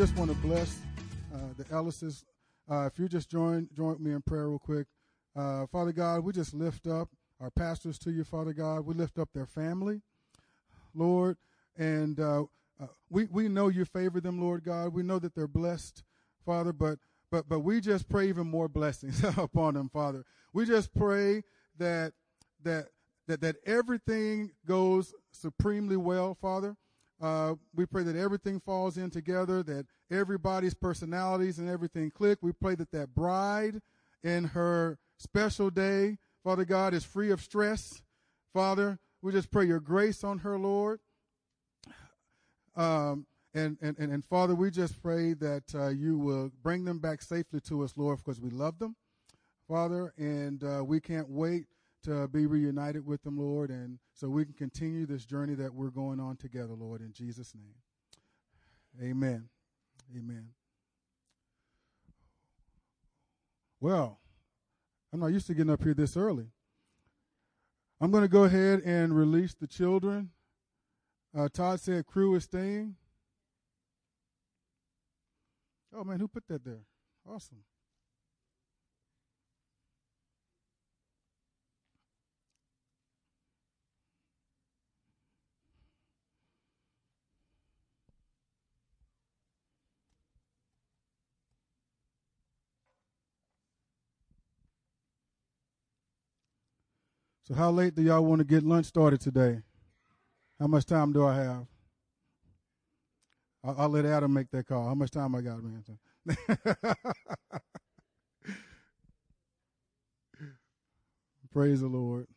just 0.00 0.16
want 0.16 0.30
to 0.30 0.36
bless 0.38 0.78
uh, 1.34 1.38
the 1.58 1.64
Ellises. 1.64 2.24
Uh, 2.70 2.86
if 2.86 2.98
you 2.98 3.06
just 3.06 3.28
join 3.28 3.68
join 3.76 4.02
me 4.02 4.12
in 4.12 4.22
prayer 4.22 4.48
real 4.48 4.58
quick, 4.58 4.86
uh, 5.36 5.66
Father 5.66 5.92
God, 5.92 6.24
we 6.24 6.32
just 6.32 6.54
lift 6.54 6.86
up 6.86 7.10
our 7.38 7.50
pastors 7.50 7.98
to 7.98 8.10
you, 8.10 8.24
Father 8.24 8.54
God. 8.54 8.86
We 8.86 8.94
lift 8.94 9.18
up 9.18 9.28
their 9.34 9.44
family, 9.44 10.00
Lord, 10.94 11.36
and 11.76 12.18
uh, 12.18 12.44
uh, 12.80 12.86
we 13.10 13.26
we 13.26 13.46
know 13.48 13.68
you 13.68 13.84
favor 13.84 14.22
them, 14.22 14.40
Lord 14.40 14.64
God. 14.64 14.94
We 14.94 15.02
know 15.02 15.18
that 15.18 15.34
they're 15.34 15.46
blessed, 15.46 16.02
Father, 16.46 16.72
but 16.72 16.98
but 17.30 17.46
but 17.46 17.60
we 17.60 17.82
just 17.82 18.08
pray 18.08 18.26
even 18.30 18.46
more 18.46 18.68
blessings 18.68 19.22
upon 19.36 19.74
them, 19.74 19.90
Father. 19.90 20.24
We 20.54 20.64
just 20.64 20.94
pray 20.94 21.42
that 21.76 22.14
that 22.62 22.86
that 23.26 23.42
that 23.42 23.56
everything 23.66 24.52
goes 24.66 25.12
supremely 25.30 25.98
well, 25.98 26.38
Father. 26.40 26.74
Uh, 27.20 27.54
we 27.74 27.84
pray 27.84 28.02
that 28.02 28.16
everything 28.16 28.60
falls 28.60 28.96
in 28.96 29.10
together, 29.10 29.62
that 29.62 29.86
everybody's 30.10 30.74
personalities 30.74 31.58
and 31.58 31.68
everything 31.68 32.10
click. 32.10 32.38
We 32.40 32.52
pray 32.52 32.74
that 32.76 32.90
that 32.92 33.14
bride 33.14 33.82
in 34.22 34.44
her 34.44 34.98
special 35.18 35.70
day, 35.70 36.18
Father 36.42 36.64
God, 36.64 36.94
is 36.94 37.04
free 37.04 37.30
of 37.30 37.42
stress. 37.42 38.02
Father, 38.54 38.98
we 39.22 39.32
just 39.32 39.50
pray 39.50 39.66
your 39.66 39.80
grace 39.80 40.24
on 40.24 40.38
her, 40.38 40.58
Lord. 40.58 41.00
Um, 42.74 43.26
and, 43.52 43.76
and, 43.82 43.98
and, 43.98 44.12
and, 44.12 44.24
Father, 44.24 44.54
we 44.54 44.70
just 44.70 45.02
pray 45.02 45.34
that 45.34 45.64
uh, 45.74 45.88
you 45.88 46.16
will 46.16 46.50
bring 46.62 46.84
them 46.84 47.00
back 47.00 47.20
safely 47.20 47.60
to 47.62 47.82
us, 47.82 47.92
Lord, 47.96 48.18
because 48.18 48.40
we 48.40 48.48
love 48.48 48.78
them, 48.78 48.96
Father, 49.68 50.14
and 50.16 50.62
uh, 50.62 50.84
we 50.84 51.00
can't 51.00 51.28
wait 51.28 51.66
to 52.04 52.28
be 52.28 52.46
reunited 52.46 53.06
with 53.06 53.22
them, 53.22 53.38
Lord, 53.38 53.70
and 53.70 53.98
so 54.14 54.28
we 54.28 54.44
can 54.44 54.54
continue 54.54 55.06
this 55.06 55.24
journey 55.24 55.54
that 55.54 55.74
we're 55.74 55.90
going 55.90 56.20
on 56.20 56.36
together, 56.36 56.74
Lord, 56.74 57.00
in 57.00 57.12
Jesus' 57.12 57.54
name. 57.54 59.10
Amen. 59.10 59.48
Amen. 60.16 60.48
Well, 63.80 64.18
I'm 65.12 65.20
not 65.20 65.28
used 65.28 65.46
to 65.48 65.54
getting 65.54 65.72
up 65.72 65.82
here 65.82 65.94
this 65.94 66.16
early. 66.16 66.46
I'm 68.00 68.10
going 68.10 68.22
to 68.22 68.28
go 68.28 68.44
ahead 68.44 68.80
and 68.80 69.16
release 69.16 69.54
the 69.54 69.66
children. 69.66 70.30
Uh, 71.36 71.48
Todd 71.52 71.80
said 71.80 72.06
crew 72.06 72.34
is 72.34 72.44
staying. 72.44 72.96
Oh, 75.94 76.04
man, 76.04 76.20
who 76.20 76.28
put 76.28 76.46
that 76.48 76.64
there? 76.64 76.84
Awesome. 77.28 77.58
So, 97.50 97.56
how 97.56 97.70
late 97.72 97.96
do 97.96 98.02
y'all 98.02 98.24
want 98.24 98.38
to 98.38 98.44
get 98.44 98.62
lunch 98.62 98.86
started 98.86 99.20
today? 99.20 99.58
How 100.60 100.68
much 100.68 100.86
time 100.86 101.12
do 101.12 101.26
I 101.26 101.34
have? 101.34 101.66
I'll, 103.64 103.74
I'll 103.76 103.88
let 103.88 104.06
Adam 104.06 104.32
make 104.32 104.52
that 104.52 104.68
call. 104.68 104.86
How 104.86 104.94
much 104.94 105.10
time 105.10 105.34
I 105.34 105.40
got, 105.40 105.58
man? 105.60 105.82
Praise 111.52 111.80
the 111.80 111.88
Lord. 111.88 112.28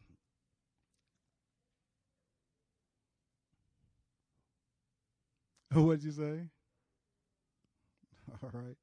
What'd 5.73 6.03
you 6.03 6.11
say? 6.11 6.39
All 8.41 8.49
right. 8.51 8.75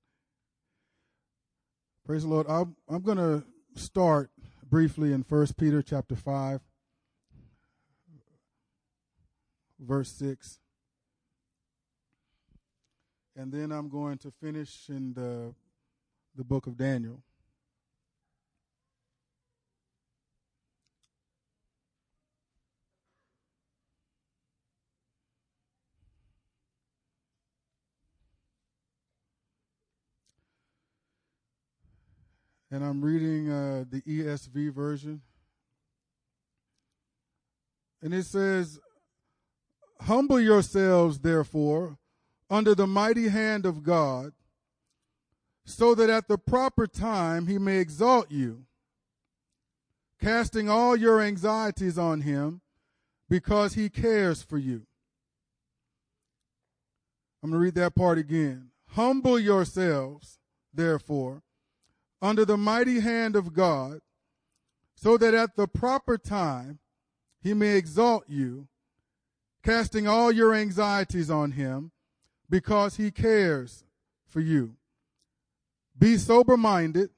Praise 2.06 2.22
the 2.22 2.28
Lord. 2.28 2.47
I'm, 2.48 2.76
I'm 2.88 3.02
going 3.02 3.18
to 3.18 3.42
start 3.74 4.30
briefly 4.70 5.12
in 5.12 5.25
First 5.25 5.56
Peter 5.56 5.82
chapter 5.82 6.14
5 6.14 6.60
verse 9.81 10.12
6 10.12 10.60
and 13.34 13.50
then 13.50 13.72
I'm 13.72 13.88
going 13.88 14.19
to 14.19 14.30
finish 14.30 14.88
in 14.88 15.14
the 15.14 15.54
the 16.36 16.44
book 16.44 16.69
of 16.69 16.76
Daniel 16.76 17.20
and 32.70 32.84
I'm 32.84 33.03
reading 33.03 33.50
uh, 33.50 33.84
the 33.91 34.00
ESV 34.03 34.72
version. 34.72 35.22
And 38.03 38.14
it 38.14 38.25
says, 38.25 38.78
Humble 40.03 40.41
yourselves, 40.41 41.19
therefore, 41.19 41.98
under 42.48 42.75
the 42.75 42.86
mighty 42.86 43.28
hand 43.28 43.66
of 43.66 43.82
God, 43.82 44.32
so 45.64 45.94
that 45.94 46.09
at 46.09 46.26
the 46.26 46.38
proper 46.38 46.86
time 46.86 47.47
he 47.47 47.59
may 47.59 47.78
exalt 47.78 48.30
you, 48.30 48.64
casting 50.20 50.70
all 50.70 50.97
your 50.97 51.20
anxieties 51.20 51.98
on 51.98 52.22
him, 52.22 52.60
because 53.28 53.75
he 53.75 53.88
cares 53.88 54.42
for 54.42 54.59
you. 54.59 54.86
I'm 57.42 57.50
going 57.50 57.60
to 57.60 57.64
read 57.64 57.75
that 57.76 57.94
part 57.94 58.19
again. 58.19 58.70
Humble 58.88 59.38
yourselves, 59.38 60.38
therefore, 60.75 61.42
under 62.22 62.44
the 62.44 62.56
mighty 62.56 63.00
hand 63.00 63.36
of 63.36 63.53
God, 63.53 64.00
so 64.94 65.16
that 65.16 65.34
at 65.34 65.56
the 65.56 65.66
proper 65.66 66.19
time 66.19 66.78
he 67.42 67.54
may 67.54 67.76
exalt 67.76 68.25
you, 68.28 68.69
casting 69.62 70.06
all 70.06 70.30
your 70.30 70.54
anxieties 70.54 71.30
on 71.30 71.53
him, 71.53 71.92
because 72.48 72.97
he 72.97 73.10
cares 73.10 73.84
for 74.28 74.41
you. 74.41 74.75
Be 75.98 76.16
sober 76.16 76.56
minded, 76.56 77.10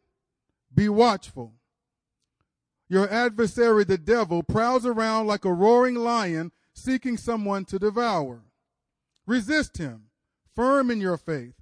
be 0.75 0.89
watchful. 0.89 1.55
Your 2.89 3.09
adversary, 3.09 3.85
the 3.85 3.99
devil, 3.99 4.43
prowls 4.43 4.85
around 4.85 5.27
like 5.27 5.45
a 5.45 5.53
roaring 5.53 5.95
lion 5.95 6.53
seeking 6.75 7.17
someone 7.17 7.65
to 7.67 7.79
devour. 7.79 8.43
Resist 9.27 9.79
him, 9.79 10.05
firm 10.55 10.91
in 10.91 11.01
your 11.01 11.17
faith 11.17 11.62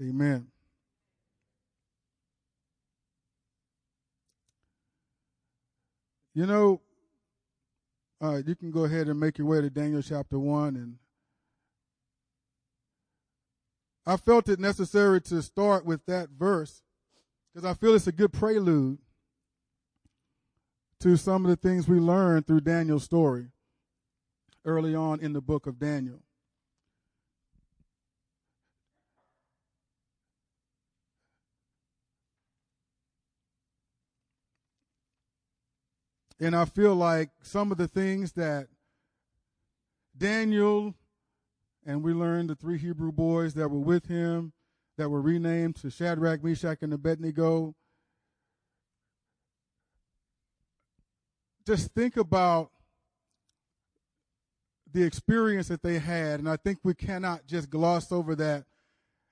Amen. 0.00 0.46
You 6.34 6.44
know, 6.44 6.82
uh, 8.20 8.42
you 8.46 8.54
can 8.54 8.70
go 8.70 8.84
ahead 8.84 9.08
and 9.08 9.18
make 9.18 9.38
your 9.38 9.46
way 9.46 9.62
to 9.62 9.70
Daniel 9.70 10.02
chapter 10.02 10.38
1. 10.38 10.76
And 10.76 10.96
I 14.04 14.18
felt 14.18 14.48
it 14.48 14.60
necessary 14.60 15.20
to 15.22 15.40
start 15.40 15.86
with 15.86 16.04
that 16.06 16.28
verse 16.28 16.82
because 17.54 17.68
I 17.68 17.72
feel 17.72 17.94
it's 17.94 18.06
a 18.06 18.12
good 18.12 18.34
prelude 18.34 18.98
to 21.00 21.16
some 21.16 21.46
of 21.46 21.50
the 21.50 21.56
things 21.56 21.88
we 21.88 21.98
learned 21.98 22.46
through 22.46 22.60
Daniel's 22.60 23.04
story 23.04 23.46
early 24.66 24.94
on 24.94 25.20
in 25.20 25.32
the 25.32 25.40
book 25.40 25.66
of 25.66 25.78
Daniel. 25.78 26.20
And 36.38 36.54
I 36.54 36.64
feel 36.66 36.94
like 36.94 37.30
some 37.42 37.72
of 37.72 37.78
the 37.78 37.88
things 37.88 38.32
that 38.32 38.68
Daniel 40.16 40.94
and 41.86 42.02
we 42.02 42.12
learned 42.12 42.50
the 42.50 42.56
three 42.56 42.78
Hebrew 42.78 43.12
boys 43.12 43.54
that 43.54 43.70
were 43.70 43.78
with 43.78 44.06
him 44.06 44.52
that 44.98 45.08
were 45.08 45.20
renamed 45.20 45.76
to 45.76 45.90
Shadrach, 45.90 46.42
Meshach, 46.42 46.78
and 46.82 46.92
Abednego. 46.92 47.74
Just 51.64 51.92
think 51.92 52.16
about 52.16 52.70
the 54.92 55.04
experience 55.04 55.68
that 55.68 55.82
they 55.82 55.98
had, 55.98 56.40
and 56.40 56.48
I 56.48 56.56
think 56.56 56.78
we 56.82 56.94
cannot 56.94 57.46
just 57.46 57.70
gloss 57.70 58.10
over 58.10 58.34
that 58.36 58.64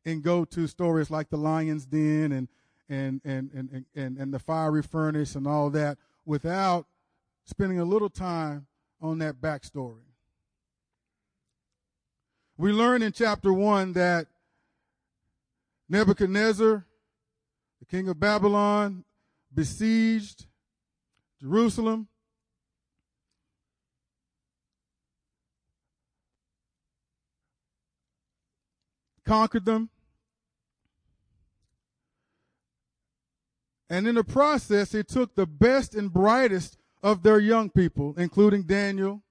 and 0.05 0.23
go 0.23 0.45
to 0.45 0.67
stories 0.67 1.11
like 1.11 1.31
the 1.31 1.37
lion's 1.37 1.87
den 1.87 2.33
and 2.33 2.49
and 2.89 3.21
and 3.25 3.51
and 3.53 3.87
and, 3.95 4.19
and 4.19 4.35
the 4.35 4.39
fiery 4.39 4.83
furnace 4.83 5.35
and 5.35 5.47
all 5.47 5.71
that 5.71 5.97
without 6.27 6.87
spending 7.45 7.79
a 7.79 7.85
little 7.85 8.11
time 8.11 8.67
on 9.01 9.19
that 9.19 9.41
backstory. 9.41 10.01
We 12.57 12.73
learn 12.73 13.03
in 13.03 13.13
chapter 13.13 13.53
one 13.53 13.93
that 13.95 14.27
Nebuchadnezzar, 15.89 16.87
the 17.81 17.87
king 17.87 18.09
of 18.09 18.19
Babylon, 18.19 19.05
besieged 19.53 20.47
Jerusalem. 21.41 22.09
Conquered 29.25 29.65
them. 29.65 29.91
And 33.91 34.07
in 34.07 34.15
the 34.15 34.25
process, 34.25 34.93
he 34.93 35.03
took 35.03 35.35
the 35.35 35.47
best 35.47 35.95
and 35.95 36.13
brightest 36.13 36.79
of 37.05 37.23
their 37.23 37.39
young 37.39 37.69
people, 37.69 38.15
including 38.17 38.63
Daniel, 38.63 39.23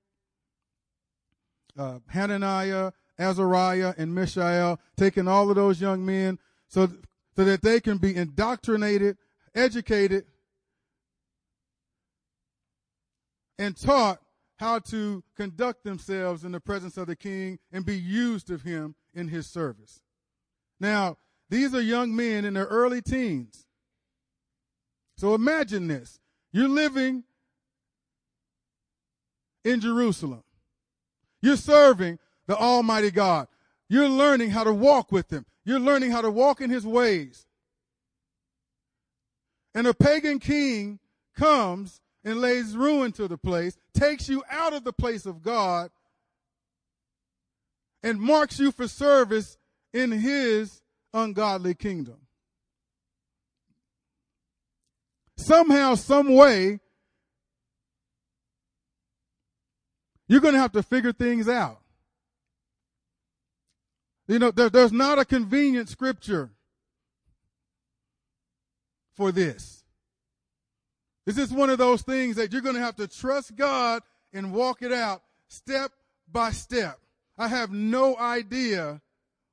uh, 1.78 1.98
Hananiah, 2.08 2.92
Azariah, 3.18 3.96
and 3.98 4.14
Mishael, 4.14 4.80
taking 4.96 5.28
all 5.28 5.50
of 5.50 5.56
those 5.56 5.82
young 5.82 6.06
men 6.06 6.38
so, 6.68 6.88
so 7.36 7.44
that 7.44 7.64
they 7.64 7.82
can 7.82 7.98
be 7.98 8.16
indoctrinated, 8.16 9.18
educated, 9.56 10.26
and 13.58 13.76
taught 13.76 14.20
how 14.58 14.78
to 14.78 15.24
conduct 15.36 15.84
themselves 15.84 16.44
in 16.44 16.52
the 16.52 16.60
presence 16.60 16.96
of 16.96 17.08
the 17.08 17.16
king 17.16 17.58
and 17.72 17.88
be 17.88 17.98
used 17.98 18.52
of 18.52 18.62
him 18.62 18.94
in 19.16 19.30
his 19.30 19.48
service. 19.48 20.02
Now, 20.80 21.18
these 21.50 21.74
are 21.74 21.82
young 21.82 22.16
men 22.16 22.46
in 22.46 22.54
their 22.54 22.66
early 22.66 23.02
teens. 23.02 23.66
So 25.18 25.34
imagine 25.34 25.88
this. 25.88 26.20
You're 26.52 26.70
living 26.70 27.24
in 29.64 29.80
Jerusalem. 29.80 30.44
You're 31.42 31.58
serving 31.58 32.20
the 32.48 32.56
Almighty 32.56 33.12
God. 33.12 33.48
You're 33.90 34.10
learning 34.10 34.52
how 34.52 34.64
to 34.64 34.74
walk 34.74 35.12
with 35.12 35.32
Him. 35.32 35.46
You're 35.66 35.80
learning 35.80 36.12
how 36.12 36.22
to 36.22 36.32
walk 36.32 36.62
in 36.62 36.70
His 36.70 36.86
ways. 36.86 37.46
And 39.76 39.88
a 39.88 39.94
pagan 39.94 40.40
king 40.40 41.00
comes 41.38 42.02
and 42.24 42.40
lays 42.40 42.78
ruin 42.78 43.12
to 43.14 43.28
the 43.28 43.38
place, 43.38 43.78
takes 43.94 44.30
you 44.30 44.44
out 44.50 44.74
of 44.74 44.84
the 44.84 44.94
place 44.94 45.26
of 45.26 45.42
God, 45.42 45.90
and 48.02 48.20
marks 48.20 48.60
you 48.60 48.72
for 48.72 48.88
service 48.88 49.58
in 49.94 50.12
His 50.12 50.82
ungodly 51.14 51.74
kingdom. 51.74 52.18
Somehow, 55.38 55.96
some 55.96 56.34
way, 56.34 56.80
you're 60.28 60.42
going 60.42 60.54
to 60.54 60.60
have 60.60 60.72
to 60.74 60.84
figure 60.84 61.14
things 61.14 61.48
out. 61.48 61.80
You 64.28 64.40
know, 64.40 64.52
there, 64.52 64.70
there's 64.70 64.94
not 64.94 65.20
a 65.20 65.26
convenient 65.26 65.90
scripture 65.90 66.52
for 69.16 69.32
this. 69.32 69.84
This 71.26 71.38
is 71.38 71.52
one 71.52 71.70
of 71.70 71.78
those 71.78 72.02
things 72.02 72.36
that 72.36 72.52
you're 72.52 72.62
going 72.62 72.76
to 72.76 72.82
have 72.82 72.96
to 72.98 73.08
trust 73.08 73.56
God 73.56 74.02
and 74.34 74.54
walk 74.54 74.82
it 74.82 74.92
out 74.92 75.24
step 75.48 75.92
by 76.32 76.52
step. 76.52 77.00
I 77.38 77.48
have 77.48 77.72
no 77.72 78.18
idea 78.18 79.02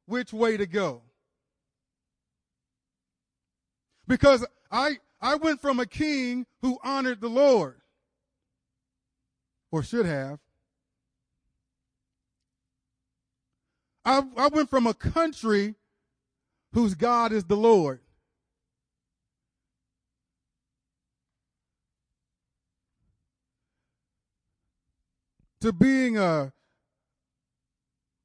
which 0.06 0.32
way 0.32 0.56
to 0.56 0.66
go. 0.66 1.02
Because 4.06 4.44
I, 4.70 4.98
I 5.20 5.36
went 5.36 5.60
from 5.60 5.78
a 5.78 5.86
king 5.86 6.46
who 6.62 6.78
honored 6.82 7.20
the 7.20 7.28
Lord, 7.28 7.76
or 9.70 9.82
should 9.82 10.06
have, 10.06 10.40
I, 14.04 14.22
I 14.36 14.48
went 14.48 14.70
from 14.70 14.86
a 14.86 14.94
country 14.94 15.74
whose 16.72 16.94
God 16.94 17.32
is 17.32 17.44
the 17.44 17.56
Lord. 17.56 18.00
To 25.60 25.72
being 25.72 26.16
a, 26.16 26.52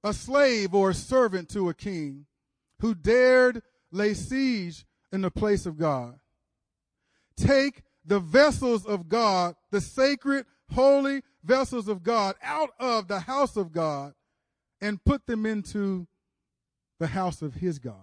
a 0.03 0.13
slave 0.13 0.73
or 0.73 0.91
a 0.91 0.93
servant 0.93 1.49
to 1.49 1.67
a 1.67 1.73
king 1.73 2.25
who 2.79 2.95
dared 2.95 3.61
lay 3.91 4.13
siege 4.13 4.85
in 5.11 5.21
the 5.21 5.31
place 5.31 5.65
of 5.65 5.77
God. 5.77 6.19
Take 7.35 7.83
the 8.05 8.21
vessels 8.21 8.85
of 8.85 9.09
God, 9.09 9.55
the 9.71 9.81
sacred, 9.81 10.45
holy 10.71 11.23
vessels 11.43 11.89
of 11.89 12.03
God, 12.03 12.35
out 12.41 12.69
of 12.79 13.09
the 13.09 13.19
house 13.19 13.57
of 13.57 13.73
God 13.73 14.13
and 14.85 15.03
put 15.03 15.25
them 15.25 15.47
into 15.47 16.05
the 16.99 17.07
house 17.07 17.41
of 17.41 17.55
his 17.55 17.79
God. 17.79 17.95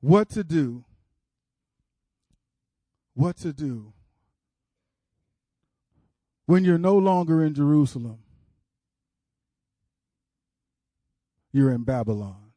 What 0.00 0.28
to 0.30 0.44
do? 0.44 0.84
What 3.14 3.36
to 3.38 3.52
do 3.52 3.92
when 6.46 6.64
you're 6.64 6.78
no 6.78 6.96
longer 6.96 7.44
in 7.44 7.54
Jerusalem? 7.54 8.20
You're 11.52 11.72
in 11.72 11.82
Babylon. 11.82 12.49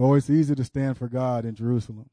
Oh, 0.00 0.14
it's 0.14 0.30
easy 0.30 0.54
to 0.54 0.62
stand 0.62 0.96
for 0.96 1.08
God 1.08 1.44
in 1.44 1.56
Jerusalem. 1.56 2.08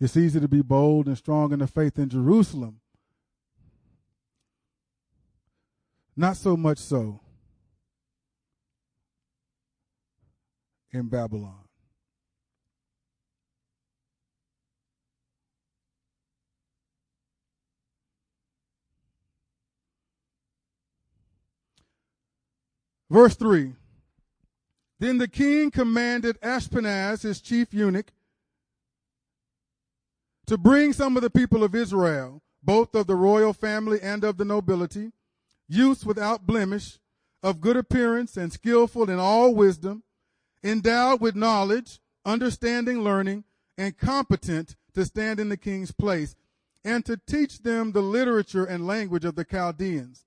It's 0.00 0.16
easy 0.16 0.40
to 0.40 0.48
be 0.48 0.60
bold 0.60 1.06
and 1.06 1.16
strong 1.16 1.52
in 1.52 1.60
the 1.60 1.68
faith 1.68 1.98
in 1.98 2.08
Jerusalem. 2.08 2.80
Not 6.16 6.36
so 6.36 6.56
much 6.56 6.78
so 6.78 7.20
in 10.90 11.06
Babylon. 11.06 11.54
Verse 23.08 23.36
3 23.36 23.74
then 25.00 25.16
the 25.16 25.28
king 25.28 25.70
commanded 25.70 26.38
Ashpenaz, 26.42 27.22
his 27.22 27.40
chief 27.40 27.72
eunuch, 27.72 28.12
to 30.46 30.58
bring 30.58 30.92
some 30.92 31.16
of 31.16 31.22
the 31.22 31.30
people 31.30 31.64
of 31.64 31.74
Israel, 31.74 32.42
both 32.62 32.94
of 32.94 33.06
the 33.06 33.16
royal 33.16 33.54
family 33.54 33.98
and 34.02 34.22
of 34.24 34.36
the 34.36 34.44
nobility, 34.44 35.10
youths 35.68 36.04
without 36.04 36.46
blemish, 36.46 36.98
of 37.42 37.62
good 37.62 37.78
appearance 37.78 38.36
and 38.36 38.52
skillful 38.52 39.08
in 39.08 39.18
all 39.18 39.54
wisdom, 39.54 40.02
endowed 40.62 41.22
with 41.22 41.34
knowledge, 41.34 41.98
understanding, 42.26 43.02
learning, 43.02 43.44
and 43.78 43.96
competent 43.96 44.76
to 44.92 45.06
stand 45.06 45.40
in 45.40 45.48
the 45.48 45.56
king's 45.56 45.92
place, 45.92 46.36
and 46.84 47.06
to 47.06 47.16
teach 47.16 47.62
them 47.62 47.92
the 47.92 48.02
literature 48.02 48.66
and 48.66 48.86
language 48.86 49.24
of 49.24 49.34
the 49.34 49.44
Chaldeans 49.44 50.26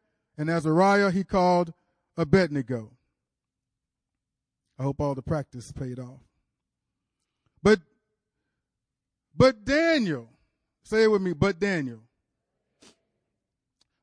and 0.41 0.49
Azariah 0.49 1.11
he 1.11 1.23
called 1.23 1.71
Abednego. 2.17 2.93
I 4.79 4.81
hope 4.81 4.99
all 4.99 5.13
the 5.13 5.21
practice 5.21 5.71
paid 5.71 5.99
off. 5.99 6.23
But 7.61 7.79
but 9.37 9.63
Daniel, 9.63 10.31
say 10.81 11.03
it 11.03 11.11
with 11.11 11.21
me, 11.21 11.33
but 11.33 11.59
Daniel. 11.59 11.99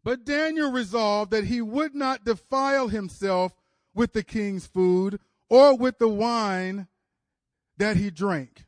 But 0.05 0.25
Daniel 0.25 0.71
resolved 0.71 1.33
that 1.33 1.43
he 1.43 1.61
would 1.61 1.97
not 1.97 2.25
defile 2.25 2.87
himself 2.87 3.53
with 3.93 4.13
the 4.13 4.23
king's 4.23 4.65
food 4.65 5.19
or 5.51 5.77
with 5.77 5.99
the 5.99 6.09
wine 6.09 6.87
that 7.79 7.97
he 7.97 8.13
drank. 8.13 8.68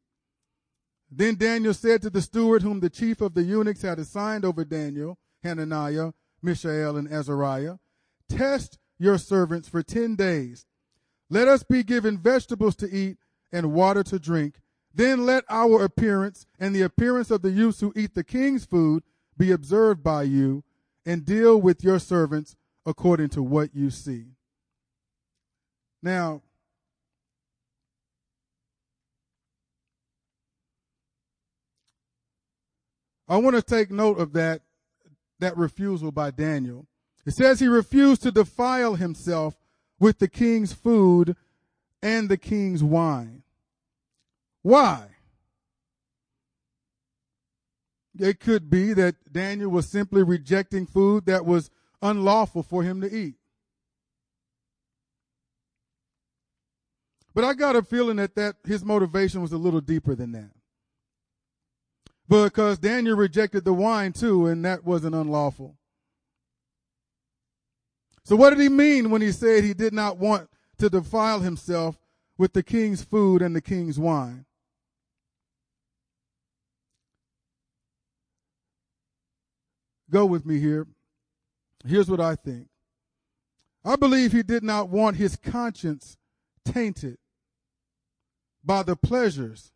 Then 1.11 1.35
Daniel 1.35 1.73
said 1.73 2.01
to 2.03 2.09
the 2.09 2.21
steward 2.21 2.61
whom 2.61 2.79
the 2.79 2.89
chief 2.89 3.19
of 3.19 3.33
the 3.33 3.43
eunuchs 3.43 3.81
had 3.81 3.99
assigned 3.99 4.45
over 4.45 4.63
Daniel, 4.63 5.17
Hananiah, 5.43 6.13
Mishael, 6.41 6.95
and 6.95 7.11
Azariah, 7.11 7.75
Test 8.29 8.79
your 8.97 9.17
servants 9.17 9.67
for 9.67 9.83
ten 9.83 10.15
days. 10.15 10.65
Let 11.29 11.49
us 11.49 11.63
be 11.63 11.83
given 11.83 12.17
vegetables 12.17 12.75
to 12.77 12.89
eat 12.89 13.17
and 13.51 13.73
water 13.73 14.03
to 14.03 14.19
drink. 14.19 14.61
Then 14.93 15.25
let 15.25 15.43
our 15.49 15.83
appearance 15.83 16.45
and 16.59 16.73
the 16.73 16.81
appearance 16.81 17.29
of 17.29 17.41
the 17.41 17.51
youths 17.51 17.81
who 17.81 17.91
eat 17.95 18.15
the 18.15 18.23
king's 18.23 18.63
food 18.63 19.03
be 19.37 19.51
observed 19.51 20.03
by 20.03 20.23
you, 20.23 20.63
and 21.05 21.25
deal 21.25 21.59
with 21.59 21.83
your 21.83 21.99
servants 21.99 22.55
according 22.85 23.29
to 23.29 23.41
what 23.41 23.73
you 23.73 23.89
see. 23.89 24.27
Now, 26.03 26.41
I 33.31 33.37
want 33.37 33.55
to 33.55 33.61
take 33.61 33.89
note 33.89 34.19
of 34.19 34.33
that, 34.33 34.61
that 35.39 35.55
refusal 35.55 36.11
by 36.11 36.31
Daniel. 36.31 36.85
It 37.25 37.33
says 37.33 37.61
he 37.61 37.67
refused 37.67 38.23
to 38.23 38.31
defile 38.31 38.95
himself 38.95 39.55
with 40.01 40.19
the 40.19 40.27
king's 40.27 40.73
food 40.73 41.37
and 42.03 42.27
the 42.27 42.35
king's 42.35 42.83
wine. 42.83 43.43
Why? 44.63 45.07
It 48.19 48.41
could 48.41 48.69
be 48.69 48.91
that 48.95 49.15
Daniel 49.31 49.71
was 49.71 49.87
simply 49.87 50.23
rejecting 50.23 50.85
food 50.85 51.25
that 51.27 51.45
was 51.45 51.71
unlawful 52.01 52.63
for 52.63 52.83
him 52.83 52.99
to 52.99 53.09
eat. 53.09 53.35
But 57.33 57.45
I 57.45 57.53
got 57.53 57.77
a 57.77 57.81
feeling 57.81 58.17
that, 58.17 58.35
that 58.35 58.57
his 58.65 58.83
motivation 58.83 59.41
was 59.41 59.53
a 59.53 59.57
little 59.57 59.79
deeper 59.79 60.15
than 60.15 60.33
that 60.33 60.51
because 62.31 62.79
Daniel 62.79 63.17
rejected 63.17 63.65
the 63.65 63.73
wine 63.73 64.13
too, 64.13 64.47
and 64.47 64.63
that 64.63 64.85
wasn't 64.85 65.13
unlawful. 65.13 65.75
So, 68.23 68.37
what 68.37 68.51
did 68.51 68.59
he 68.61 68.69
mean 68.69 69.09
when 69.09 69.21
he 69.21 69.33
said 69.33 69.65
he 69.65 69.73
did 69.73 69.91
not 69.91 70.17
want 70.17 70.49
to 70.77 70.89
defile 70.89 71.41
himself 71.41 71.97
with 72.37 72.53
the 72.53 72.63
king's 72.63 73.03
food 73.03 73.41
and 73.41 73.53
the 73.53 73.61
king's 73.61 73.99
wine? 73.99 74.45
Go 80.09 80.25
with 80.25 80.45
me 80.45 80.57
here. 80.57 80.87
Here's 81.85 82.09
what 82.09 82.21
I 82.21 82.35
think 82.35 82.69
I 83.83 83.97
believe 83.97 84.31
he 84.31 84.43
did 84.43 84.63
not 84.63 84.87
want 84.87 85.17
his 85.17 85.35
conscience 85.35 86.15
tainted 86.63 87.17
by 88.63 88.83
the 88.83 88.95
pleasures 88.95 89.73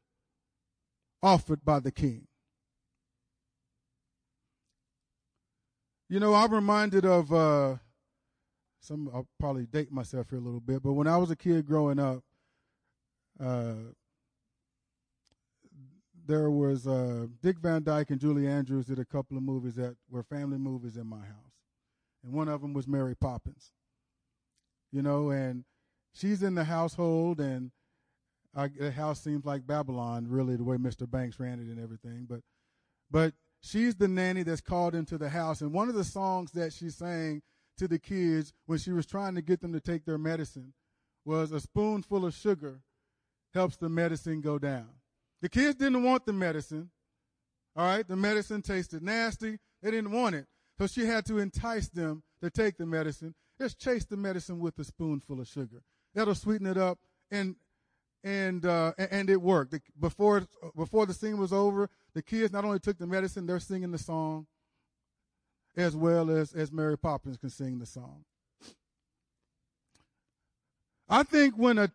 offered 1.22 1.66
by 1.66 1.82
the 1.82 1.92
king. 1.92 2.28
You 6.08 6.20
know, 6.20 6.36
I'm 6.36 6.54
reminded 6.54 7.06
of 7.06 7.34
uh, 7.34 7.78
some. 8.80 9.10
I'll 9.14 9.28
probably 9.40 9.66
date 9.66 9.92
myself 9.92 10.30
here 10.30 10.38
a 10.38 10.42
little 10.42 10.60
bit, 10.60 10.84
but 10.84 10.94
when 10.94 11.08
I 11.08 11.18
was 11.18 11.32
a 11.32 11.36
kid 11.36 11.66
growing 11.66 12.00
up, 12.00 12.24
uh, 13.44 13.74
there 16.28 16.52
was 16.52 16.86
uh, 16.86 17.26
Dick 17.42 17.58
Van 17.58 17.84
Dyke 17.84 18.12
and 18.12 18.20
Julie 18.20 18.48
Andrews 18.48 18.86
did 18.86 19.00
a 19.00 19.06
couple 19.06 19.36
of 19.36 19.44
movies 19.44 19.76
that 19.76 19.96
were 20.10 20.24
family 20.24 20.60
movies 20.60 20.96
in 20.96 21.08
my 21.08 21.22
house, 21.22 21.56
and 22.24 22.34
one 22.34 22.50
of 22.50 22.62
them 22.62 22.74
was 22.74 22.88
Mary 22.88 23.16
Poppins. 23.16 23.72
You 24.92 25.02
know, 25.02 25.32
and 25.32 25.66
she's 26.14 26.44
in 26.44 26.54
the 26.54 26.64
household, 26.66 27.40
and 27.40 27.72
I, 28.56 28.68
the 28.68 28.92
house 28.92 29.22
seems 29.22 29.44
like 29.44 29.66
Babylon, 29.66 30.28
really, 30.30 30.56
the 30.56 30.64
way 30.64 30.78
Mr. 30.78 31.10
Banks 31.10 31.40
ran 31.40 31.60
it 31.60 31.68
and 31.68 31.82
everything. 31.82 32.28
But, 32.30 32.42
but 33.10 33.34
she's 33.66 33.96
the 33.96 34.08
nanny 34.08 34.44
that's 34.44 34.62
called 34.62 34.96
into 34.96 35.18
the 35.18 35.30
house. 35.30 35.62
And 35.62 35.74
one 35.74 35.90
of 35.90 35.96
the 35.96 36.04
songs 36.04 36.52
that 36.52 36.74
she 36.74 36.90
sang 36.90 37.42
to 37.78 37.88
the 37.88 38.00
kids 38.00 38.54
when 38.66 38.80
she 38.80 38.92
was 38.92 39.06
trying 39.06 39.36
to 39.36 39.42
get 39.42 39.62
them 39.62 39.74
to 39.74 39.80
take 39.80 40.06
their 40.06 40.18
medicine 40.18 40.74
was 41.26 41.52
a 41.52 41.60
spoonful 41.60 42.26
of 42.26 42.34
sugar 42.34 42.82
helps 43.54 43.78
the 43.78 43.90
medicine 43.90 44.42
go 44.42 44.60
down. 44.60 44.90
The 45.42 45.50
kids 45.50 45.76
didn't 45.76 46.04
want 46.04 46.26
the 46.26 46.34
medicine. 46.34 46.92
All 47.76 47.86
right, 47.86 48.08
the 48.08 48.16
medicine 48.16 48.62
tasted 48.62 49.02
nasty. 49.02 49.58
They 49.82 49.92
didn't 49.92 50.12
want 50.12 50.36
it. 50.36 50.46
So 50.78 50.88
she 50.88 51.06
had 51.06 51.26
to 51.26 51.40
entice 51.40 51.90
them 51.90 52.24
to 52.42 52.50
take 52.50 52.78
the 52.78 52.86
medicine. 52.86 53.34
Just 53.60 53.80
chase 53.80 54.06
the 54.06 54.18
medicine 54.18 54.60
with 54.60 54.78
a 54.80 54.84
spoonful 54.84 55.40
of 55.40 55.48
sugar. 55.48 55.82
That'll 56.14 56.36
sweeten 56.36 56.68
it 56.68 56.78
up. 56.78 57.00
And 57.32 57.56
and 58.26 58.66
uh, 58.66 58.92
and 58.98 59.30
it 59.30 59.40
worked. 59.40 59.76
Before 60.00 60.46
before 60.76 61.06
the 61.06 61.14
scene 61.14 61.38
was 61.38 61.54
over, 61.54 61.90
the 62.16 62.24
kids 62.24 62.52
not 62.52 62.66
only 62.66 62.80
took 62.80 62.98
the 62.98 63.06
medicine, 63.08 63.46
they're 63.46 63.60
singing 63.60 63.92
the 63.92 64.00
song, 64.00 64.48
as 65.78 65.96
well 65.96 66.32
as 66.32 66.52
as 66.52 66.72
Mary 66.72 66.98
Poppins 66.98 67.38
can 67.38 67.52
sing 67.52 67.78
the 67.78 67.86
song. 67.86 68.26
I 71.08 71.22
think 71.22 71.56
when 71.56 71.78
a 71.78 71.92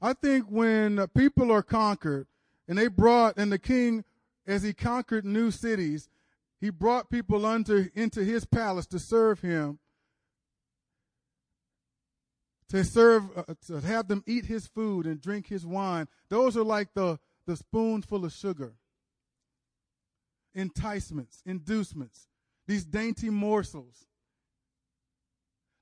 I 0.00 0.14
think 0.14 0.46
when 0.46 1.06
people 1.08 1.52
are 1.52 1.62
conquered, 1.62 2.26
and 2.66 2.78
they 2.78 2.88
brought 2.88 3.36
and 3.36 3.52
the 3.52 3.58
king, 3.58 4.04
as 4.46 4.62
he 4.62 4.72
conquered 4.72 5.26
new 5.26 5.50
cities, 5.50 6.08
he 6.58 6.70
brought 6.70 7.10
people 7.10 7.44
under 7.44 7.90
into 7.94 8.24
his 8.24 8.46
palace 8.46 8.86
to 8.86 8.98
serve 8.98 9.42
him 9.42 9.78
to 12.68 12.84
serve, 12.84 13.24
uh, 13.36 13.54
to 13.66 13.80
have 13.80 14.08
them 14.08 14.22
eat 14.26 14.46
his 14.46 14.66
food 14.66 15.06
and 15.06 15.20
drink 15.20 15.48
his 15.48 15.66
wine. 15.66 16.08
Those 16.28 16.56
are 16.56 16.64
like 16.64 16.94
the, 16.94 17.18
the 17.46 17.56
spoonful 17.56 18.24
of 18.24 18.32
sugar. 18.32 18.74
Enticements, 20.54 21.42
inducements, 21.44 22.28
these 22.66 22.84
dainty 22.84 23.28
morsels 23.28 24.06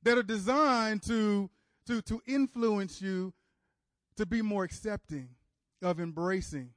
that 0.03 0.19
are 0.19 0.23
designed 0.23 1.03
to, 1.03 1.51
to, 1.87 2.03
to 2.03 2.21
influence 2.27 3.01
you 3.01 3.33
to 4.17 4.27
be 4.27 4.43
more 4.43 4.65
accepting 4.65 5.29
of 5.83 6.01
embracing 6.01 6.71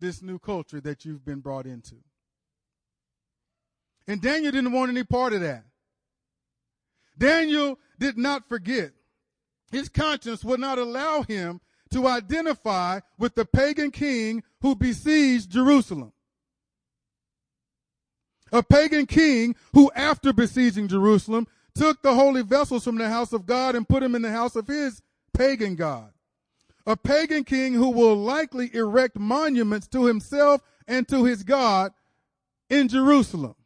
this 0.00 0.22
new 0.22 0.38
culture 0.38 0.80
that 0.80 1.04
you've 1.04 1.24
been 1.24 1.40
brought 1.40 1.66
into. 1.66 1.96
And 4.06 4.20
Daniel 4.20 4.52
didn't 4.52 4.72
want 4.72 4.90
any 4.90 5.04
part 5.04 5.32
of 5.32 5.40
that. 5.40 5.64
Daniel 7.16 7.78
did 7.98 8.18
not 8.18 8.48
forget. 8.48 8.92
His 9.70 9.88
conscience 9.88 10.44
would 10.44 10.60
not 10.60 10.78
allow 10.78 11.22
him 11.22 11.60
to 11.90 12.06
identify 12.06 13.00
with 13.18 13.34
the 13.34 13.44
pagan 13.44 13.90
king 13.90 14.42
who 14.60 14.74
besieged 14.74 15.50
Jerusalem. 15.50 16.12
A 18.52 18.62
pagan 18.62 19.06
king 19.06 19.56
who, 19.72 19.90
after 19.94 20.32
besieging 20.32 20.88
Jerusalem, 20.88 21.46
took 21.74 22.02
the 22.02 22.14
holy 22.14 22.42
vessels 22.42 22.84
from 22.84 22.98
the 22.98 23.08
house 23.08 23.32
of 23.32 23.46
God 23.46 23.74
and 23.74 23.88
put 23.88 24.00
them 24.00 24.14
in 24.14 24.22
the 24.22 24.30
house 24.30 24.54
of 24.54 24.68
his 24.68 25.02
pagan 25.32 25.74
God. 25.74 26.12
A 26.86 26.96
pagan 26.96 27.44
king 27.44 27.74
who 27.74 27.90
will 27.90 28.14
likely 28.16 28.74
erect 28.74 29.18
monuments 29.18 29.88
to 29.88 30.04
himself 30.04 30.60
and 30.86 31.08
to 31.08 31.24
his 31.24 31.42
God 31.42 31.92
in 32.68 32.88
Jerusalem 32.88 33.56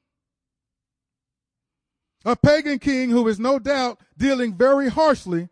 a 2.24 2.36
pagan 2.36 2.78
king 2.78 3.10
who 3.10 3.26
is 3.28 3.38
no 3.38 3.58
doubt 3.58 4.00
dealing 4.16 4.54
very 4.54 4.88
harshly 4.88 5.48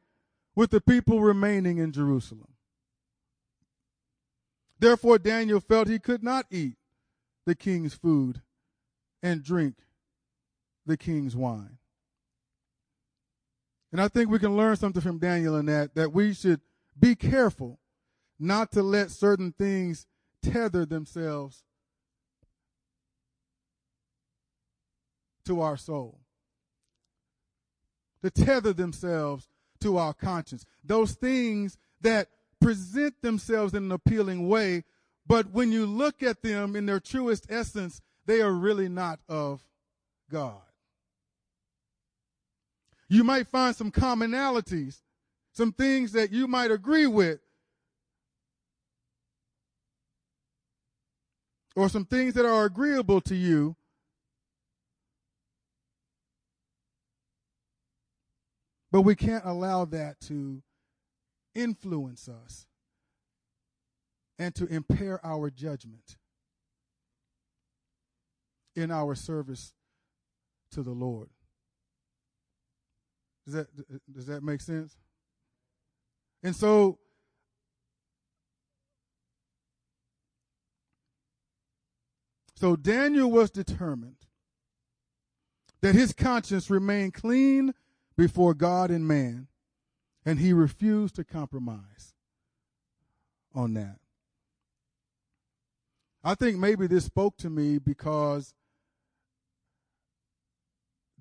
with 0.54 0.70
the 0.70 0.80
people 0.80 1.20
remaining 1.20 1.78
in 1.78 1.92
Jerusalem. 1.92 2.48
Therefore, 4.78 5.18
Daniel 5.18 5.60
felt 5.60 5.88
he 5.88 5.98
could 5.98 6.22
not 6.22 6.46
eat 6.50 6.76
the 7.46 7.54
king's 7.54 7.94
food 7.94 8.42
and 9.22 9.42
drink 9.42 9.76
the 10.84 10.96
king's 10.96 11.34
wine. 11.34 11.78
And 13.92 14.00
I 14.00 14.08
think 14.08 14.30
we 14.30 14.38
can 14.38 14.56
learn 14.56 14.76
something 14.76 15.00
from 15.00 15.18
Daniel 15.18 15.56
in 15.56 15.66
that, 15.66 15.94
that 15.94 16.12
we 16.12 16.34
should 16.34 16.60
be 16.98 17.14
careful 17.14 17.78
not 18.38 18.70
to 18.72 18.82
let 18.82 19.10
certain 19.10 19.52
things 19.52 20.06
tether 20.42 20.84
themselves 20.84 21.62
to 25.46 25.60
our 25.60 25.76
soul, 25.76 26.20
to 28.28 28.44
tether 28.44 28.72
themselves 28.72 29.48
to 29.80 29.96
our 29.96 30.12
conscience. 30.12 30.64
Those 30.84 31.12
things 31.12 31.78
that 32.00 32.28
present 32.60 33.14
themselves 33.22 33.74
in 33.74 33.84
an 33.84 33.92
appealing 33.92 34.48
way, 34.48 34.84
but 35.26 35.50
when 35.52 35.70
you 35.70 35.86
look 35.86 36.22
at 36.22 36.42
them 36.42 36.74
in 36.74 36.86
their 36.86 37.00
truest 37.00 37.46
essence, 37.48 38.00
they 38.26 38.40
are 38.40 38.52
really 38.52 38.88
not 38.88 39.20
of 39.28 39.62
God. 40.30 40.60
You 43.08 43.22
might 43.22 43.46
find 43.46 43.76
some 43.76 43.92
commonalities, 43.92 45.02
some 45.52 45.72
things 45.72 46.12
that 46.12 46.32
you 46.32 46.48
might 46.48 46.72
agree 46.72 47.06
with, 47.06 47.38
or 51.76 51.88
some 51.88 52.04
things 52.04 52.34
that 52.34 52.44
are 52.44 52.64
agreeable 52.64 53.20
to 53.20 53.36
you. 53.36 53.76
But 58.92 59.02
we 59.02 59.14
can't 59.14 59.44
allow 59.44 59.84
that 59.86 60.20
to 60.22 60.62
influence 61.54 62.28
us 62.28 62.66
and 64.38 64.54
to 64.54 64.66
impair 64.66 65.24
our 65.24 65.50
judgment 65.50 66.16
in 68.74 68.90
our 68.90 69.14
service 69.14 69.72
to 70.72 70.82
the 70.82 70.92
Lord. 70.92 71.30
Does 73.44 73.54
that 73.54 73.66
does 74.12 74.26
that 74.26 74.42
make 74.42 74.60
sense? 74.60 74.96
And 76.42 76.54
so 76.54 76.98
So 82.58 82.74
Daniel 82.74 83.30
was 83.30 83.50
determined 83.50 84.16
that 85.82 85.94
his 85.94 86.14
conscience 86.14 86.70
remained 86.70 87.12
clean 87.12 87.74
before 88.16 88.54
God 88.54 88.90
and 88.90 89.06
man, 89.06 89.48
and 90.24 90.38
he 90.38 90.52
refused 90.52 91.16
to 91.16 91.24
compromise 91.24 92.14
on 93.54 93.74
that. 93.74 93.98
I 96.24 96.34
think 96.34 96.58
maybe 96.58 96.86
this 96.86 97.04
spoke 97.04 97.36
to 97.38 97.50
me 97.50 97.78
because 97.78 98.52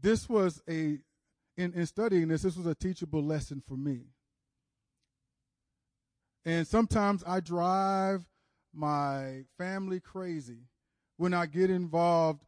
this 0.02 0.28
was 0.28 0.62
a 0.68 1.00
in, 1.58 1.74
in 1.74 1.86
studying 1.86 2.28
this, 2.28 2.42
this 2.42 2.58
was 2.58 2.66
a 2.66 2.76
teachable 2.76 3.24
lesson 3.24 3.62
for 3.66 3.76
me. 3.76 4.02
And 6.44 6.68
sometimes 6.68 7.24
I 7.26 7.40
drive 7.40 8.26
my 8.74 9.46
family 9.58 10.00
crazy 10.00 10.68
when 11.18 11.34
I 11.34 11.46
get 11.46 11.70
involved. 11.70 12.44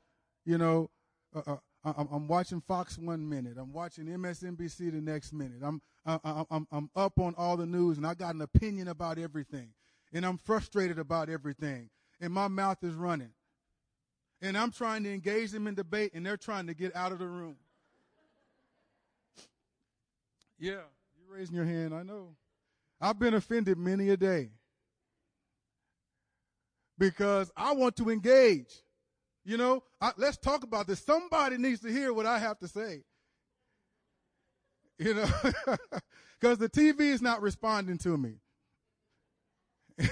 You 0.45 0.57
know, 0.57 0.89
uh, 1.35 1.57
uh, 1.87 2.05
I'm 2.11 2.27
watching 2.27 2.61
Fox 2.61 2.97
one 2.97 3.27
minute, 3.27 3.57
I'm 3.57 3.71
watching 3.73 4.05
MSNBC 4.05 4.91
the 4.91 5.01
next 5.01 5.33
minute. 5.33 5.59
I'm 5.61 5.81
I'm 6.05 6.67
I'm 6.71 6.89
up 6.95 7.19
on 7.19 7.35
all 7.37 7.57
the 7.57 7.65
news, 7.65 7.97
and 7.97 8.05
I 8.05 8.13
got 8.13 8.35
an 8.35 8.41
opinion 8.41 8.87
about 8.87 9.17
everything, 9.17 9.69
and 10.13 10.25
I'm 10.25 10.37
frustrated 10.37 10.99
about 10.99 11.29
everything, 11.29 11.89
and 12.19 12.33
my 12.33 12.47
mouth 12.47 12.83
is 12.83 12.93
running, 12.93 13.31
and 14.41 14.57
I'm 14.57 14.71
trying 14.71 15.03
to 15.03 15.13
engage 15.13 15.51
them 15.51 15.67
in 15.67 15.75
debate, 15.75 16.11
and 16.13 16.25
they're 16.25 16.37
trying 16.37 16.67
to 16.67 16.73
get 16.73 16.95
out 16.95 17.11
of 17.11 17.19
the 17.19 17.27
room. 17.27 17.57
Yeah, 20.59 20.81
you're 21.19 21.37
raising 21.37 21.55
your 21.55 21.65
hand. 21.65 21.93
I 21.93 22.03
know. 22.03 22.35
I've 22.99 23.19
been 23.19 23.35
offended 23.35 23.77
many 23.77 24.09
a 24.09 24.17
day 24.17 24.49
because 26.97 27.51
I 27.55 27.73
want 27.73 27.95
to 27.97 28.09
engage. 28.09 28.81
You 29.47 29.55
know, 29.55 29.81
I, 30.01 30.11
let's 30.17 30.35
talk 30.35 30.65
about 30.65 30.87
this. 30.87 30.99
Somebody 30.99 31.57
needs 31.57 31.79
to 31.79 31.87
hear 31.87 32.11
what 32.11 32.25
I 32.25 32.37
have 32.37 32.59
to 32.59 32.67
say. 32.67 33.03
You 34.99 35.13
know, 35.13 35.29
because 36.39 36.57
the 36.57 36.67
TV 36.67 36.99
is 36.99 37.21
not 37.21 37.41
responding 37.41 37.97
to 37.99 38.17
me. 38.17 38.41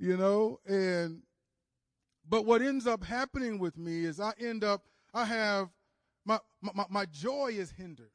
you 0.00 0.16
know, 0.16 0.58
and 0.66 1.22
but 2.28 2.44
what 2.44 2.60
ends 2.60 2.88
up 2.88 3.04
happening 3.04 3.60
with 3.60 3.78
me 3.78 4.04
is 4.04 4.18
I 4.18 4.32
end 4.40 4.64
up 4.64 4.82
I 5.14 5.26
have 5.26 5.68
my, 6.24 6.40
my, 6.60 6.86
my 6.90 7.04
joy 7.06 7.52
is 7.52 7.70
hindered. 7.70 8.10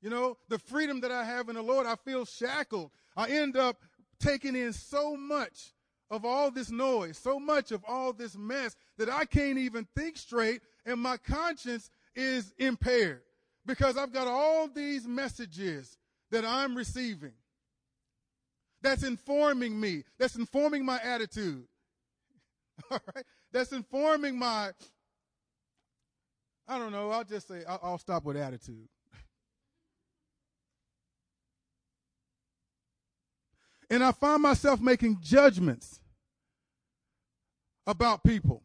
You 0.00 0.08
know, 0.08 0.38
the 0.48 0.58
freedom 0.58 1.02
that 1.02 1.12
I 1.12 1.24
have 1.24 1.50
in 1.50 1.56
the 1.56 1.62
Lord, 1.62 1.86
I 1.86 1.96
feel 1.96 2.24
shackled. 2.24 2.90
I 3.14 3.28
end 3.28 3.54
up 3.54 3.76
taking 4.18 4.56
in 4.56 4.72
so 4.72 5.14
much 5.14 5.74
of 6.10 6.24
all 6.24 6.50
this 6.50 6.70
noise, 6.70 7.16
so 7.16 7.38
much 7.38 7.70
of 7.72 7.84
all 7.86 8.12
this 8.12 8.36
mess 8.36 8.76
that 8.98 9.08
I 9.08 9.24
can't 9.24 9.58
even 9.58 9.86
think 9.96 10.16
straight, 10.16 10.60
and 10.84 11.00
my 11.00 11.16
conscience 11.16 11.90
is 12.14 12.52
impaired 12.58 13.22
because 13.64 13.96
I've 13.96 14.12
got 14.12 14.26
all 14.26 14.68
these 14.68 15.06
messages 15.06 15.96
that 16.30 16.44
I'm 16.44 16.76
receiving 16.76 17.32
that's 18.82 19.02
informing 19.02 19.78
me, 19.78 20.04
that's 20.18 20.36
informing 20.36 20.84
my 20.84 20.98
attitude, 21.02 21.64
all 22.90 23.00
right, 23.14 23.24
that's 23.52 23.72
informing 23.72 24.38
my 24.38 24.70
I 26.70 26.78
don't 26.78 26.92
know. 26.92 27.10
I'll 27.10 27.24
just 27.24 27.48
say 27.48 27.64
I'll, 27.68 27.80
I'll 27.82 27.98
stop 27.98 28.24
with 28.24 28.36
attitude. 28.36 28.88
And 33.90 34.04
I 34.04 34.12
find 34.12 34.42
myself 34.42 34.80
making 34.80 35.18
judgments 35.20 36.00
about 37.86 38.24
people 38.24 38.62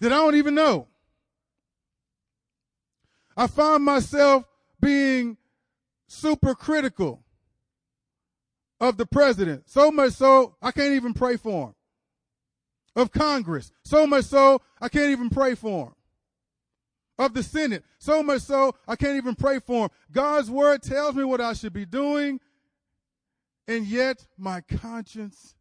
that 0.00 0.12
I 0.12 0.16
don't 0.16 0.34
even 0.34 0.54
know. 0.54 0.88
I 3.36 3.46
find 3.46 3.84
myself 3.84 4.44
being 4.80 5.36
super 6.08 6.54
critical 6.54 7.22
of 8.80 8.96
the 8.96 9.06
president, 9.06 9.70
so 9.70 9.90
much 9.90 10.12
so 10.12 10.56
I 10.60 10.72
can't 10.72 10.94
even 10.94 11.14
pray 11.14 11.36
for 11.36 11.68
him. 11.68 11.74
Of 12.96 13.10
Congress, 13.10 13.72
so 13.82 14.06
much 14.06 14.24
so 14.24 14.60
I 14.80 14.88
can't 14.88 15.10
even 15.10 15.28
pray 15.28 15.56
for 15.56 15.86
him 15.86 15.94
of 17.18 17.34
the 17.34 17.42
Senate. 17.42 17.84
So 17.98 18.22
much 18.22 18.42
so, 18.42 18.74
I 18.86 18.96
can't 18.96 19.16
even 19.16 19.34
pray 19.34 19.58
for 19.60 19.84
him. 19.84 19.90
God's 20.12 20.50
word 20.50 20.82
tells 20.82 21.14
me 21.14 21.24
what 21.24 21.40
I 21.40 21.52
should 21.52 21.72
be 21.72 21.86
doing, 21.86 22.40
and 23.66 23.86
yet 23.86 24.26
my 24.36 24.60
conscience 24.60 25.54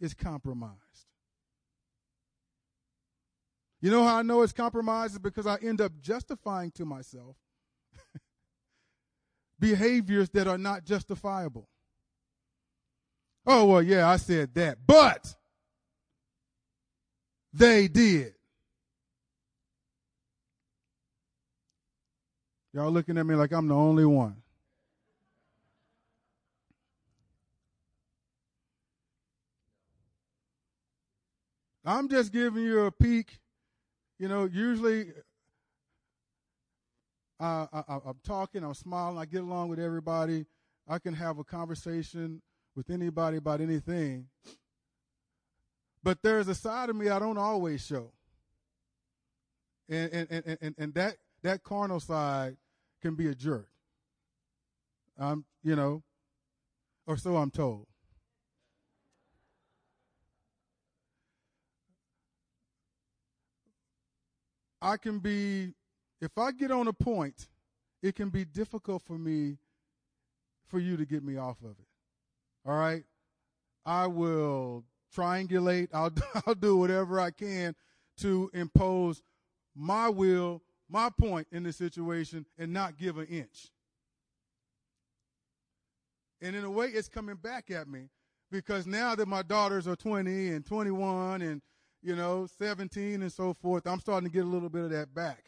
is 0.00 0.14
compromised. 0.14 0.76
You 3.80 3.90
know 3.90 4.04
how 4.04 4.18
I 4.18 4.22
know 4.22 4.42
it's 4.42 4.52
compromised? 4.52 5.14
Is 5.14 5.18
because 5.18 5.46
I 5.46 5.56
end 5.56 5.80
up 5.80 5.92
justifying 6.00 6.70
to 6.72 6.84
myself 6.84 7.36
behaviors 9.58 10.30
that 10.30 10.46
are 10.46 10.58
not 10.58 10.84
justifiable. 10.84 11.68
Oh, 13.44 13.64
well, 13.66 13.82
yeah, 13.82 14.08
I 14.08 14.18
said 14.18 14.54
that, 14.54 14.78
but 14.86 15.34
they 17.52 17.88
did. 17.88 18.34
Y'all 22.72 22.90
looking 22.90 23.18
at 23.18 23.26
me 23.26 23.34
like 23.34 23.52
I'm 23.52 23.68
the 23.68 23.74
only 23.74 24.06
one. 24.06 24.41
I'm 31.84 32.08
just 32.08 32.32
giving 32.32 32.64
you 32.64 32.84
a 32.84 32.92
peek. 32.92 33.38
You 34.18 34.28
know, 34.28 34.44
usually 34.44 35.12
uh, 37.40 37.66
I, 37.72 37.94
am 38.06 38.20
talking, 38.24 38.62
I'm 38.62 38.74
smiling, 38.74 39.18
I 39.18 39.24
get 39.24 39.42
along 39.42 39.68
with 39.68 39.80
everybody. 39.80 40.46
I 40.88 40.98
can 40.98 41.14
have 41.14 41.38
a 41.38 41.44
conversation 41.44 42.40
with 42.76 42.88
anybody 42.90 43.38
about 43.38 43.60
anything. 43.60 44.28
But 46.04 46.22
there's 46.22 46.48
a 46.48 46.54
side 46.54 46.88
of 46.88 46.96
me 46.96 47.08
I 47.08 47.18
don't 47.18 47.38
always 47.38 47.84
show. 47.84 48.12
And, 49.88 50.12
and, 50.12 50.28
and, 50.30 50.58
and, 50.60 50.74
and 50.78 50.94
that, 50.94 51.16
that 51.42 51.62
carnal 51.64 52.00
side 52.00 52.56
can 53.00 53.14
be 53.14 53.26
a 53.26 53.34
jerk. 53.34 53.68
I'm, 55.18 55.44
you 55.62 55.76
know, 55.76 56.02
or 57.06 57.16
so 57.16 57.36
I'm 57.36 57.50
told. 57.50 57.86
I 64.82 64.96
can 64.96 65.20
be, 65.20 65.72
if 66.20 66.36
I 66.36 66.50
get 66.50 66.72
on 66.72 66.88
a 66.88 66.92
point, 66.92 67.48
it 68.02 68.16
can 68.16 68.30
be 68.30 68.44
difficult 68.44 69.02
for 69.02 69.16
me, 69.16 69.58
for 70.66 70.80
you 70.80 70.96
to 70.96 71.06
get 71.06 71.22
me 71.22 71.36
off 71.36 71.60
of 71.62 71.70
it. 71.70 71.86
All 72.66 72.76
right? 72.76 73.04
I 73.86 74.08
will 74.08 74.84
triangulate, 75.16 75.88
I'll, 75.92 76.12
I'll 76.46 76.54
do 76.54 76.76
whatever 76.76 77.20
I 77.20 77.30
can 77.30 77.76
to 78.18 78.50
impose 78.52 79.22
my 79.74 80.08
will 80.08 80.62
my 80.88 81.08
point 81.08 81.46
in 81.50 81.62
the 81.62 81.72
situation 81.72 82.44
and 82.58 82.72
not 82.72 82.98
give 82.98 83.16
an 83.16 83.26
inch. 83.26 83.70
And 86.42 86.54
in 86.54 86.64
a 86.64 86.70
way, 86.70 86.88
it's 86.88 87.08
coming 87.08 87.36
back 87.36 87.70
at 87.70 87.88
me 87.88 88.10
because 88.50 88.86
now 88.86 89.14
that 89.14 89.26
my 89.26 89.40
daughters 89.42 89.88
are 89.88 89.96
20 89.96 90.50
and 90.50 90.66
21 90.66 91.40
and, 91.40 91.62
you 92.02 92.16
know, 92.16 92.46
17 92.58 93.22
and 93.22 93.32
so 93.32 93.54
forth. 93.54 93.86
I'm 93.86 94.00
starting 94.00 94.28
to 94.28 94.32
get 94.32 94.44
a 94.44 94.48
little 94.48 94.68
bit 94.68 94.84
of 94.84 94.90
that 94.90 95.14
back. 95.14 95.44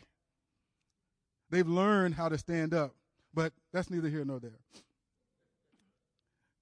They've 1.50 1.66
learned 1.66 2.14
how 2.14 2.28
to 2.28 2.38
stand 2.38 2.74
up, 2.74 2.94
but 3.32 3.52
that's 3.72 3.90
neither 3.90 4.08
here 4.08 4.24
nor 4.24 4.40
there. 4.40 4.58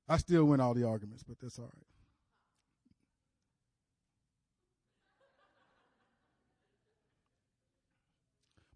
I 0.08 0.16
still 0.16 0.44
win 0.44 0.60
all 0.60 0.74
the 0.74 0.86
arguments, 0.86 1.22
but 1.22 1.38
that's 1.40 1.58
all 1.58 1.66
right. 1.66 1.86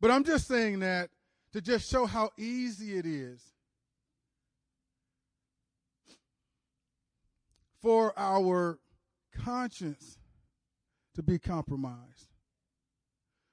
But 0.00 0.10
I'm 0.10 0.24
just 0.24 0.46
saying 0.46 0.80
that 0.80 1.10
to 1.52 1.60
just 1.60 1.90
show 1.90 2.06
how 2.06 2.30
easy 2.36 2.96
it 2.96 3.06
is 3.06 3.40
for 7.80 8.12
our 8.16 8.78
conscience 9.42 10.18
to 11.16 11.22
be 11.22 11.38
compromised. 11.38 12.28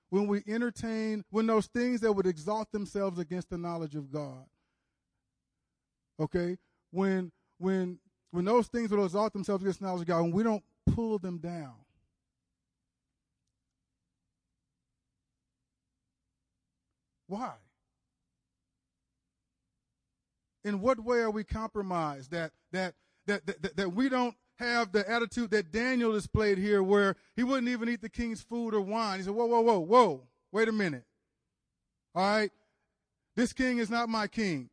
When 0.10 0.28
we 0.28 0.44
entertain, 0.48 1.24
when 1.32 1.48
those 1.48 1.66
things 1.68 2.02
that 2.02 2.14
would 2.14 2.28
exalt 2.28 2.72
themselves 2.72 3.18
against 3.18 3.50
the 3.50 3.58
knowledge 3.58 3.96
of 3.96 4.12
God, 4.12 4.46
okay, 6.20 6.58
when 6.92 7.32
when 7.58 8.00
when 8.32 8.46
those 8.46 8.68
things 8.68 8.92
would 8.92 9.04
exalt 9.04 9.34
themselves 9.34 9.64
against 9.64 9.80
the 9.80 9.86
knowledge 9.86 10.02
of 10.02 10.08
God, 10.08 10.22
when 10.22 10.32
we 10.32 10.44
don't 10.44 10.64
pull 10.94 11.18
them 11.18 11.40
down. 11.40 11.74
Why? 17.28 17.54
In 20.64 20.80
what 20.82 21.00
way 21.00 21.20
are 21.20 21.32
we 21.32 21.44
compromised? 21.44 22.32
That 22.32 22.52
that 22.72 22.94
that 23.26 23.46
that, 23.48 23.76
that 23.78 23.94
we 23.94 24.10
don't 24.10 24.36
have 24.58 24.92
the 24.92 25.10
attitude 25.10 25.52
that 25.52 25.72
Daniel 25.72 26.14
displayed 26.14 26.58
here, 26.58 26.84
where 26.84 27.16
he 27.36 27.44
wouldn't 27.44 27.70
even 27.70 27.90
eat 27.90 28.02
the 28.02 28.10
king's 28.10 28.42
food 28.42 28.74
or 28.74 28.82
wine. 28.82 29.20
He 29.20 29.26
said, 29.26 29.34
Whoa, 29.34 29.46
whoa, 29.46 29.62
whoa, 29.62 29.80
whoa, 29.80 30.24
wait 30.52 30.68
a 30.68 30.72
minute. 30.72 31.06
All 32.16 32.24
right? 32.24 32.52
This 33.36 33.54
king 33.54 33.80
is 33.80 33.90
not 33.90 34.10
my 34.10 34.28
king. 34.28 34.70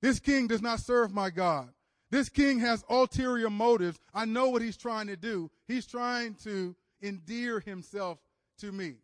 This 0.00 0.20
king 0.20 0.46
does 0.46 0.62
not 0.62 0.80
serve 0.80 1.12
my 1.12 1.30
God. 1.30 1.70
This 2.10 2.28
king 2.28 2.60
has 2.60 2.84
ulterior 2.88 3.50
motives. 3.50 3.98
I 4.14 4.24
know 4.24 4.48
what 4.48 4.62
he's 4.62 4.76
trying 4.76 5.08
to 5.08 5.16
do. 5.16 5.50
He's 5.66 5.86
trying 5.86 6.34
to 6.44 6.74
endear 7.02 7.60
himself 7.60 8.18
to 8.60 8.72
me. 8.72 8.94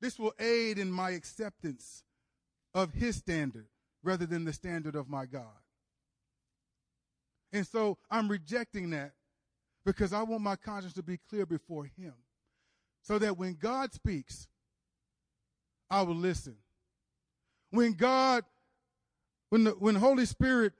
This 0.00 0.18
will 0.18 0.34
aid 0.38 0.78
in 0.78 0.90
my 0.90 1.10
acceptance 1.10 2.04
of 2.74 2.92
his 2.92 3.16
standard 3.16 3.66
rather 4.04 4.26
than 4.26 4.44
the 4.44 4.52
standard 4.52 4.94
of 4.94 5.08
my 5.08 5.26
God. 5.26 5.56
And 7.52 7.66
so 7.66 7.98
I'm 8.10 8.28
rejecting 8.28 8.90
that 8.90 9.12
because 9.84 10.12
I 10.12 10.22
want 10.22 10.42
my 10.42 10.56
conscience 10.56 10.94
to 10.94 11.02
be 11.02 11.18
clear 11.30 11.46
before 11.46 11.84
Him. 11.84 12.14
So 13.02 13.18
that 13.18 13.38
when 13.38 13.54
God 13.54 13.92
speaks, 13.94 14.48
I 15.88 16.02
will 16.02 16.16
listen. 16.16 16.56
When 17.70 17.92
God, 17.92 18.44
when 19.50 19.64
the 19.64 19.70
when 19.72 19.94
Holy 19.94 20.26
Spirit 20.26 20.72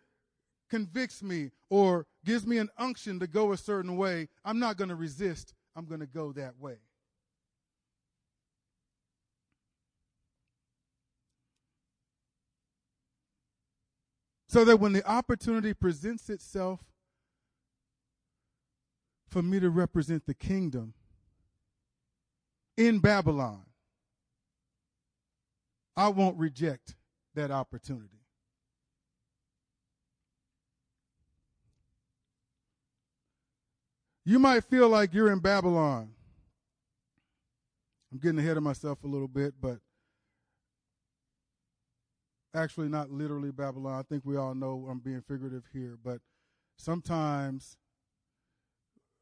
convicts 0.68 1.22
me 1.22 1.52
or 1.70 2.07
gives 2.24 2.46
me 2.46 2.59
an 2.59 2.68
unction 2.76 3.20
to 3.20 3.26
go 3.26 3.52
a 3.52 3.57
certain 3.57 3.96
way, 3.96 4.29
I'm 4.44 4.59
not 4.59 4.76
going 4.76 4.88
to 4.88 4.96
resist. 4.96 5.55
I'm 5.76 5.85
going 5.85 6.00
to 6.00 6.07
go 6.07 6.33
that 6.33 6.59
way. 6.59 6.79
So 14.57 14.64
that 14.64 14.81
when 14.81 14.95
the 14.95 15.07
opportunity 15.07 15.75
presents 15.75 16.31
itself 16.31 16.81
for 19.29 19.42
me 19.42 19.61
to 19.61 19.69
represent 19.69 20.25
the 20.25 20.33
kingdom 20.33 20.95
in 22.75 23.01
Babylon, 23.01 23.64
I 25.95 26.09
won't 26.09 26.38
reject 26.38 26.95
that 27.35 27.51
opportunity. 27.51 28.23
You 34.25 34.38
might 34.38 34.64
feel 34.64 34.88
like 34.88 35.12
you're 35.12 35.31
in 35.31 35.40
Babylon. 35.40 36.14
I'm 38.11 38.19
getting 38.21 38.38
ahead 38.38 38.57
of 38.57 38.62
myself 38.62 39.05
a 39.05 39.07
little 39.07 39.29
bit, 39.29 39.53
but 39.61 39.81
actually 42.57 42.88
not 42.88 43.11
literally 43.11 43.51
Babylon. 43.51 43.99
I 43.99 44.03
think 44.03 44.25
we 44.25 44.37
all 44.37 44.55
know 44.55 44.87
I'm 44.90 44.99
being 44.99 45.21
figurative 45.21 45.64
here, 45.73 45.97
but 46.03 46.21
sometimes 46.77 47.77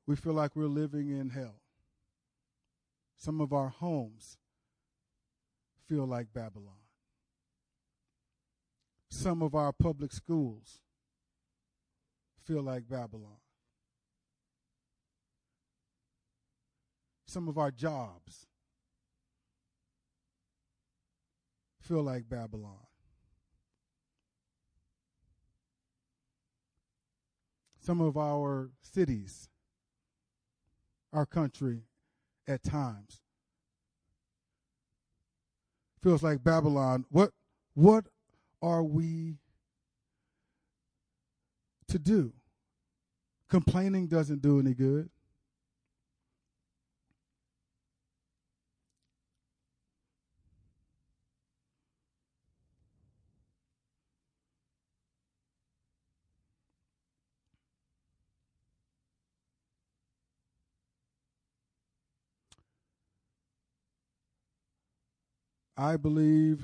we 0.06 0.16
feel 0.16 0.34
like 0.34 0.54
we're 0.54 0.66
living 0.66 1.10
in 1.10 1.30
hell. 1.30 1.60
Some 3.16 3.40
of 3.40 3.52
our 3.52 3.68
homes 3.68 4.38
feel 5.88 6.06
like 6.06 6.32
Babylon. 6.32 6.74
Some 9.10 9.42
of 9.42 9.54
our 9.54 9.72
public 9.72 10.12
schools 10.12 10.80
feel 12.44 12.62
like 12.62 12.88
Babylon. 12.88 13.38
Some 17.26 17.48
of 17.48 17.58
our 17.58 17.70
jobs 17.70 18.46
feel 21.80 22.02
like 22.02 22.28
Babylon. 22.28 22.86
Some 27.84 28.00
of 28.00 28.16
our 28.16 28.70
cities, 28.80 29.48
our 31.12 31.26
country 31.26 31.82
at 32.48 32.62
times. 32.62 33.20
Feels 36.02 36.22
like 36.22 36.42
Babylon. 36.42 37.04
What 37.10 37.30
what 37.74 38.06
are 38.62 38.82
we 38.82 39.36
to 41.88 41.98
do? 41.98 42.32
Complaining 43.50 44.06
doesn't 44.06 44.42
do 44.42 44.58
any 44.58 44.74
good. 44.74 45.10
I 65.76 65.96
believe 65.96 66.62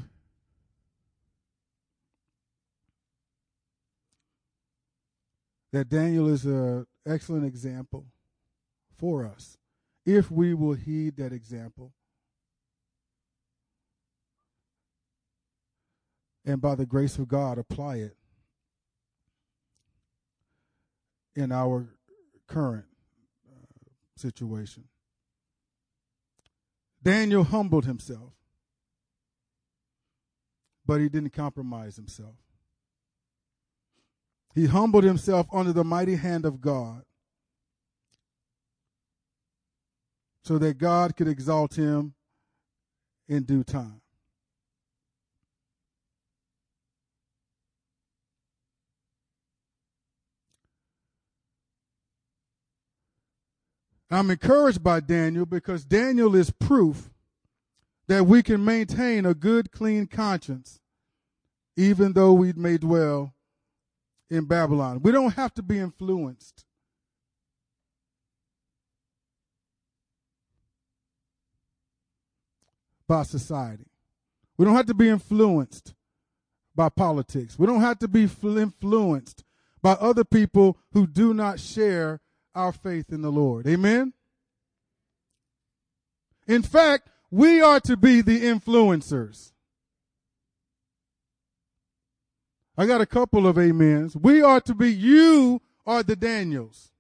that 5.73 5.89
Daniel 5.89 6.29
is 6.29 6.45
an 6.45 6.87
excellent 7.07 7.45
example 7.45 8.07
for 8.97 9.25
us 9.25 9.57
if 10.07 10.31
we 10.31 10.55
will 10.55 10.75
heed 10.75 11.17
that 11.17 11.33
example. 11.33 11.93
And 16.45 16.61
by 16.61 16.75
the 16.75 16.87
grace 16.87 17.19
of 17.19 17.29
God, 17.29 17.59
apply 17.59 17.97
it 17.97 18.17
in 21.37 21.53
our 21.53 21.89
current 22.47 22.87
uh, 23.49 23.67
situation. 24.17 24.85
Daniel 27.03 27.45
humbled 27.45 27.85
himself 27.85 28.33
but 30.87 31.01
he 31.01 31.09
didn't 31.09 31.33
compromise 31.33 31.97
himself. 31.97 32.35
He 34.55 34.67
humbled 34.67 35.05
himself 35.05 35.47
under 35.53 35.73
the 35.73 35.85
mighty 35.85 36.17
hand 36.17 36.45
of 36.45 36.61
God 36.61 37.03
so 40.43 40.59
that 40.59 40.79
God 40.79 41.17
could 41.17 41.29
exalt 41.29 41.75
him 41.75 42.15
in 43.29 43.45
due 43.45 43.63
time. 43.63 44.01
I'm 54.11 54.31
encouraged 54.31 54.83
by 54.83 54.99
Daniel 54.99 55.47
because 55.47 55.85
Daniel 55.85 56.35
is 56.35 56.51
proof 56.51 57.10
that 58.11 58.27
we 58.27 58.43
can 58.43 58.65
maintain 58.65 59.25
a 59.25 59.33
good, 59.33 59.71
clean 59.71 60.05
conscience, 60.05 60.81
even 61.77 62.13
though 62.13 62.33
we 62.33 62.53
may 62.55 62.77
dwell 62.77 63.33
in 64.29 64.47
Babylon. 64.47 65.01
We 65.01 65.13
don't 65.13 65.35
have 65.35 65.55
to 65.55 65.63
be 65.63 65.79
influenced. 65.79 66.65
By 73.07 73.23
society. 73.23 73.87
We 74.59 74.65
don't 74.65 74.75
have 74.75 74.87
to 74.87 74.95
be 74.95 75.09
influenced 75.09 75.95
by 76.75 76.89
politics. 76.89 77.61
We 77.61 77.69
don't 77.69 77.81
have 77.81 78.01
to 78.01 78.09
be 78.09 78.23
influenced 78.23 79.45
by 79.81 79.93
other 79.93 80.25
people 80.25 80.79
who 80.93 81.07
do 81.07 81.33
not 81.33 81.61
share 81.61 82.21
our 82.57 82.73
faith 82.73 83.13
in 83.13 83.23
the 83.23 83.31
Lord. 83.31 83.69
Amen? 83.69 84.15
In 86.49 86.63
fact, 86.63 87.09
we 87.31 87.61
are 87.61 87.81
to 87.81 87.97
be 87.97 88.21
the 88.21 88.43
influencers. 88.43 89.53
I 92.77 92.87
got 92.87 93.01
a 93.01 93.07
couple 93.07 93.47
of 93.47 93.59
amens. 93.59 94.17
We 94.17 94.43
are 94.43 94.61
to 94.63 94.75
be, 94.75 94.91
you 94.93 95.61
are 95.87 96.03
the 96.03 96.17
Daniels. 96.17 96.91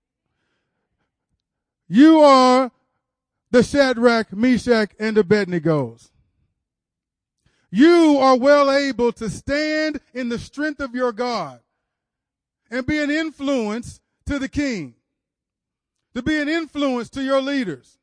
You 1.88 2.20
are 2.20 2.70
the 3.50 3.62
Shadrach, 3.62 4.32
Meshach, 4.32 4.90
and 4.98 5.16
Abednego's. 5.16 6.10
You 7.70 8.18
are 8.18 8.36
well 8.36 8.70
able 8.70 9.12
to 9.12 9.30
stand 9.30 10.00
in 10.12 10.28
the 10.28 10.38
strength 10.38 10.80
of 10.80 10.94
your 10.94 11.12
God 11.12 11.60
and 12.70 12.86
be 12.86 12.98
an 12.98 13.10
influence 13.10 14.00
to 14.26 14.38
the 14.38 14.48
king, 14.48 14.94
to 16.14 16.22
be 16.22 16.40
an 16.40 16.48
influence 16.48 17.08
to 17.10 17.22
your 17.22 17.40
leaders. 17.40 17.99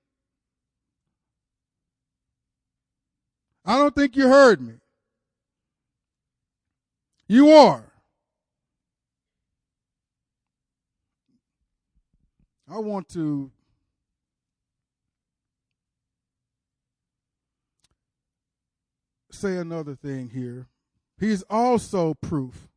I 3.68 3.78
don't 3.78 3.94
think 3.94 4.16
you 4.16 4.30
heard 4.30 4.62
me. 4.62 4.76
You 7.28 7.50
are. 7.50 7.84
I 12.70 12.80
want 12.80 13.10
to 13.10 13.52
say 19.32 19.58
another 19.58 19.96
thing 19.96 20.30
here. 20.30 20.68
He's 21.20 21.44
also 21.44 22.14
proof. 22.22 22.70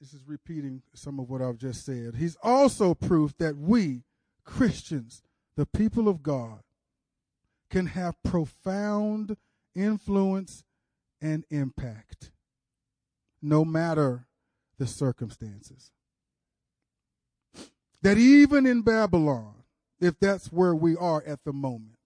This 0.00 0.14
is 0.14 0.22
repeating 0.26 0.82
some 0.94 1.18
of 1.18 1.28
what 1.28 1.42
I've 1.42 1.58
just 1.58 1.84
said. 1.84 2.14
He's 2.16 2.36
also 2.42 2.94
proof 2.94 3.36
that 3.38 3.56
we, 3.56 4.04
Christians, 4.44 5.22
the 5.56 5.66
people 5.66 6.08
of 6.08 6.22
God, 6.22 6.60
can 7.70 7.86
have 7.86 8.22
profound 8.22 9.36
influence 9.74 10.64
and 11.20 11.44
impact 11.50 12.30
no 13.42 13.64
matter 13.64 14.26
the 14.78 14.86
circumstances 14.86 15.90
that 18.02 18.18
even 18.18 18.66
in 18.66 18.82
Babylon, 18.82 19.54
if 20.00 20.18
that's 20.20 20.52
where 20.52 20.74
we 20.74 20.96
are 20.96 21.22
at 21.26 21.42
the 21.44 21.52
moment, 21.52 21.98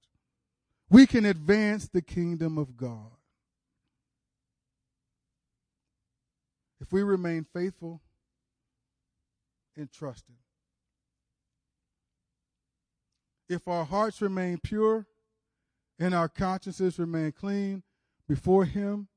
we 0.88 1.06
can 1.06 1.24
advance 1.24 1.88
the 1.88 2.02
kingdom 2.02 2.58
of 2.58 2.76
God. 2.76 3.12
If 6.92 6.96
we 6.96 7.02
remain 7.04 7.46
faithful 7.54 8.02
and 9.78 9.90
trusting. 9.90 10.36
If 13.48 13.66
our 13.66 13.86
hearts 13.86 14.20
remain 14.20 14.58
pure 14.58 15.06
and 15.98 16.14
our 16.14 16.28
consciences 16.28 16.98
remain 16.98 17.32
clean 17.32 17.82
before 18.28 18.66
Him, 18.66 19.08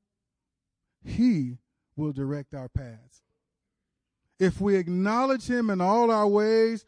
He 1.04 1.58
will 1.96 2.12
direct 2.12 2.54
our 2.54 2.70
paths. 2.70 3.20
If 4.40 4.58
we 4.58 4.76
acknowledge 4.76 5.46
him 5.46 5.68
in 5.68 5.82
all 5.82 6.10
our 6.10 6.26
ways, 6.26 6.86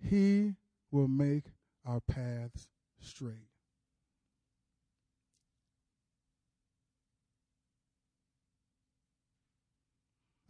he 0.00 0.54
will 0.92 1.08
make 1.08 1.46
our 1.84 2.00
paths 2.00 2.68
straight. 3.00 3.53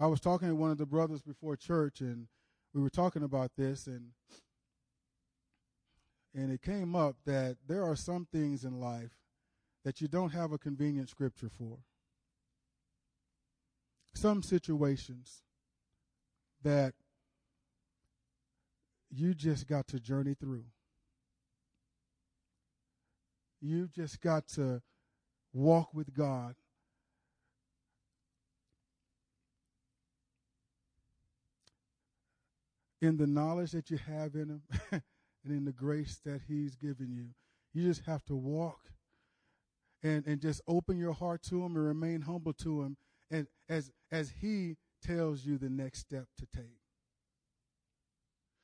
I 0.05 0.07
was 0.07 0.21
talking 0.21 0.49
to 0.49 0.55
one 0.55 0.71
of 0.71 0.77
the 0.77 0.85
brothers 0.85 1.23
before 1.23 1.57
church, 1.57 2.03
and 2.03 2.27
we 2.75 2.83
were 2.83 2.91
talking 2.91 3.23
about 3.23 3.53
this, 3.57 3.87
and 3.87 4.11
and 6.35 6.53
it 6.53 6.61
came 6.61 6.95
up 6.95 7.17
that 7.25 7.57
there 7.67 7.83
are 7.83 7.97
some 7.97 8.27
things 8.31 8.65
in 8.65 8.79
life 8.79 9.13
that 9.83 10.03
you 10.03 10.09
don't 10.09 10.29
have 10.29 10.53
a 10.53 10.59
convenient 10.59 11.09
scripture 11.09 11.49
for. 11.49 11.79
Some 14.13 14.43
situations 14.43 15.41
that 16.63 16.93
you 19.11 19.33
just 19.33 19.67
got 19.67 19.89
to 19.89 19.99
journey 19.99 20.35
through. 20.39 20.67
You 23.63 23.89
just 23.89 24.21
got 24.21 24.49
to 24.49 24.83
walk 25.55 25.95
with 25.95 26.13
God. 26.13 26.57
In 33.03 33.17
the 33.17 33.27
knowledge 33.27 33.73
that 33.73 33.91
you 33.91 33.99
have 33.99 34.35
in 34.35 34.49
Him 34.49 34.63
and 34.93 35.03
in 35.53 35.65
the 35.65 35.73
grace 35.73 36.21
that 36.25 36.43
He's 36.49 36.75
given 36.75 37.11
you, 37.11 37.29
you 37.73 37.87
just 37.87 38.07
have 38.07 38.25
to 38.27 38.35
walk 38.35 38.81
and, 40.03 40.27
and 40.27 40.41
just 40.41 40.61
open 40.67 40.97
your 40.97 41.13
heart 41.13 41.43
to 41.45 41.65
Him 41.65 41.77
and 41.77 41.85
remain 41.85 42.23
humble 42.23 42.53
to 42.55 42.83
Him. 42.83 42.97
And 43.31 43.47
as 43.69 43.91
as 44.11 44.33
He 44.41 44.77
tells 45.03 45.45
you 45.45 45.59
the 45.59 45.71
next 45.71 46.01
step 46.01 46.27
to 46.39 46.47
take. 46.55 46.79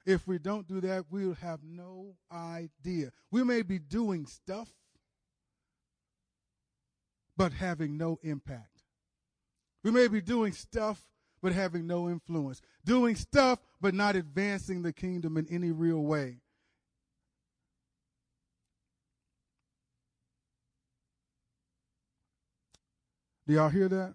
If 0.06 0.26
we 0.26 0.38
don't 0.38 0.66
do 0.66 0.80
that, 0.80 1.04
we'll 1.10 1.34
have 1.34 1.60
no 1.62 2.16
idea. 2.32 3.10
We 3.30 3.44
may 3.44 3.62
be 3.62 3.78
doing 3.78 4.26
stuff, 4.26 4.68
but 7.36 7.52
having 7.52 7.96
no 7.96 8.18
impact. 8.22 8.82
We 9.84 9.90
may 9.90 10.08
be 10.08 10.20
doing 10.20 10.52
stuff, 10.52 11.02
but 11.42 11.52
having 11.52 11.86
no 11.86 12.08
influence. 12.08 12.60
Doing 12.84 13.14
stuff, 13.14 13.58
but 13.80 13.94
not 13.94 14.16
advancing 14.16 14.82
the 14.82 14.92
kingdom 14.92 15.36
in 15.36 15.46
any 15.50 15.70
real 15.70 16.00
way. 16.00 16.36
Do 23.46 23.54
y'all 23.54 23.68
hear 23.68 23.88
that? 23.88 24.14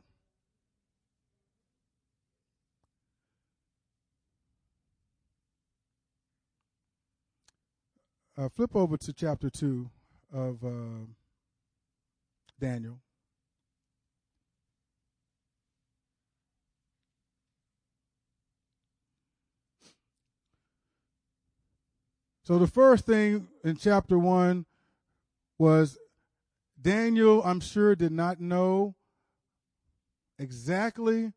Uh, 8.37 8.49
flip 8.49 8.75
over 8.75 8.97
to 8.97 9.13
chapter 9.13 9.49
2 9.49 9.89
of 10.33 10.63
uh, 10.63 11.05
Daniel. 12.59 12.99
So 22.45 22.59
the 22.59 22.67
first 22.67 23.07
thing 23.07 23.47
in 23.63 23.75
chapter 23.75 24.19
1 24.19 24.67
was 25.57 25.97
Daniel, 26.79 27.41
I'm 27.43 27.59
sure, 27.59 27.95
did 27.95 28.11
not 28.11 28.39
know 28.39 28.93
exactly 30.37 31.33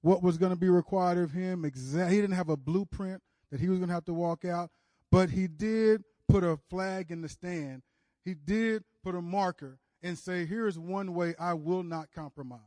what 0.00 0.22
was 0.22 0.38
going 0.38 0.52
to 0.52 0.58
be 0.58 0.70
required 0.70 1.18
of 1.18 1.32
him. 1.32 1.64
He 1.64 1.70
didn't 1.70 2.32
have 2.32 2.48
a 2.48 2.56
blueprint 2.56 3.22
that 3.50 3.60
he 3.60 3.68
was 3.68 3.78
going 3.78 3.88
to 3.88 3.94
have 3.94 4.06
to 4.06 4.14
walk 4.14 4.46
out, 4.46 4.70
but 5.12 5.28
he 5.28 5.48
did 5.48 6.02
put 6.28 6.42
a 6.42 6.58
flag 6.70 7.10
in 7.10 7.20
the 7.20 7.28
stand. 7.28 7.82
He 8.24 8.32
did 8.32 8.84
put 9.04 9.14
a 9.14 9.20
marker 9.20 9.78
and 10.02 10.16
say, 10.16 10.46
here's 10.46 10.78
one 10.78 11.12
way 11.12 11.34
I 11.38 11.52
will 11.52 11.82
not 11.82 12.08
compromise. 12.14 12.60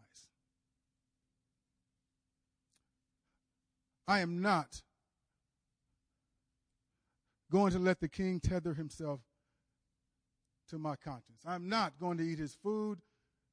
I 4.08 4.20
am 4.20 4.40
not 4.40 4.84
going 7.52 7.72
to 7.74 7.80
let 7.80 8.00
the 8.00 8.08
king 8.08 8.40
tether 8.40 8.74
himself 8.74 9.20
to 10.70 10.80
my 10.80 10.96
conscience. 10.96 11.42
I'm 11.46 11.68
not 11.70 12.00
going 12.00 12.18
to 12.18 12.24
eat 12.24 12.40
his 12.40 12.56
food, 12.64 13.00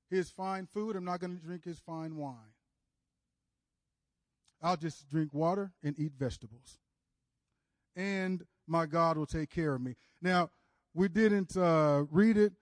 his 0.09 0.31
fine 0.31 0.67
food. 0.67 0.97
I'm 0.97 1.05
not 1.05 1.21
going 1.21 1.37
to 1.37 1.45
drink 1.45 1.65
his 1.65 1.81
fine 1.81 2.17
wine. 2.17 2.55
I'll 4.63 4.77
just 4.77 5.09
drink 5.11 5.35
water 5.35 5.73
and 5.83 5.99
eat 5.99 6.13
vegetables. 6.19 6.79
And 7.97 8.45
my 8.67 8.87
God 8.87 9.17
will 9.17 9.27
take 9.27 9.51
care 9.51 9.75
of 9.75 9.81
me. 9.81 9.97
Now, 10.23 10.51
we 10.95 11.09
didn't 11.09 11.57
uh, 11.57 12.05
read 12.11 12.37
it, 12.37 12.53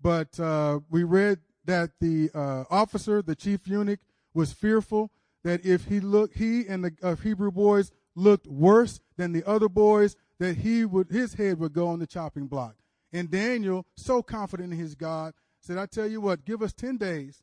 but 0.00 0.38
uh, 0.38 0.80
we 0.90 1.04
read 1.04 1.38
that 1.64 1.90
the 2.00 2.30
uh, 2.34 2.64
officer, 2.70 3.22
the 3.22 3.36
chief 3.36 3.66
eunuch, 3.66 4.00
was 4.34 4.52
fearful 4.52 5.10
that 5.44 5.64
if 5.64 5.86
he 5.86 6.00
looked, 6.00 6.36
he 6.36 6.66
and 6.66 6.84
the 6.84 6.92
uh, 7.02 7.16
Hebrew 7.16 7.50
boys 7.50 7.92
looked 8.14 8.46
worse 8.46 9.00
than 9.16 9.32
the 9.32 9.44
other 9.48 9.68
boys, 9.68 10.16
that 10.40 10.56
he 10.56 10.86
would 10.86 11.10
his 11.10 11.34
head 11.34 11.60
would 11.60 11.74
go 11.74 11.86
on 11.86 12.00
the 12.00 12.06
chopping 12.06 12.48
block. 12.48 12.74
And 13.12 13.30
Daniel, 13.30 13.86
so 13.94 14.22
confident 14.22 14.72
in 14.72 14.78
his 14.78 14.94
God, 14.94 15.34
said, 15.60 15.78
"I 15.78 15.86
tell 15.86 16.06
you 16.06 16.20
what, 16.20 16.44
give 16.44 16.62
us 16.62 16.72
ten 16.72 16.96
days, 16.96 17.42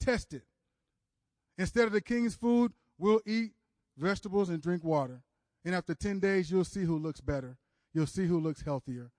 test 0.00 0.32
it. 0.32 0.44
Instead 1.58 1.86
of 1.86 1.92
the 1.92 2.00
king's 2.00 2.34
food, 2.34 2.72
we'll 2.98 3.20
eat 3.26 3.52
vegetables 3.96 4.48
and 4.48 4.60
drink 4.60 4.82
water." 4.82 5.22
And 5.62 5.74
after 5.74 5.94
10 5.94 6.20
days, 6.20 6.50
you'll 6.50 6.64
see 6.64 6.84
who 6.84 6.98
looks 6.98 7.20
better. 7.20 7.58
You'll 7.92 8.06
see 8.06 8.26
who 8.26 8.40
looks 8.40 8.62
healthier. 8.62 9.10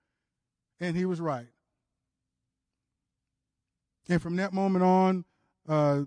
And 0.80 0.96
he 0.96 1.04
was 1.04 1.20
right. 1.20 1.46
And 4.08 4.20
from 4.20 4.34
that 4.36 4.52
moment 4.52 4.84
on, 4.84 5.24
uh, 5.68 6.02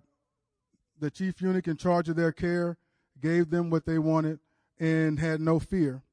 the 1.00 1.10
chief 1.10 1.42
eunuch 1.42 1.70
in 1.70 1.78
charge 1.78 2.10
of 2.10 2.18
their 2.18 2.34
care 2.34 2.78
gave 3.22 3.50
them 3.50 3.70
what 3.70 3.86
they 3.86 3.98
wanted, 3.98 4.40
and 4.78 5.18
had 5.18 5.40
no 5.40 5.58
fear 5.58 6.04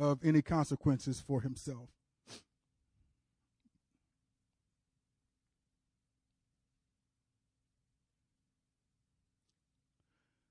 of 0.00 0.24
any 0.24 0.40
consequences 0.40 1.20
for 1.20 1.42
himself. 1.42 1.90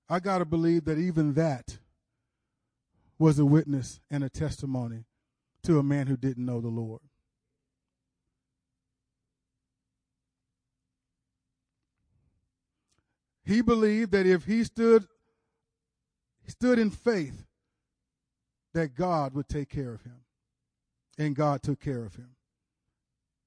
I 0.08 0.20
got 0.20 0.38
to 0.38 0.46
believe 0.46 0.86
that 0.86 1.00
even 1.00 1.34
that 1.34 1.80
was 3.18 3.40
a 3.40 3.46
witness 3.46 4.00
and 4.10 4.24
a 4.24 4.30
testimony 4.30 5.06
to 5.64 5.80
a 5.80 5.84
man 5.84 6.08
who 6.08 6.16
didn't 6.16 6.46
know 6.46 6.62
the 6.62 6.70
Lord. 6.70 7.02
He 13.44 13.62
believed 13.62 14.12
that 14.12 14.28
if 14.28 14.46
he 14.46 14.64
stood 14.64 15.08
stood 16.48 16.80
in 16.80 16.90
faith 16.92 17.49
that 18.74 18.96
God 18.96 19.34
would 19.34 19.48
take 19.48 19.70
care 19.70 19.94
of 19.94 20.04
him. 20.04 20.22
And 21.18 21.36
God 21.36 21.62
took 21.62 21.80
care 21.82 22.06
of 22.06 22.16
him. 22.16 22.36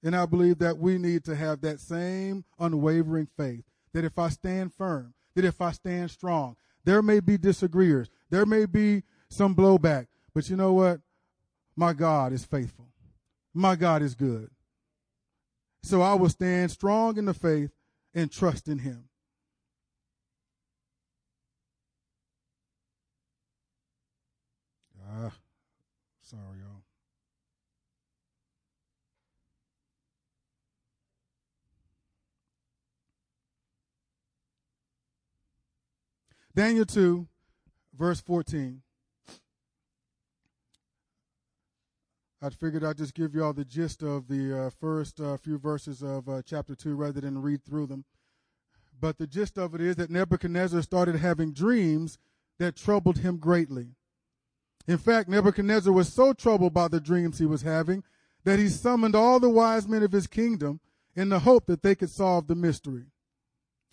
And 0.02 0.16
I 0.16 0.26
believe 0.26 0.58
that 0.58 0.78
we 0.78 0.98
need 0.98 1.24
to 1.24 1.36
have 1.36 1.60
that 1.60 1.80
same 1.80 2.44
unwavering 2.58 3.28
faith 3.36 3.64
that 3.92 4.04
if 4.04 4.18
I 4.18 4.28
stand 4.28 4.74
firm, 4.74 5.14
that 5.34 5.44
if 5.44 5.60
I 5.60 5.72
stand 5.72 6.10
strong, 6.10 6.56
there 6.84 7.02
may 7.02 7.20
be 7.20 7.38
disagreeers, 7.38 8.10
there 8.30 8.46
may 8.46 8.66
be 8.66 9.04
some 9.28 9.54
blowback, 9.54 10.08
but 10.34 10.48
you 10.50 10.56
know 10.56 10.72
what? 10.72 11.00
My 11.76 11.92
God 11.92 12.32
is 12.32 12.44
faithful. 12.44 12.88
My 13.54 13.76
God 13.76 14.02
is 14.02 14.14
good. 14.14 14.50
So 15.82 16.02
I 16.02 16.14
will 16.14 16.28
stand 16.28 16.70
strong 16.70 17.16
in 17.16 17.26
the 17.26 17.34
faith 17.34 17.70
and 18.14 18.30
trust 18.30 18.68
in 18.68 18.78
him. 18.78 19.08
Sorry, 26.32 26.58
y'all. 26.60 26.82
Daniel 36.54 36.84
2, 36.84 37.26
verse 37.94 38.20
14. 38.20 38.82
I 42.44 42.50
figured 42.50 42.82
I'd 42.82 42.98
just 42.98 43.14
give 43.14 43.34
you 43.34 43.44
all 43.44 43.52
the 43.52 43.64
gist 43.64 44.02
of 44.02 44.26
the 44.26 44.66
uh, 44.66 44.70
first 44.80 45.20
uh, 45.20 45.36
few 45.36 45.58
verses 45.58 46.02
of 46.02 46.28
uh, 46.28 46.42
chapter 46.44 46.74
2 46.74 46.94
rather 46.96 47.20
than 47.20 47.40
read 47.40 47.64
through 47.64 47.86
them. 47.86 48.04
But 49.00 49.18
the 49.18 49.26
gist 49.26 49.58
of 49.58 49.74
it 49.74 49.80
is 49.80 49.96
that 49.96 50.10
Nebuchadnezzar 50.10 50.82
started 50.82 51.16
having 51.16 51.52
dreams 51.52 52.18
that 52.58 52.76
troubled 52.76 53.18
him 53.18 53.36
greatly. 53.36 53.94
In 54.86 54.98
fact, 54.98 55.28
Nebuchadnezzar 55.28 55.92
was 55.92 56.12
so 56.12 56.32
troubled 56.32 56.74
by 56.74 56.88
the 56.88 57.00
dreams 57.00 57.38
he 57.38 57.46
was 57.46 57.62
having 57.62 58.02
that 58.44 58.58
he 58.58 58.68
summoned 58.68 59.14
all 59.14 59.38
the 59.38 59.48
wise 59.48 59.86
men 59.86 60.02
of 60.02 60.12
his 60.12 60.26
kingdom 60.26 60.80
in 61.14 61.28
the 61.28 61.40
hope 61.40 61.66
that 61.66 61.82
they 61.82 61.94
could 61.94 62.10
solve 62.10 62.46
the 62.46 62.54
mystery 62.54 63.06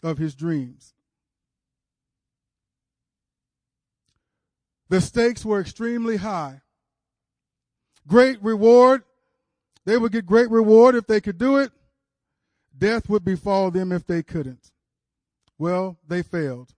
of 0.02 0.18
his 0.18 0.34
dreams. 0.34 0.94
The 4.90 5.02
stakes 5.02 5.46
were 5.46 5.62
extremely 5.62 6.18
high. 6.18 6.62
Great 8.08 8.42
reward. 8.42 9.04
They 9.86 9.98
would 9.98 10.12
get 10.12 10.26
great 10.26 10.50
reward 10.50 10.96
if 10.96 11.06
they 11.06 11.22
could 11.22 11.38
do 11.38 11.58
it. 11.58 11.72
Death 12.76 13.08
would 13.10 13.24
befall 13.24 13.70
them 13.70 13.92
if 13.92 14.08
they 14.08 14.24
couldn't. 14.24 14.72
Well, 15.60 15.98
they 16.08 16.24
failed. 16.24 16.74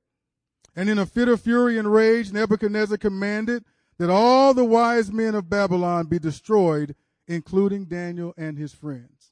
And 0.76 0.90
in 0.90 0.98
a 0.98 1.06
fit 1.06 1.30
of 1.30 1.42
fury 1.42 1.78
and 1.78 1.92
rage, 1.92 2.34
Nebuchadnezzar 2.34 2.98
commanded 2.98 3.64
that 4.02 4.10
all 4.10 4.56
the 4.56 4.66
wise 4.66 5.12
men 5.12 5.36
of 5.36 5.48
Babylon 5.48 6.08
be 6.08 6.18
destroyed, 6.18 6.96
including 7.28 7.86
Daniel 7.86 8.34
and 8.36 8.58
his 8.58 8.74
friends. 8.74 9.32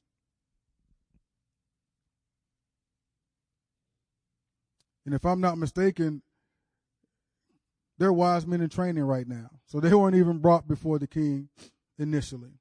And 5.04 5.12
if 5.12 5.26
I'm 5.26 5.40
not 5.40 5.58
mistaken, 5.58 6.22
they're 7.98 8.12
wise 8.12 8.46
men 8.46 8.60
in 8.60 8.68
training 8.68 9.02
right 9.02 9.26
now. 9.26 9.50
So 9.66 9.80
they 9.80 9.92
weren't 9.92 10.14
even 10.14 10.38
brought 10.38 10.68
before 10.68 11.00
the 11.00 11.08
king 11.08 11.48
initially. 11.98 12.52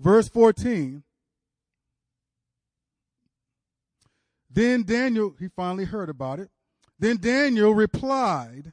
Verse 0.00 0.30
14. 0.30 1.02
Then 4.50 4.82
Daniel, 4.84 5.34
he 5.38 5.48
finally 5.48 5.84
heard 5.84 6.08
about 6.08 6.40
it. 6.40 6.48
Then 6.98 7.18
Daniel 7.18 7.74
replied 7.74 8.72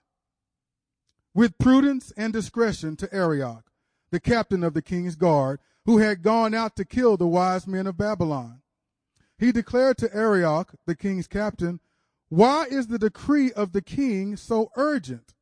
with 1.34 1.58
prudence 1.58 2.12
and 2.18 2.34
discretion 2.34 2.96
to 2.98 3.13
Arioch, 3.13 3.72
the 4.12 4.20
captain 4.20 4.63
of 4.63 4.74
the 4.74 4.82
king's 4.82 5.15
guard, 5.15 5.60
who 5.86 6.00
had 6.00 6.22
gone 6.22 6.54
out 6.54 6.76
to 6.76 6.86
kill 6.86 7.18
the 7.18 7.28
wise 7.28 7.65
men 7.65 7.88
of 7.88 7.98
Babylon. 7.98 8.62
He 9.38 9.52
declared 9.52 9.98
to 10.00 10.15
Arioch, 10.15 10.76
the 10.86 10.96
king's 10.96 11.28
captain, 11.28 11.80
why 12.28 12.65
is 12.65 12.88
the 12.88 13.00
decree 13.00 13.52
of 13.54 13.72
the 13.72 13.82
king 13.82 14.38
so 14.38 14.70
urgent? 14.76 15.34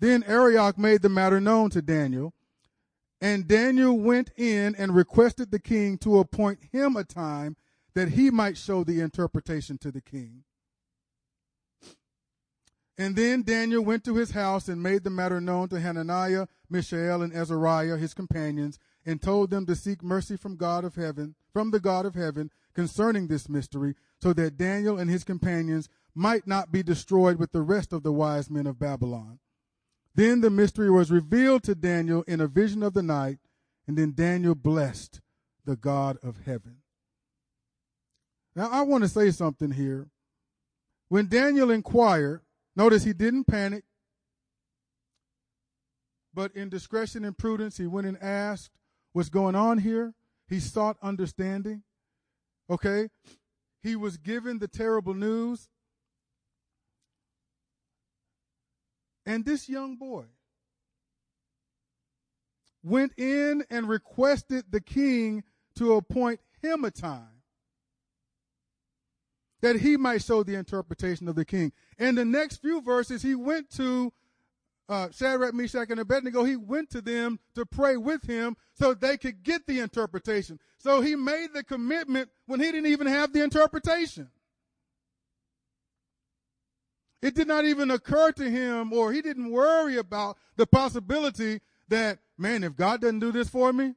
Then 0.00 0.22
Arioch 0.24 0.78
made 0.78 1.02
the 1.02 1.08
matter 1.08 1.40
known 1.40 1.70
to 1.70 1.82
Daniel, 1.82 2.34
and 3.20 3.48
Daniel 3.48 3.98
went 3.98 4.30
in 4.36 4.74
and 4.76 4.94
requested 4.94 5.50
the 5.50 5.58
king 5.58 5.98
to 5.98 6.18
appoint 6.18 6.60
him 6.72 6.96
a 6.96 7.04
time 7.04 7.56
that 7.94 8.10
he 8.10 8.30
might 8.30 8.56
show 8.56 8.84
the 8.84 9.00
interpretation 9.00 9.78
to 9.78 9.90
the 9.90 10.02
king. 10.02 10.44
And 12.98 13.14
then 13.14 13.42
Daniel 13.42 13.84
went 13.84 14.04
to 14.04 14.16
his 14.16 14.30
house 14.30 14.68
and 14.68 14.82
made 14.82 15.04
the 15.04 15.10
matter 15.10 15.40
known 15.40 15.68
to 15.68 15.80
Hananiah, 15.80 16.46
Mishael, 16.70 17.20
and 17.20 17.32
Azariah, 17.32 17.98
his 17.98 18.14
companions, 18.14 18.78
and 19.04 19.20
told 19.20 19.50
them 19.50 19.66
to 19.66 19.74
seek 19.76 20.02
mercy 20.02 20.36
from 20.36 20.56
God 20.56 20.84
of 20.84 20.94
heaven, 20.94 21.34
from 21.52 21.70
the 21.70 21.80
God 21.80 22.06
of 22.06 22.14
heaven, 22.14 22.50
concerning 22.74 23.26
this 23.26 23.48
mystery, 23.48 23.94
so 24.20 24.32
that 24.32 24.56
Daniel 24.56 24.98
and 24.98 25.10
his 25.10 25.24
companions 25.24 25.88
might 26.14 26.46
not 26.46 26.72
be 26.72 26.82
destroyed 26.82 27.38
with 27.38 27.52
the 27.52 27.60
rest 27.60 27.92
of 27.92 28.02
the 28.02 28.12
wise 28.12 28.48
men 28.48 28.66
of 28.66 28.78
Babylon. 28.78 29.38
Then 30.14 30.40
the 30.40 30.48
mystery 30.48 30.90
was 30.90 31.10
revealed 31.10 31.62
to 31.64 31.74
Daniel 31.74 32.22
in 32.22 32.40
a 32.40 32.46
vision 32.46 32.82
of 32.82 32.94
the 32.94 33.02
night, 33.02 33.38
and 33.86 33.98
then 33.98 34.14
Daniel 34.14 34.54
blessed 34.54 35.20
the 35.66 35.76
God 35.76 36.16
of 36.22 36.38
heaven. 36.46 36.78
Now, 38.54 38.70
I 38.70 38.80
want 38.82 39.04
to 39.04 39.08
say 39.08 39.30
something 39.30 39.72
here. 39.72 40.08
When 41.08 41.28
Daniel 41.28 41.70
inquired, 41.70 42.40
notice 42.76 43.04
he 43.04 43.12
didn't 43.12 43.44
panic, 43.44 43.84
but 46.32 46.54
in 46.54 46.68
discretion 46.68 47.24
and 47.24 47.36
prudence, 47.36 47.78
he 47.78 47.86
went 47.86 48.06
and 48.06 48.22
asked 48.22 48.70
what's 49.12 49.30
going 49.30 49.54
on 49.54 49.78
here. 49.78 50.14
He 50.48 50.60
sought 50.60 50.98
understanding. 51.02 51.82
Okay? 52.68 53.08
He 53.82 53.96
was 53.96 54.18
given 54.18 54.58
the 54.58 54.68
terrible 54.68 55.14
news. 55.14 55.68
And 59.24 59.44
this 59.44 59.68
young 59.68 59.96
boy 59.96 60.26
went 62.82 63.12
in 63.16 63.64
and 63.70 63.88
requested 63.88 64.66
the 64.70 64.80
king 64.80 65.42
to 65.76 65.94
appoint 65.94 66.40
him 66.62 66.84
a 66.84 66.90
time 66.90 67.35
that 69.62 69.76
he 69.76 69.96
might 69.96 70.22
show 70.22 70.42
the 70.42 70.54
interpretation 70.54 71.28
of 71.28 71.34
the 71.34 71.44
king. 71.44 71.72
In 71.98 72.14
the 72.14 72.24
next 72.24 72.58
few 72.58 72.80
verses, 72.80 73.22
he 73.22 73.34
went 73.34 73.70
to 73.70 74.12
uh, 74.88 75.08
Shadrach, 75.10 75.54
Meshach, 75.54 75.90
and 75.90 76.00
Abednego. 76.00 76.44
He 76.44 76.56
went 76.56 76.90
to 76.90 77.00
them 77.00 77.38
to 77.54 77.66
pray 77.66 77.96
with 77.96 78.22
him 78.22 78.56
so 78.74 78.94
they 78.94 79.16
could 79.16 79.42
get 79.42 79.66
the 79.66 79.80
interpretation. 79.80 80.60
So 80.78 81.00
he 81.00 81.16
made 81.16 81.48
the 81.54 81.64
commitment 81.64 82.30
when 82.46 82.60
he 82.60 82.66
didn't 82.66 82.90
even 82.90 83.06
have 83.06 83.32
the 83.32 83.42
interpretation. 83.42 84.30
It 87.22 87.34
did 87.34 87.48
not 87.48 87.64
even 87.64 87.90
occur 87.90 88.30
to 88.32 88.48
him, 88.48 88.92
or 88.92 89.12
he 89.12 89.22
didn't 89.22 89.50
worry 89.50 89.96
about 89.96 90.36
the 90.56 90.66
possibility 90.66 91.60
that, 91.88 92.18
man, 92.38 92.62
if 92.62 92.76
God 92.76 93.00
doesn't 93.00 93.20
do 93.20 93.32
this 93.32 93.48
for 93.48 93.72
me, 93.72 93.94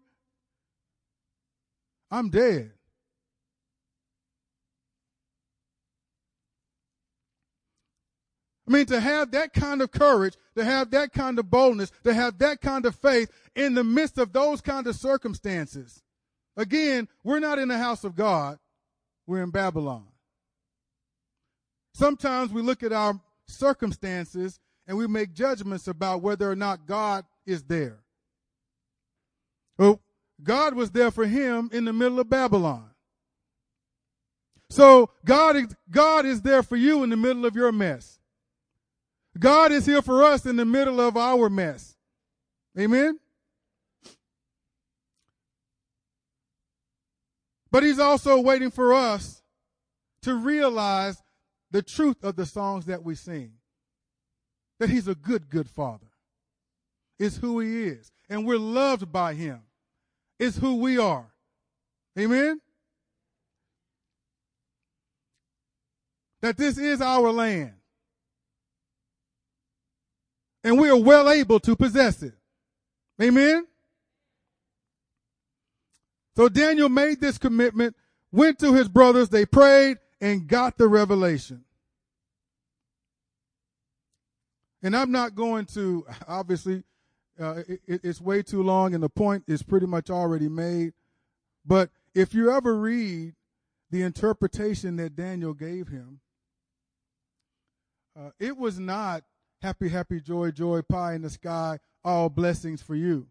I'm 2.10 2.30
dead. 2.30 2.72
I 8.70 8.72
mean, 8.72 8.86
to 8.88 9.00
have 9.00 9.32
that 9.32 9.52
kind 9.52 9.82
of 9.82 9.90
courage, 9.90 10.36
to 10.56 10.64
have 10.64 10.92
that 10.92 11.12
kind 11.12 11.40
of 11.40 11.50
boldness, 11.50 11.92
to 12.04 12.14
have 12.14 12.38
that 12.38 12.62
kind 12.62 12.86
of 12.86 12.96
faith 12.96 13.32
in 13.56 13.74
the 13.74 13.84
midst 13.84 14.20
of 14.20 14.32
those 14.32 14.62
kind 14.62 14.86
of 14.86 14.96
circumstances. 14.96 16.04
Again, 16.56 17.08
we're 17.24 17.40
not 17.40 17.58
in 17.58 17.68
the 17.68 17.80
house 17.80 18.04
of 18.04 18.16
God, 18.16 18.60
we're 19.26 19.42
in 19.42 19.50
Babylon. 19.50 20.06
Sometimes 21.96 22.52
we 22.54 22.62
look 22.62 22.84
at 22.84 22.94
our 22.94 23.20
circumstances 23.48 24.60
and 24.88 24.96
we 24.98 25.08
make 25.08 25.34
judgments 25.34 25.88
about 25.88 26.22
whether 26.22 26.50
or 26.50 26.56
not 26.56 26.86
God 26.86 27.26
is 27.48 27.64
there. 27.64 28.04
Well, 29.80 30.00
God 30.44 30.76
was 30.76 30.92
there 30.92 31.10
for 31.10 31.26
him 31.26 31.72
in 31.74 31.86
the 31.86 31.94
middle 31.94 32.20
of 32.20 32.30
Babylon. 32.30 32.92
So 34.70 35.10
God 35.26 35.76
God 35.90 36.28
is 36.28 36.44
there 36.44 36.62
for 36.62 36.76
you 36.76 37.02
in 37.02 37.10
the 37.10 37.18
middle 37.18 37.48
of 37.48 37.56
your 37.56 37.72
mess. 37.72 38.19
God 39.38 39.72
is 39.72 39.86
here 39.86 40.02
for 40.02 40.24
us 40.24 40.46
in 40.46 40.56
the 40.56 40.66
middle 40.66 41.00
of 41.00 41.16
our 41.16 41.50
mess. 41.50 41.96
Amen? 42.78 43.20
But 47.72 47.84
he's 47.84 48.00
also 48.00 48.40
waiting 48.40 48.72
for 48.72 48.94
us 48.94 49.44
to 50.24 50.36
realize 50.36 51.22
the 51.72 51.82
truth 51.82 52.24
of 52.24 52.36
the 52.36 52.46
songs 52.46 52.86
that 52.86 53.04
we 53.04 53.16
sing. 53.16 53.54
That 54.80 54.90
he's 54.90 55.08
a 55.08 55.16
good, 55.16 55.50
good 55.50 55.70
father. 55.70 56.08
Is 57.20 57.38
who 57.38 57.60
he 57.60 57.84
is. 57.84 58.12
And 58.30 58.46
we're 58.46 58.58
loved 58.58 59.12
by 59.12 59.34
him. 59.34 59.62
Is 60.40 60.58
who 60.58 60.78
we 60.78 60.98
are. 60.98 61.34
Amen? 62.18 62.62
That 66.42 66.58
this 66.58 66.78
is 66.78 67.02
our 67.02 67.32
land. 67.32 67.74
And 70.64 70.78
we 70.78 70.90
are 70.90 71.00
well 71.00 71.30
able 71.30 71.60
to 71.62 71.76
possess 71.76 72.22
it. 72.22 72.34
Amen? 73.22 73.66
So 76.36 76.48
Daniel 76.50 76.90
made 76.90 77.20
this 77.20 77.38
commitment, 77.38 77.96
went 78.32 78.60
to 78.60 78.74
his 78.74 78.88
brothers, 78.88 79.30
they 79.30 79.46
prayed, 79.46 79.98
and 80.22 80.48
got 80.48 80.78
the 80.78 80.88
revelation. 80.88 81.64
And 84.82 84.96
I'm 84.96 85.12
not 85.12 85.36
going 85.36 85.66
to, 85.68 86.06
obviously, 86.28 86.84
uh, 87.40 87.64
it, 87.68 87.82
it's 87.88 88.22
way 88.22 88.42
too 88.42 88.64
long, 88.64 88.94
and 88.94 89.04
the 89.04 89.10
point 89.10 89.44
is 89.48 89.64
pretty 89.64 89.86
much 89.86 90.10
already 90.10 90.50
made. 90.50 90.94
But 91.66 91.90
if 92.16 92.34
you 92.34 92.52
ever 92.52 92.76
read 92.76 93.34
the 93.92 94.02
interpretation 94.02 94.96
that 94.98 95.16
Daniel 95.16 95.54
gave 95.54 95.90
him, 95.90 96.20
uh, 98.18 98.32
it 98.40 98.58
was 98.58 98.80
not 98.80 99.24
happy, 99.62 99.90
happy, 99.90 100.20
joy, 100.20 100.52
joy, 100.52 100.82
pie 100.82 101.14
in 101.14 101.22
the 101.22 101.30
sky, 101.30 101.80
all 102.04 102.30
blessings 102.30 102.82
for 102.82 102.96
you. 102.96 103.28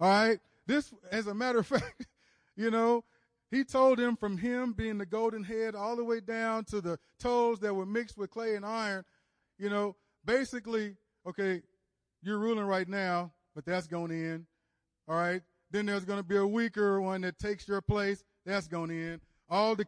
All 0.00 0.08
right? 0.08 0.40
This, 0.66 0.92
as 1.10 1.26
a 1.26 1.34
matter 1.34 1.60
of 1.60 1.66
fact, 1.68 2.06
you 2.56 2.70
know, 2.70 3.04
he 3.50 3.64
told 3.64 4.00
him 4.00 4.16
from 4.16 4.38
him 4.38 4.72
being 4.72 4.98
the 4.98 5.06
golden 5.06 5.44
head 5.44 5.74
all 5.74 5.96
the 5.96 6.04
way 6.04 6.20
down 6.20 6.64
to 6.66 6.80
the 6.80 6.98
toes 7.20 7.60
that 7.60 7.74
were 7.74 7.86
mixed 7.86 8.18
with 8.18 8.30
clay 8.30 8.56
and 8.56 8.64
iron, 8.64 9.04
you 9.58 9.70
know, 9.70 9.94
basically, 10.24 10.96
okay, 11.26 11.62
you're 12.22 12.38
ruling 12.38 12.64
right 12.64 12.88
now, 12.88 13.32
but 13.54 13.64
that's 13.64 13.86
going 13.86 14.08
to 14.08 14.32
end. 14.32 14.46
All 15.06 15.16
right. 15.16 15.42
Then 15.70 15.86
there's 15.86 16.04
going 16.04 16.18
to 16.18 16.24
be 16.24 16.36
a 16.36 16.46
weaker 16.46 17.00
one 17.00 17.20
that 17.22 17.38
takes 17.38 17.68
your 17.68 17.80
place. 17.80 18.24
That's 18.46 18.66
going 18.66 18.90
in. 18.90 19.20
All 19.48 19.74
the, 19.74 19.86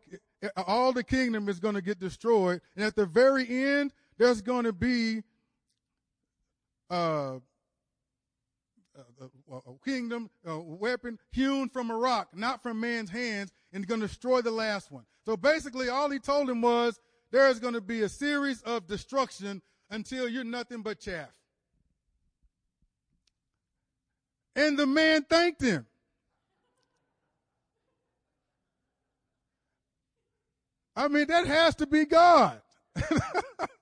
all 0.57 0.93
the 0.93 1.05
kingdom 1.05 1.49
is 1.49 1.59
going 1.59 1.75
to 1.75 1.83
get 1.83 1.99
destroyed. 1.99 2.61
And 2.77 2.85
at 2.85 2.95
the 2.95 3.07
very 3.07 3.47
end, 3.49 3.93
there's 4.19 4.41
going 4.41 4.65
to 4.65 4.73
be, 4.73 5.23
uh, 6.91 7.39
a, 9.21 9.55
a 9.57 9.61
kingdom, 9.85 10.31
a 10.45 10.59
weapon 10.59 11.19
hewn 11.31 11.69
from 11.69 11.91
a 11.91 11.97
rock, 11.97 12.29
not 12.35 12.63
from 12.63 12.81
man's 12.81 13.11
hands, 13.11 13.53
and 13.73 13.87
going 13.87 14.01
to 14.01 14.07
destroy 14.07 14.41
the 14.41 14.51
last 14.51 14.91
one. 14.91 15.05
So 15.25 15.37
basically, 15.37 15.89
all 15.89 16.11
he 16.11 16.19
told 16.19 16.49
him 16.49 16.63
was 16.63 16.99
there 17.31 17.49
is 17.49 17.59
going 17.59 17.75
to 17.75 17.81
be 17.81 18.03
a 18.03 18.09
series 18.09 18.63
of 18.63 18.87
destruction 18.87 19.61
until 19.91 20.29
you're 20.29 20.45
nothing 20.45 20.83
but 20.83 21.01
chaff. 21.01 21.31
And 24.55 24.79
the 24.79 24.87
man 24.87 25.25
thanked 25.29 25.61
him. 25.61 25.87
I 30.95 31.09
mean, 31.09 31.27
that 31.27 31.47
has 31.47 31.75
to 31.77 31.87
be 31.87 32.07
God. 32.07 32.63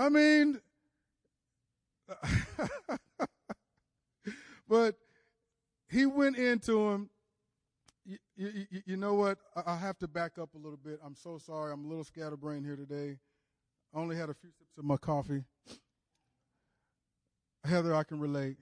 I 0.00 0.08
mean, 0.08 0.58
but 4.66 4.96
he 5.90 6.06
went 6.06 6.38
into 6.38 6.88
him. 6.88 7.10
You, 8.06 8.16
you, 8.34 8.66
you, 8.86 8.96
know 8.96 9.12
what? 9.12 9.36
I 9.66 9.76
have 9.76 9.98
to 9.98 10.08
back 10.08 10.38
up 10.38 10.54
a 10.54 10.56
little 10.56 10.78
bit. 10.82 11.00
I'm 11.04 11.14
so 11.14 11.36
sorry. 11.36 11.70
I'm 11.70 11.84
a 11.84 11.88
little 11.88 12.04
scatterbrained 12.04 12.64
here 12.64 12.76
today. 12.76 13.18
I 13.94 13.98
only 13.98 14.16
had 14.16 14.30
a 14.30 14.34
few 14.34 14.48
sips 14.48 14.78
of 14.78 14.84
my 14.86 14.96
coffee. 14.96 15.44
Heather, 17.64 17.94
I 17.94 18.02
can 18.02 18.20
relate. 18.20 18.56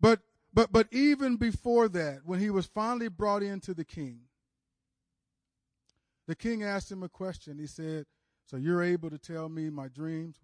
But 0.00 0.20
but 0.54 0.72
but 0.72 0.88
even 0.90 1.36
before 1.36 1.90
that, 1.90 2.20
when 2.24 2.40
he 2.40 2.48
was 2.48 2.64
finally 2.64 3.08
brought 3.08 3.42
into 3.42 3.74
the 3.74 3.84
king, 3.84 4.20
the 6.26 6.34
king 6.34 6.62
asked 6.62 6.90
him 6.90 7.02
a 7.02 7.10
question. 7.10 7.58
He 7.58 7.66
said, 7.66 8.06
"So 8.50 8.56
you're 8.56 8.82
able 8.82 9.10
to 9.10 9.18
tell 9.18 9.48
me 9.48 9.70
my 9.70 9.86
dreams? 9.86 10.40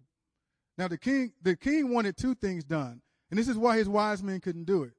Now 0.77 0.87
the 0.87 0.97
king, 0.97 1.33
the 1.41 1.57
king 1.57 1.89
wanted 1.89 2.15
two 2.15 2.35
things 2.35 2.63
done, 2.63 3.01
and 3.29 3.37
this 3.37 3.49
is 3.49 3.57
why 3.57 3.77
his 3.77 3.89
wise 3.89 4.23
men 4.23 4.39
couldn't 4.39 4.63
do 4.63 4.83
it. 4.83 4.93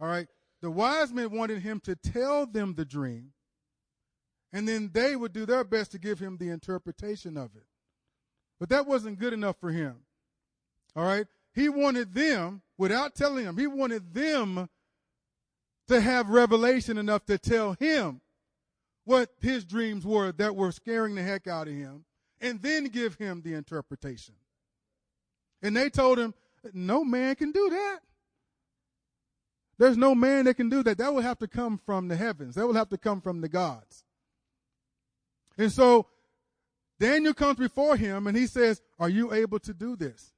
All 0.00 0.08
right, 0.08 0.26
the 0.62 0.70
wise 0.70 1.12
men 1.12 1.32
wanted 1.32 1.60
him 1.60 1.80
to 1.80 1.94
tell 1.94 2.46
them 2.46 2.74
the 2.74 2.86
dream, 2.86 3.34
and 4.54 4.66
then 4.66 4.88
they 4.94 5.16
would 5.16 5.34
do 5.34 5.44
their 5.44 5.64
best 5.64 5.92
to 5.92 5.98
give 5.98 6.18
him 6.18 6.38
the 6.38 6.48
interpretation 6.48 7.36
of 7.36 7.54
it. 7.56 7.66
But 8.58 8.70
that 8.70 8.86
wasn't 8.86 9.18
good 9.18 9.34
enough 9.34 9.56
for 9.60 9.70
him. 9.70 9.96
All 10.96 11.04
right, 11.04 11.26
he 11.52 11.68
wanted 11.68 12.14
them 12.14 12.62
without 12.78 13.14
telling 13.14 13.44
them. 13.44 13.58
He 13.58 13.66
wanted 13.66 14.14
them 14.14 14.70
to 15.88 16.00
have 16.00 16.30
revelation 16.30 16.96
enough 16.96 17.26
to 17.26 17.36
tell 17.36 17.74
him 17.74 18.22
what 19.04 19.28
his 19.42 19.66
dreams 19.66 20.06
were 20.06 20.32
that 20.32 20.56
were 20.56 20.72
scaring 20.72 21.16
the 21.16 21.22
heck 21.22 21.46
out 21.46 21.68
of 21.68 21.74
him, 21.74 22.06
and 22.40 22.60
then 22.62 22.84
give 22.84 23.14
him 23.16 23.42
the 23.42 23.54
interpretation. 23.54 24.34
And 25.62 25.76
they 25.76 25.90
told 25.90 26.18
him, 26.18 26.34
no 26.72 27.04
man 27.04 27.34
can 27.34 27.52
do 27.52 27.70
that. 27.70 28.00
There's 29.78 29.96
no 29.96 30.14
man 30.14 30.44
that 30.44 30.54
can 30.54 30.68
do 30.68 30.82
that. 30.82 30.98
That 30.98 31.14
will 31.14 31.22
have 31.22 31.38
to 31.38 31.48
come 31.48 31.78
from 31.78 32.08
the 32.08 32.16
heavens. 32.16 32.54
That 32.54 32.66
will 32.66 32.74
have 32.74 32.90
to 32.90 32.98
come 32.98 33.20
from 33.20 33.40
the 33.40 33.48
gods. 33.48 34.04
And 35.56 35.72
so 35.72 36.06
Daniel 36.98 37.32
comes 37.32 37.58
before 37.58 37.96
him 37.96 38.26
and 38.26 38.36
he 38.36 38.46
says, 38.46 38.82
Are 38.98 39.08
you 39.08 39.32
able 39.32 39.58
to 39.60 39.72
do 39.72 39.96
this? 39.96 40.34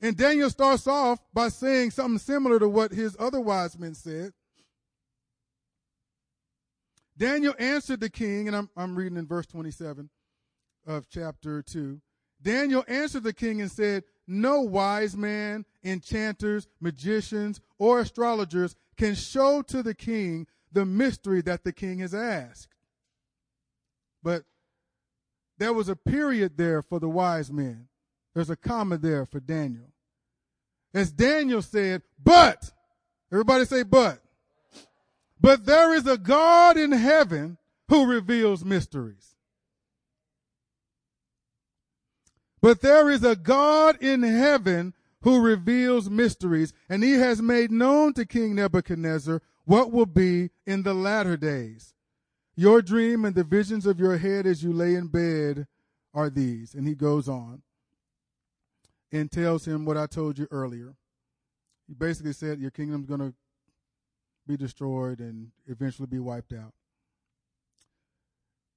And 0.00 0.16
Daniel 0.16 0.50
starts 0.50 0.86
off 0.86 1.18
by 1.32 1.48
saying 1.48 1.90
something 1.90 2.18
similar 2.18 2.58
to 2.60 2.68
what 2.68 2.92
his 2.92 3.16
other 3.18 3.40
wise 3.40 3.78
men 3.78 3.94
said. 3.94 4.32
Daniel 7.16 7.54
answered 7.58 8.00
the 8.00 8.10
king, 8.10 8.48
and 8.48 8.56
I'm, 8.56 8.70
I'm 8.76 8.96
reading 8.96 9.16
in 9.18 9.26
verse 9.26 9.46
27 9.46 10.10
of 10.86 11.08
chapter 11.08 11.62
2. 11.62 12.00
Daniel 12.42 12.84
answered 12.88 13.22
the 13.22 13.32
king 13.32 13.60
and 13.60 13.70
said, 13.70 14.04
No 14.26 14.60
wise 14.60 15.16
man, 15.16 15.64
enchanters, 15.82 16.66
magicians, 16.80 17.60
or 17.78 18.00
astrologers 18.00 18.76
can 18.96 19.14
show 19.14 19.62
to 19.62 19.82
the 19.82 19.94
king 19.94 20.46
the 20.72 20.84
mystery 20.84 21.40
that 21.42 21.64
the 21.64 21.72
king 21.72 22.00
has 22.00 22.14
asked. 22.14 22.74
But 24.22 24.44
there 25.58 25.72
was 25.72 25.88
a 25.88 25.96
period 25.96 26.56
there 26.56 26.82
for 26.82 26.98
the 26.98 27.08
wise 27.08 27.52
men. 27.52 27.88
There's 28.34 28.50
a 28.50 28.56
comma 28.56 28.98
there 28.98 29.24
for 29.24 29.38
Daniel. 29.38 29.92
As 30.92 31.12
Daniel 31.12 31.62
said, 31.62 32.02
but, 32.22 32.72
everybody 33.32 33.64
say 33.64 33.84
but. 33.84 34.20
But 35.40 35.66
there 35.66 35.94
is 35.94 36.06
a 36.06 36.18
God 36.18 36.76
in 36.76 36.92
heaven 36.92 37.58
who 37.88 38.06
reveals 38.06 38.64
mysteries. 38.64 39.34
But 42.62 42.80
there 42.80 43.10
is 43.10 43.22
a 43.22 43.36
God 43.36 43.98
in 44.00 44.22
heaven 44.22 44.94
who 45.20 45.40
reveals 45.40 46.08
mysteries, 46.08 46.72
and 46.88 47.02
he 47.02 47.12
has 47.12 47.42
made 47.42 47.70
known 47.70 48.14
to 48.14 48.24
King 48.24 48.54
Nebuchadnezzar 48.54 49.42
what 49.64 49.92
will 49.92 50.06
be 50.06 50.50
in 50.66 50.82
the 50.82 50.94
latter 50.94 51.36
days. 51.36 51.94
Your 52.56 52.82
dream 52.82 53.24
and 53.24 53.34
the 53.34 53.44
visions 53.44 53.86
of 53.86 53.98
your 53.98 54.16
head 54.16 54.46
as 54.46 54.62
you 54.62 54.72
lay 54.72 54.94
in 54.94 55.08
bed 55.08 55.66
are 56.12 56.30
these. 56.30 56.74
And 56.74 56.86
he 56.86 56.94
goes 56.94 57.28
on 57.28 57.62
and 59.10 59.30
tells 59.30 59.66
him 59.66 59.84
what 59.84 59.96
I 59.96 60.06
told 60.06 60.38
you 60.38 60.46
earlier. 60.50 60.94
He 61.86 61.94
basically 61.94 62.32
said 62.32 62.60
your 62.60 62.70
kingdom's 62.70 63.06
going 63.06 63.20
to 63.20 63.34
be 64.46 64.56
destroyed 64.56 65.20
and 65.20 65.48
eventually 65.66 66.06
be 66.06 66.18
wiped 66.18 66.52
out. 66.52 66.72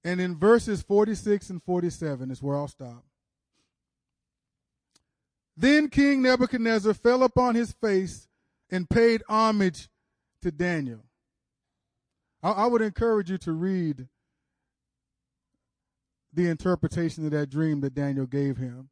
And 0.03 0.21
in 0.21 0.37
verses 0.37 0.81
46 0.81 1.49
and 1.49 1.63
47 1.63 2.31
is 2.31 2.41
where 2.41 2.55
I'll 2.55 2.67
stop. 2.67 3.03
Then 5.57 5.89
King 5.89 6.21
Nebuchadnezzar 6.21 6.93
fell 6.93 7.23
upon 7.23 7.55
his 7.55 7.73
face 7.73 8.27
and 8.69 8.89
paid 8.89 9.23
homage 9.27 9.89
to 10.43 10.51
Daniel. 10.51 11.03
I, 12.43 12.51
I, 12.51 12.65
would 12.67 12.81
encourage 12.83 13.31
you 13.31 13.39
to 13.39 13.51
read 13.51 14.07
the 16.31 16.47
interpretation 16.47 17.25
of 17.25 17.31
that 17.31 17.49
dream 17.49 17.81
that 17.81 17.95
Daniel 17.95 18.27
gave 18.27 18.57
him, 18.57 18.89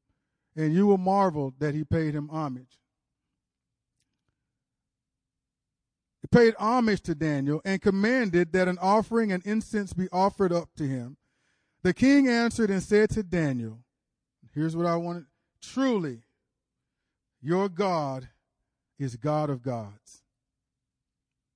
and 0.56 0.74
you 0.74 0.88
will 0.88 0.98
marvel 0.98 1.54
that 1.60 1.76
he 1.76 1.84
paid 1.84 2.16
him 2.16 2.30
homage. 2.30 2.80
Paid 6.26 6.56
homage 6.58 7.02
to 7.02 7.16
Daniel 7.16 7.62
and 7.66 7.82
commanded 7.82 8.52
that 8.54 8.68
an 8.68 8.78
offering 8.80 9.32
and 9.32 9.46
incense 9.46 9.94
be 9.94 10.08
offered 10.12 10.52
up 10.52 10.70
to 10.78 10.84
him. 10.84 11.18
The 11.84 11.94
king 11.94 12.28
answered 12.28 12.70
and 12.70 12.82
said 12.82 13.10
to 13.12 13.24
Daniel, 13.24 13.80
Here's 14.54 14.76
what 14.76 14.86
I 14.86 14.96
wanted. 14.96 15.26
Truly, 15.62 16.22
your 17.42 17.70
God 17.70 18.30
is 18.98 19.18
God 19.18 19.50
of 19.50 19.62
gods 19.62 20.24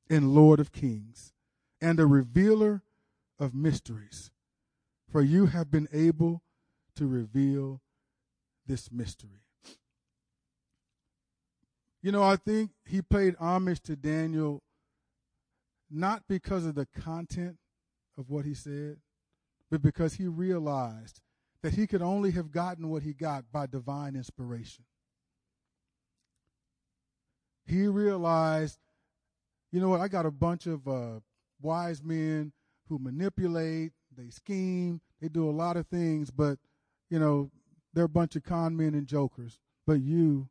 and 0.09 0.33
Lord 0.33 0.59
of 0.59 0.71
kings 0.71 1.33
and 1.81 1.99
a 1.99 2.05
revealer 2.05 2.83
of 3.39 3.53
mysteries. 3.53 4.31
For 5.09 5.21
you 5.21 5.47
have 5.47 5.71
been 5.71 5.87
able 5.91 6.43
to 6.95 7.07
reveal 7.07 7.81
this 8.67 8.91
mystery. 8.91 9.48
You 12.01 12.11
know, 12.11 12.23
I 12.23 12.37
think 12.37 12.71
he 12.85 13.01
paid 13.01 13.35
homage 13.39 13.81
to 13.81 13.95
Daniel 13.95 14.63
not 15.91 16.23
because 16.27 16.65
of 16.65 16.75
the 16.75 16.85
content 16.85 17.57
of 18.17 18.29
what 18.29 18.45
he 18.45 18.53
said, 18.53 18.97
but 19.69 19.81
because 19.81 20.13
he 20.13 20.27
realized 20.27 21.19
that 21.61 21.73
he 21.73 21.87
could 21.87 22.01
only 22.01 22.31
have 22.31 22.51
gotten 22.51 22.89
what 22.89 23.03
he 23.03 23.13
got 23.13 23.51
by 23.51 23.65
divine 23.65 24.15
inspiration. 24.15 24.85
He 27.65 27.87
realized, 27.87 28.79
you 29.71 29.79
know 29.79 29.89
what, 29.89 30.01
I 30.01 30.07
got 30.07 30.25
a 30.25 30.31
bunch 30.31 30.67
of 30.67 30.87
uh, 30.87 31.19
wise 31.61 32.01
men 32.01 32.53
who 32.87 32.97
manipulate, 32.97 33.91
they 34.15 34.29
scheme, 34.29 35.01
they 35.21 35.27
do 35.27 35.49
a 35.49 35.51
lot 35.51 35.77
of 35.77 35.87
things, 35.87 36.31
but, 36.31 36.57
you 37.09 37.19
know, 37.19 37.51
they're 37.93 38.05
a 38.05 38.09
bunch 38.09 38.35
of 38.35 38.43
con 38.43 38.75
men 38.75 38.93
and 38.95 39.05
jokers. 39.05 39.59
But 39.85 40.01
you 40.01 40.49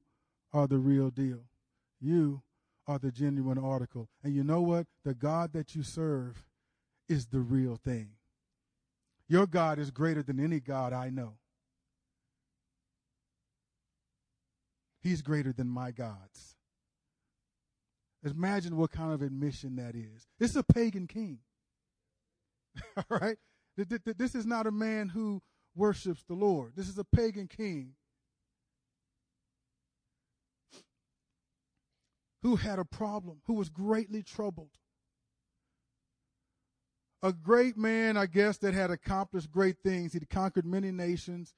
are 0.53 0.67
the 0.67 0.79
real 0.79 1.11
deal. 1.11 1.45
You 2.01 2.43
are 2.87 2.99
the 2.99 3.11
genuine 3.11 3.59
article. 3.59 4.09
And 4.23 4.35
you 4.35 4.43
know 4.43 4.63
what? 4.63 4.87
The 5.05 5.15
God 5.15 5.53
that 5.53 5.75
you 5.75 5.83
serve 5.83 6.47
is 7.09 7.27
the 7.27 7.41
real 7.41 7.77
thing. 7.77 8.11
Your 9.29 9.47
God 9.47 9.79
is 9.79 9.91
greater 9.91 10.23
than 10.23 10.43
any 10.43 10.59
God 10.61 10.93
I 10.93 11.11
know. 11.11 11.35
He's 15.03 15.23
greater 15.23 15.53
than 15.53 15.69
my 15.69 15.91
gods. 15.91 16.57
Imagine 18.25 18.77
what 18.77 18.91
kind 18.91 19.13
of 19.13 19.23
admission 19.23 19.77
that 19.77 19.95
is. 19.95 20.27
This 20.39 20.51
is 20.51 20.57
a 20.57 20.65
pagan 20.65 21.07
king. 21.07 21.39
All 22.97 23.19
right? 23.19 23.37
This 23.77 24.35
is 24.35 24.45
not 24.45 24.67
a 24.67 24.73
man 24.73 25.09
who 25.09 25.41
worships 25.77 26.25
the 26.25 26.35
Lord. 26.35 26.73
This 26.75 26.89
is 26.89 26.99
a 26.99 27.05
pagan 27.05 27.47
king 27.47 27.95
who 32.43 32.57
had 32.57 32.79
a 32.79 32.85
problem, 32.85 33.41
who 33.47 33.55
was 33.55 33.69
greatly 33.69 34.23
troubled. 34.23 34.71
A 37.23 37.33
great 37.33 37.77
man, 37.77 38.17
I 38.17 38.27
guess, 38.27 38.59
that 38.59 38.75
had 38.75 38.91
accomplished 38.91 39.51
great 39.51 39.77
things. 39.83 40.13
He'd 40.13 40.31
conquered 40.31 40.65
many 40.65 40.93
nations. 40.93 41.55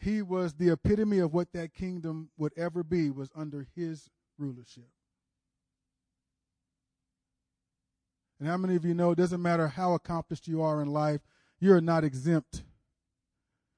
He 0.00 0.20
was 0.20 0.54
the 0.54 0.70
epitome 0.70 1.18
of 1.20 1.32
what 1.32 1.52
that 1.52 1.74
kingdom 1.74 2.30
would 2.36 2.52
ever 2.56 2.82
be, 2.82 3.10
was 3.10 3.30
under 3.36 3.68
his 3.76 4.10
rulership. 4.36 4.88
And 8.40 8.48
how 8.48 8.56
many 8.56 8.74
of 8.74 8.84
you 8.84 8.94
know 8.94 9.12
it 9.12 9.18
doesn't 9.18 9.40
matter 9.40 9.68
how 9.68 9.94
accomplished 9.94 10.48
you 10.48 10.60
are 10.60 10.82
in 10.82 10.88
life, 10.88 11.20
you're 11.60 11.80
not 11.80 12.02
exempt 12.02 12.64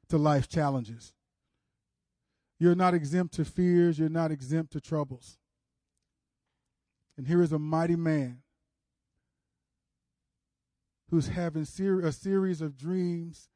to 0.09 0.17
life's 0.17 0.47
challenges. 0.47 1.13
You're 2.59 2.75
not 2.75 2.95
exempt 2.95 3.35
to 3.35 3.45
fears, 3.45 3.99
you're 3.99 4.09
not 4.09 4.31
exempt 4.31 4.73
to 4.73 4.81
troubles. 4.81 5.37
And 7.17 7.27
here 7.27 7.43
is 7.43 7.53
a 7.53 7.59
mighty 7.59 7.97
man 7.97 8.43
who's 11.11 11.29
having 11.29 11.65
ser- 11.65 12.01
a 12.01 12.13
series 12.13 12.61
of 12.61 12.77
dreams 12.77 13.49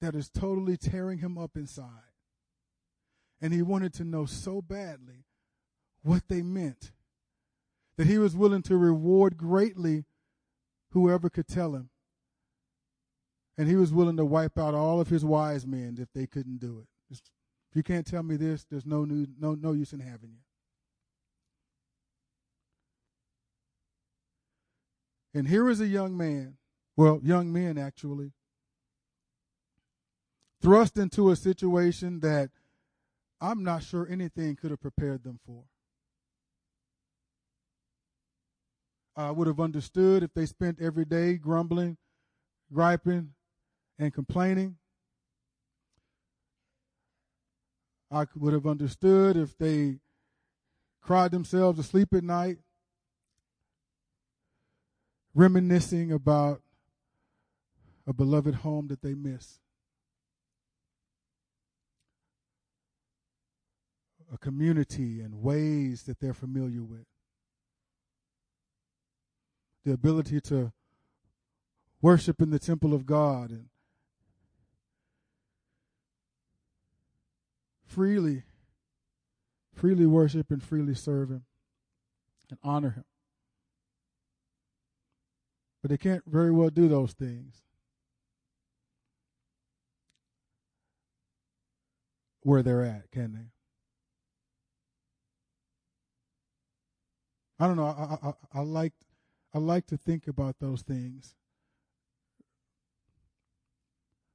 that 0.00 0.14
is 0.14 0.28
totally 0.28 0.76
tearing 0.76 1.18
him 1.18 1.38
up 1.38 1.56
inside. 1.56 2.12
And 3.40 3.52
he 3.52 3.62
wanted 3.62 3.92
to 3.94 4.04
know 4.04 4.26
so 4.26 4.62
badly 4.62 5.24
what 6.02 6.28
they 6.28 6.42
meant 6.42 6.92
that 7.96 8.06
he 8.06 8.18
was 8.18 8.36
willing 8.36 8.62
to 8.62 8.76
reward 8.76 9.36
greatly 9.36 10.04
whoever 10.90 11.30
could 11.30 11.48
tell 11.48 11.74
him. 11.74 11.90
And 13.56 13.68
he 13.68 13.76
was 13.76 13.92
willing 13.92 14.16
to 14.16 14.24
wipe 14.24 14.58
out 14.58 14.74
all 14.74 15.00
of 15.00 15.08
his 15.08 15.24
wise 15.24 15.66
men 15.66 15.98
if 16.00 16.08
they 16.12 16.26
couldn't 16.26 16.58
do 16.58 16.80
it. 16.80 16.88
Just, 17.08 17.30
if 17.70 17.76
you 17.76 17.82
can't 17.82 18.06
tell 18.06 18.22
me 18.22 18.36
this, 18.36 18.64
there's 18.64 18.86
no, 18.86 19.04
new, 19.04 19.26
no, 19.38 19.54
no 19.54 19.72
use 19.72 19.92
in 19.92 20.00
having 20.00 20.30
you. 20.30 20.40
And 25.34 25.48
here 25.48 25.68
is 25.68 25.80
a 25.80 25.86
young 25.86 26.16
man, 26.16 26.56
well, 26.96 27.20
young 27.22 27.52
men 27.52 27.76
actually, 27.76 28.32
thrust 30.62 30.96
into 30.96 31.30
a 31.30 31.36
situation 31.36 32.20
that 32.20 32.50
I'm 33.40 33.64
not 33.64 33.82
sure 33.82 34.06
anything 34.08 34.54
could 34.54 34.70
have 34.70 34.80
prepared 34.80 35.24
them 35.24 35.40
for. 35.44 35.64
I 39.16 39.32
would 39.32 39.48
have 39.48 39.60
understood 39.60 40.22
if 40.22 40.32
they 40.34 40.46
spent 40.46 40.80
every 40.80 41.04
day 41.04 41.34
grumbling, 41.34 41.98
griping, 42.72 43.34
and 43.98 44.14
complaining. 44.14 44.76
I 48.10 48.26
would 48.36 48.52
have 48.52 48.66
understood 48.66 49.36
if 49.36 49.58
they 49.58 49.98
cried 51.02 51.32
themselves 51.32 51.78
asleep 51.78 52.14
at 52.14 52.24
night 52.24 52.58
reminiscing 55.34 56.12
about 56.12 56.62
a 58.06 58.12
beloved 58.12 58.56
home 58.56 58.88
that 58.88 59.02
they 59.02 59.14
miss, 59.14 59.58
a 64.32 64.38
community 64.38 65.20
and 65.20 65.42
ways 65.42 66.04
that 66.04 66.20
they're 66.20 66.34
familiar 66.34 66.82
with, 66.82 67.06
the 69.84 69.92
ability 69.92 70.40
to 70.40 70.72
worship 72.00 72.40
in 72.40 72.50
the 72.50 72.58
temple 72.58 72.94
of 72.94 73.06
God 73.06 73.50
and 73.50 73.66
freely, 77.86 78.42
freely 79.72 80.06
worship 80.06 80.50
and 80.50 80.62
freely 80.62 80.94
serve 80.94 81.30
Him 81.30 81.44
and 82.50 82.58
honor 82.62 82.90
Him. 82.90 83.04
But 85.84 85.90
they 85.90 85.98
can't 85.98 86.22
very 86.26 86.50
well 86.50 86.70
do 86.70 86.88
those 86.88 87.12
things. 87.12 87.60
Where 92.40 92.62
they're 92.62 92.80
at, 92.80 93.10
can 93.10 93.34
they? 93.34 93.50
I 97.62 97.66
don't 97.66 97.76
know. 97.76 97.84
I, 97.84 98.28
I, 98.28 98.32
I 98.54 98.62
like 98.62 98.94
I 99.52 99.58
like 99.58 99.86
to 99.88 99.98
think 99.98 100.26
about 100.26 100.56
those 100.58 100.80
things 100.80 101.34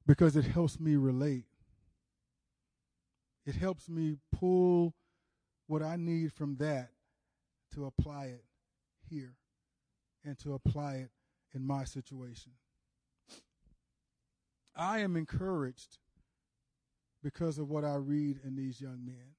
because 0.06 0.36
it 0.36 0.44
helps 0.44 0.78
me 0.78 0.94
relate. 0.94 1.46
It 3.44 3.56
helps 3.56 3.88
me 3.88 4.18
pull 4.30 4.94
what 5.66 5.82
I 5.82 5.96
need 5.96 6.32
from 6.32 6.58
that 6.58 6.90
to 7.74 7.86
apply 7.86 8.26
it 8.26 8.44
here 9.08 9.34
and 10.24 10.38
to 10.38 10.54
apply 10.54 10.94
it 10.94 11.10
in 11.54 11.66
my 11.66 11.84
situation. 11.84 12.52
I 14.76 15.00
am 15.00 15.16
encouraged 15.16 15.98
because 17.22 17.58
of 17.58 17.68
what 17.68 17.84
I 17.84 17.96
read 17.96 18.40
in 18.44 18.56
these 18.56 18.80
young 18.80 19.04
men 19.04 19.34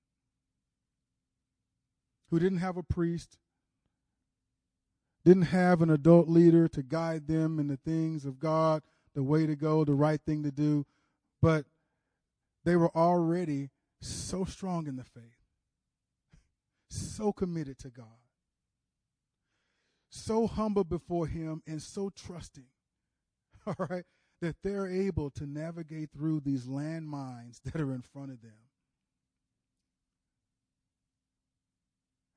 who 2.29 2.39
didn't 2.39 2.59
have 2.59 2.77
a 2.77 2.83
priest, 2.83 3.37
didn't 5.25 5.43
have 5.43 5.81
an 5.81 5.89
adult 5.89 6.27
leader 6.27 6.67
to 6.69 6.83
guide 6.83 7.27
them 7.27 7.59
in 7.59 7.67
the 7.67 7.77
things 7.77 8.25
of 8.25 8.39
God, 8.39 8.83
the 9.13 9.23
way 9.23 9.45
to 9.45 9.55
go, 9.55 9.83
the 9.83 9.93
right 9.93 10.21
thing 10.25 10.43
to 10.43 10.51
do, 10.51 10.85
but 11.41 11.65
they 12.63 12.75
were 12.75 12.95
already 12.95 13.69
so 13.99 14.45
strong 14.45 14.87
in 14.87 14.95
the 14.95 15.03
faith, 15.03 15.23
so 16.89 17.33
committed 17.33 17.77
to 17.79 17.89
God 17.89 18.20
so 20.11 20.45
humble 20.45 20.83
before 20.83 21.25
Him 21.25 21.63
and 21.65 21.81
so 21.81 22.11
trusting, 22.15 22.67
all 23.65 23.75
right, 23.79 24.03
that 24.41 24.57
they're 24.63 24.87
able 24.87 25.29
to 25.31 25.45
navigate 25.45 26.11
through 26.11 26.41
these 26.41 26.65
landmines 26.65 27.61
that 27.63 27.81
are 27.81 27.93
in 27.93 28.01
front 28.01 28.31
of 28.31 28.41
them. 28.41 28.51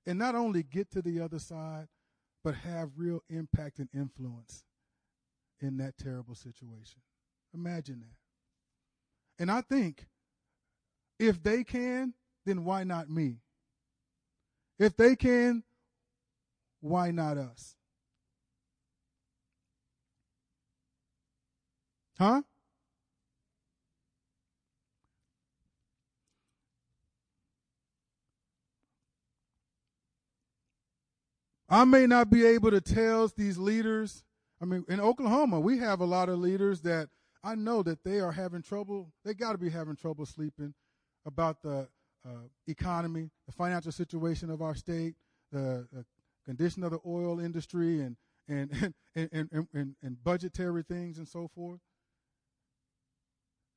And 0.06 0.18
not 0.18 0.34
only 0.34 0.62
get 0.62 0.90
to 0.92 1.02
the 1.02 1.20
other 1.20 1.38
side, 1.38 1.88
but 2.42 2.54
have 2.56 2.90
real 2.96 3.22
impact 3.30 3.78
and 3.78 3.88
influence 3.94 4.64
in 5.60 5.78
that 5.78 5.96
terrible 5.96 6.34
situation. 6.34 7.00
Imagine 7.54 8.00
that. 8.00 9.42
And 9.42 9.50
I 9.50 9.62
think 9.62 10.06
if 11.18 11.42
they 11.42 11.64
can, 11.64 12.12
then 12.44 12.64
why 12.64 12.84
not 12.84 13.08
me? 13.08 13.38
If 14.78 14.96
they 14.96 15.16
can, 15.16 15.62
why 16.84 17.10
not 17.10 17.38
us? 17.38 17.76
Huh? 22.18 22.42
I 31.70 31.84
may 31.84 32.06
not 32.06 32.28
be 32.28 32.44
able 32.44 32.70
to 32.70 32.82
tell 32.82 33.28
these 33.34 33.56
leaders. 33.56 34.22
I 34.60 34.66
mean, 34.66 34.84
in 34.86 35.00
Oklahoma, 35.00 35.60
we 35.60 35.78
have 35.78 36.00
a 36.00 36.04
lot 36.04 36.28
of 36.28 36.38
leaders 36.38 36.82
that 36.82 37.08
I 37.42 37.54
know 37.54 37.82
that 37.82 38.04
they 38.04 38.20
are 38.20 38.32
having 38.32 38.60
trouble. 38.60 39.10
They 39.24 39.32
got 39.32 39.52
to 39.52 39.58
be 39.58 39.70
having 39.70 39.96
trouble 39.96 40.26
sleeping 40.26 40.74
about 41.24 41.62
the 41.62 41.88
uh, 42.26 42.48
economy, 42.68 43.30
the 43.46 43.52
financial 43.52 43.90
situation 43.90 44.50
of 44.50 44.60
our 44.60 44.74
state, 44.74 45.14
the, 45.50 45.88
the 45.90 46.04
condition 46.44 46.84
of 46.84 46.90
the 46.90 47.00
oil 47.06 47.40
industry, 47.40 48.00
and 48.00 48.16
and 48.48 48.70
and, 49.14 49.28
and, 49.32 49.68
and, 49.72 49.96
and, 50.02 50.22
budgetary 50.22 50.82
things 50.82 51.16
and 51.18 51.26
so 51.26 51.48
forth. 51.54 51.80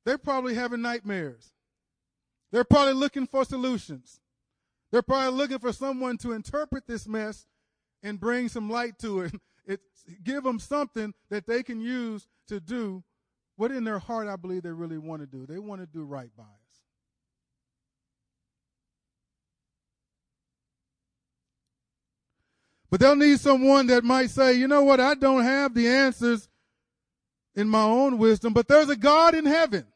They're 0.04 0.18
probably 0.18 0.54
having 0.54 0.82
nightmares. 0.82 1.52
They're 2.52 2.64
probably 2.64 2.94
looking 2.94 3.26
for 3.26 3.44
solutions. 3.44 4.20
They're 4.90 5.02
probably 5.02 5.36
looking 5.36 5.58
for 5.58 5.72
someone 5.72 6.16
to 6.18 6.32
interpret 6.32 6.86
this 6.86 7.06
mess 7.06 7.46
and 8.02 8.18
bring 8.18 8.48
some 8.48 8.70
light 8.70 8.98
to 9.00 9.20
it. 9.22 9.34
it. 9.66 9.80
Give 10.22 10.42
them 10.42 10.58
something 10.58 11.14
that 11.30 11.46
they 11.46 11.62
can 11.62 11.80
use 11.80 12.26
to 12.48 12.60
do 12.60 13.04
what 13.56 13.70
in 13.70 13.84
their 13.84 13.98
heart 13.98 14.28
I 14.28 14.36
believe 14.36 14.62
they 14.62 14.70
really 14.70 14.98
want 14.98 15.20
to 15.20 15.26
do. 15.26 15.44
They 15.44 15.58
want 15.58 15.80
to 15.80 15.86
do 15.86 16.04
right 16.04 16.30
by 16.36 16.44
us. 16.44 16.68
But 22.90 23.00
they'll 23.00 23.16
need 23.16 23.40
someone 23.40 23.86
that 23.88 24.04
might 24.04 24.30
say, 24.30 24.54
you 24.54 24.66
know 24.66 24.82
what, 24.82 25.00
I 25.00 25.14
don't 25.14 25.42
have 25.42 25.74
the 25.74 25.86
answers 25.88 26.48
in 27.54 27.68
my 27.68 27.82
own 27.82 28.18
wisdom, 28.18 28.52
but 28.52 28.68
there's 28.68 28.88
a 28.88 28.96
God 28.96 29.34
in 29.34 29.44
heaven 29.44 29.86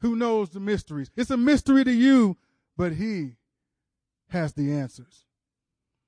who 0.00 0.16
knows 0.16 0.50
the 0.50 0.60
mysteries. 0.60 1.10
It's 1.16 1.30
a 1.30 1.36
mystery 1.36 1.84
to 1.84 1.92
you, 1.92 2.36
but 2.76 2.92
He 2.92 3.36
has 4.28 4.52
the 4.52 4.72
answers. 4.72 5.24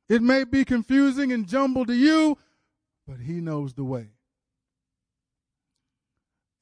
It 0.08 0.20
may 0.20 0.44
be 0.44 0.64
confusing 0.64 1.32
and 1.32 1.48
jumbled 1.48 1.88
to 1.88 1.94
you, 1.94 2.36
but 3.06 3.20
He 3.20 3.34
knows 3.34 3.74
the 3.74 3.84
way. 3.84 4.08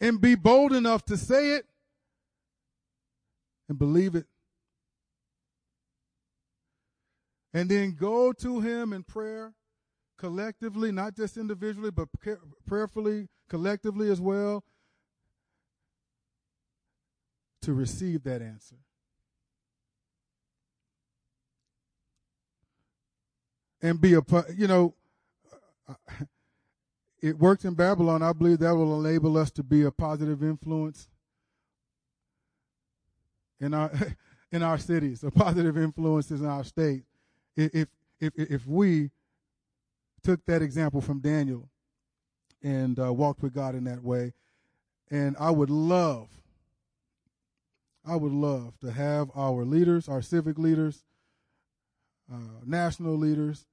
And 0.00 0.20
be 0.20 0.34
bold 0.34 0.72
enough 0.72 1.04
to 1.06 1.16
say 1.16 1.52
it 1.52 1.66
and 3.68 3.78
believe 3.78 4.14
it. 4.14 4.26
And 7.52 7.68
then 7.68 7.96
go 7.98 8.32
to 8.32 8.60
Him 8.60 8.92
in 8.92 9.02
prayer 9.02 9.54
collectively, 10.18 10.92
not 10.92 11.16
just 11.16 11.36
individually, 11.36 11.90
but 11.90 12.08
prayerfully, 12.66 13.28
collectively 13.48 14.10
as 14.10 14.20
well, 14.20 14.62
to 17.62 17.72
receive 17.72 18.22
that 18.24 18.42
answer. 18.42 18.76
and 23.82 24.00
be 24.00 24.14
a 24.14 24.22
you 24.56 24.66
know 24.66 24.94
uh, 25.88 25.94
it 27.22 27.38
worked 27.38 27.64
in 27.64 27.74
Babylon. 27.74 28.22
I 28.22 28.32
believe 28.32 28.58
that 28.60 28.74
will 28.74 29.04
enable 29.04 29.36
us 29.36 29.50
to 29.52 29.62
be 29.62 29.82
a 29.82 29.90
positive 29.90 30.42
influence 30.42 31.08
in 33.60 33.74
our 33.74 33.90
in 34.52 34.62
our 34.62 34.78
cities, 34.78 35.22
a 35.24 35.30
positive 35.30 35.76
influence 35.76 36.30
in 36.30 36.44
our 36.44 36.64
state. 36.64 37.04
If 37.56 37.88
if 38.20 38.32
if 38.36 38.66
we 38.66 39.10
took 40.22 40.44
that 40.46 40.62
example 40.62 41.00
from 41.00 41.20
Daniel 41.20 41.68
and 42.62 42.98
uh, 42.98 43.12
walked 43.12 43.42
with 43.42 43.54
God 43.54 43.74
in 43.74 43.84
that 43.84 44.02
way, 44.02 44.34
and 45.10 45.36
I 45.38 45.50
would 45.50 45.70
love, 45.70 46.28
I 48.06 48.16
would 48.16 48.32
love 48.32 48.78
to 48.80 48.92
have 48.92 49.30
our 49.34 49.64
leaders, 49.64 50.08
our 50.08 50.22
civic 50.22 50.58
leaders, 50.58 51.04
uh, 52.32 52.62
national 52.64 53.16
leaders, 53.16 53.66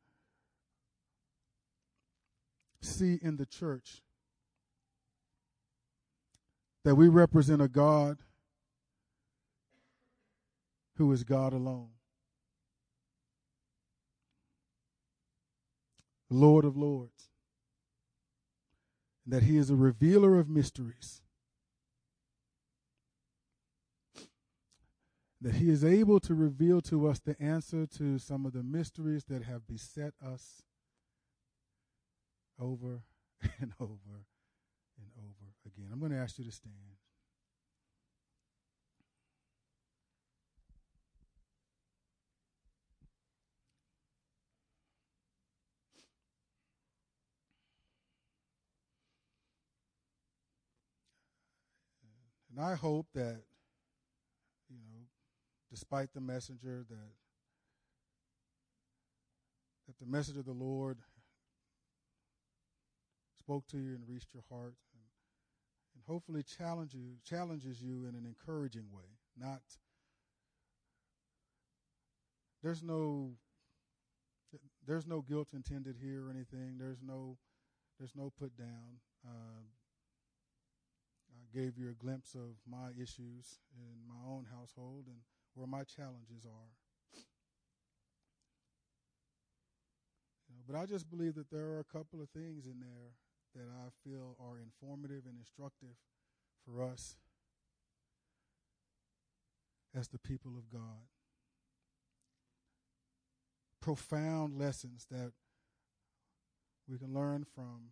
see 2.81 3.19
in 3.21 3.37
the 3.37 3.45
church 3.45 4.01
that 6.83 6.95
we 6.95 7.09
represent 7.09 7.61
a 7.61 7.67
God 7.67 8.17
who 10.95 11.11
is 11.11 11.23
God 11.23 11.53
alone. 11.53 11.89
Lord 16.29 16.65
of 16.65 16.75
Lords. 16.77 17.29
That 19.25 19.43
He 19.43 19.57
is 19.57 19.69
a 19.69 19.75
revealer 19.75 20.39
of 20.39 20.49
mysteries. 20.49 21.21
That 25.41 25.55
He 25.55 25.69
is 25.69 25.83
able 25.83 26.19
to 26.21 26.33
reveal 26.33 26.81
to 26.83 27.07
us 27.07 27.19
the 27.19 27.39
answer 27.41 27.85
to 27.97 28.17
some 28.17 28.45
of 28.45 28.53
the 28.53 28.63
mysteries 28.63 29.25
that 29.25 29.43
have 29.43 29.67
beset 29.67 30.13
us 30.25 30.63
over 32.59 33.01
and 33.59 33.73
over 33.79 34.25
and 34.97 35.11
over 35.17 35.53
again. 35.65 35.89
I'm 35.91 35.99
going 35.99 36.11
to 36.11 36.17
ask 36.17 36.37
you 36.39 36.45
to 36.45 36.51
stand. 36.51 36.73
And 52.57 52.65
I 52.65 52.73
hope 52.73 53.05
that, 53.13 53.43
you 54.67 54.77
know, 54.77 55.05
despite 55.69 56.11
the 56.11 56.21
messenger, 56.21 56.83
that 56.89 57.11
that 59.85 59.99
the 59.99 60.07
message 60.07 60.37
of 60.37 60.45
the 60.45 60.53
Lord 60.53 60.97
spoke 63.37 63.67
to 63.67 63.77
you 63.77 63.93
and 63.93 64.09
reached 64.09 64.33
your 64.33 64.43
heart 64.49 64.73
and, 64.91 65.03
and 65.93 66.03
hopefully 66.07 66.41
challenge 66.41 66.95
you, 66.95 67.17
challenges 67.23 67.79
you 67.79 68.07
in 68.07 68.15
an 68.15 68.25
encouraging 68.25 68.87
way. 68.91 69.05
Not 69.39 69.61
there's 72.63 72.81
no 72.81 73.33
there's 74.87 75.05
no 75.05 75.21
guilt 75.21 75.49
intended 75.53 75.97
here 76.01 76.25
or 76.25 76.31
anything. 76.31 76.79
There's 76.79 77.03
no 77.05 77.37
there's 77.99 78.15
no 78.15 78.33
put 78.35 78.57
down. 78.57 78.97
Uh, 79.23 79.61
gave 81.53 81.77
you 81.77 81.89
a 81.89 81.93
glimpse 81.93 82.35
of 82.35 82.55
my 82.69 82.89
issues 83.01 83.59
in 83.75 84.07
my 84.07 84.19
own 84.27 84.45
household 84.51 85.05
and 85.07 85.17
where 85.53 85.67
my 85.67 85.83
challenges 85.83 86.45
are. 86.45 86.71
You 90.49 90.55
know, 90.55 90.61
but 90.67 90.77
I 90.77 90.85
just 90.85 91.09
believe 91.09 91.35
that 91.35 91.49
there 91.51 91.67
are 91.67 91.79
a 91.79 91.83
couple 91.83 92.21
of 92.21 92.29
things 92.29 92.65
in 92.65 92.79
there 92.79 93.13
that 93.55 93.71
I 93.71 93.89
feel 94.03 94.35
are 94.39 94.59
informative 94.59 95.23
and 95.25 95.37
instructive 95.39 95.95
for 96.65 96.83
us 96.83 97.15
as 99.97 100.07
the 100.09 100.19
people 100.19 100.51
of 100.57 100.69
God. 100.71 101.07
Profound 103.81 104.59
lessons 104.59 105.07
that 105.09 105.31
we 106.87 106.97
can 106.97 107.13
learn 107.13 107.45
from 107.55 107.91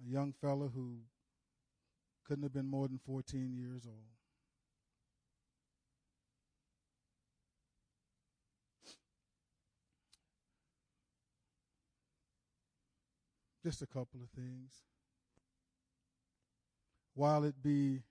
a 0.00 0.10
young 0.10 0.32
fellow 0.32 0.70
who 0.74 0.98
couldn't 2.28 2.42
have 2.42 2.52
been 2.52 2.68
more 2.68 2.86
than 2.86 2.98
14 3.06 3.56
years 3.56 3.86
old. 3.86 3.96
Just 13.64 13.80
a 13.80 13.86
couple 13.86 14.20
of 14.22 14.28
things. 14.30 14.82
While 17.14 17.44
it 17.44 17.62
be 17.62 18.02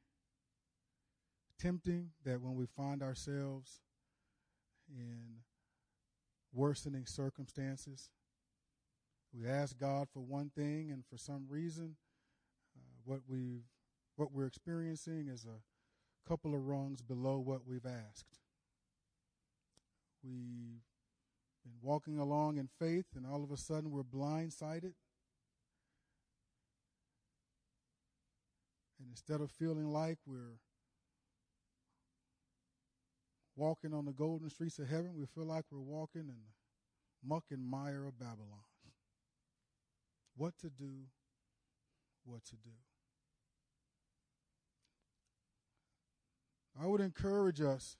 tempting 1.59 2.09
that 2.25 2.41
when 2.41 2.55
we 2.55 2.65
find 2.65 3.03
ourselves 3.03 3.81
in 4.89 5.37
worsening 6.53 7.05
circumstances, 7.05 8.09
we 9.31 9.47
ask 9.47 9.77
God 9.77 10.07
for 10.11 10.21
one 10.21 10.49
thing, 10.55 10.91
and 10.91 11.03
for 11.05 11.17
some 11.17 11.45
reason, 11.49 11.95
uh, 12.75 12.81
what 13.05 13.21
we 13.27 13.61
what 14.17 14.33
we're 14.33 14.45
experiencing 14.45 15.29
is 15.33 15.45
a 15.45 16.29
couple 16.29 16.53
of 16.53 16.67
rungs 16.67 17.01
below 17.01 17.39
what 17.39 17.65
we've 17.65 17.85
asked. 17.85 18.39
We've 20.21 20.33
been 21.63 21.79
walking 21.81 22.19
along 22.19 22.57
in 22.57 22.67
faith, 22.67 23.05
and 23.15 23.25
all 23.25 23.43
of 23.43 23.51
a 23.51 23.57
sudden 23.57 23.91
we're 23.91 24.03
blindsided 24.03 24.93
And 28.99 29.09
instead 29.09 29.41
of 29.41 29.51
feeling 29.51 29.91
like 29.91 30.17
we're 30.25 30.57
walking 33.55 33.93
on 33.93 34.05
the 34.05 34.11
golden 34.11 34.49
streets 34.49 34.79
of 34.79 34.87
heaven, 34.87 35.13
we 35.15 35.25
feel 35.25 35.45
like 35.45 35.65
we're 35.71 35.79
walking 35.79 36.21
in 36.21 36.27
the 36.27 37.27
muck 37.27 37.45
and 37.51 37.63
mire 37.65 38.05
of 38.05 38.19
Babylon. 38.19 38.65
What 40.35 40.57
to 40.59 40.69
do, 40.69 41.05
what 42.23 42.43
to 42.45 42.55
do. 42.55 42.86
I 46.81 46.85
would 46.85 47.01
encourage 47.01 47.61
us 47.61 47.97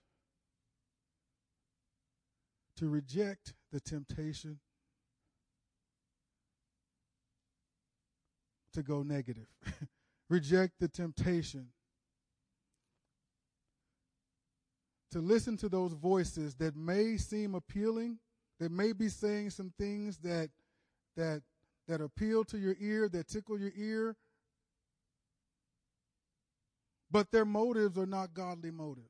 to 2.78 2.88
reject 2.88 3.54
the 3.72 3.80
temptation 3.80 4.60
to 8.74 8.84
go 8.84 9.02
negative. 9.02 9.48
reject 10.30 10.74
the 10.80 10.88
temptation 10.88 11.70
to 15.12 15.20
listen 15.20 15.58
to 15.58 15.70
those 15.70 15.94
voices 15.94 16.56
that 16.56 16.76
may 16.76 17.18
seem 17.18 17.56
appealing, 17.56 18.20
that 18.60 18.72
may 18.72 18.92
be 18.92 19.10
saying 19.10 19.50
some 19.50 19.74
things 19.80 20.18
that 20.20 20.50
that 21.16 21.42
that 21.88 22.02
appeal 22.02 22.44
to 22.44 22.58
your 22.58 22.76
ear, 22.80 23.10
that 23.10 23.28
tickle 23.28 23.58
your 23.60 23.72
ear, 23.76 24.16
but 27.10 27.32
their 27.32 27.46
motives 27.46 27.98
are 27.98 28.06
not 28.06 28.34
godly 28.34 28.72
motives. 28.72 29.08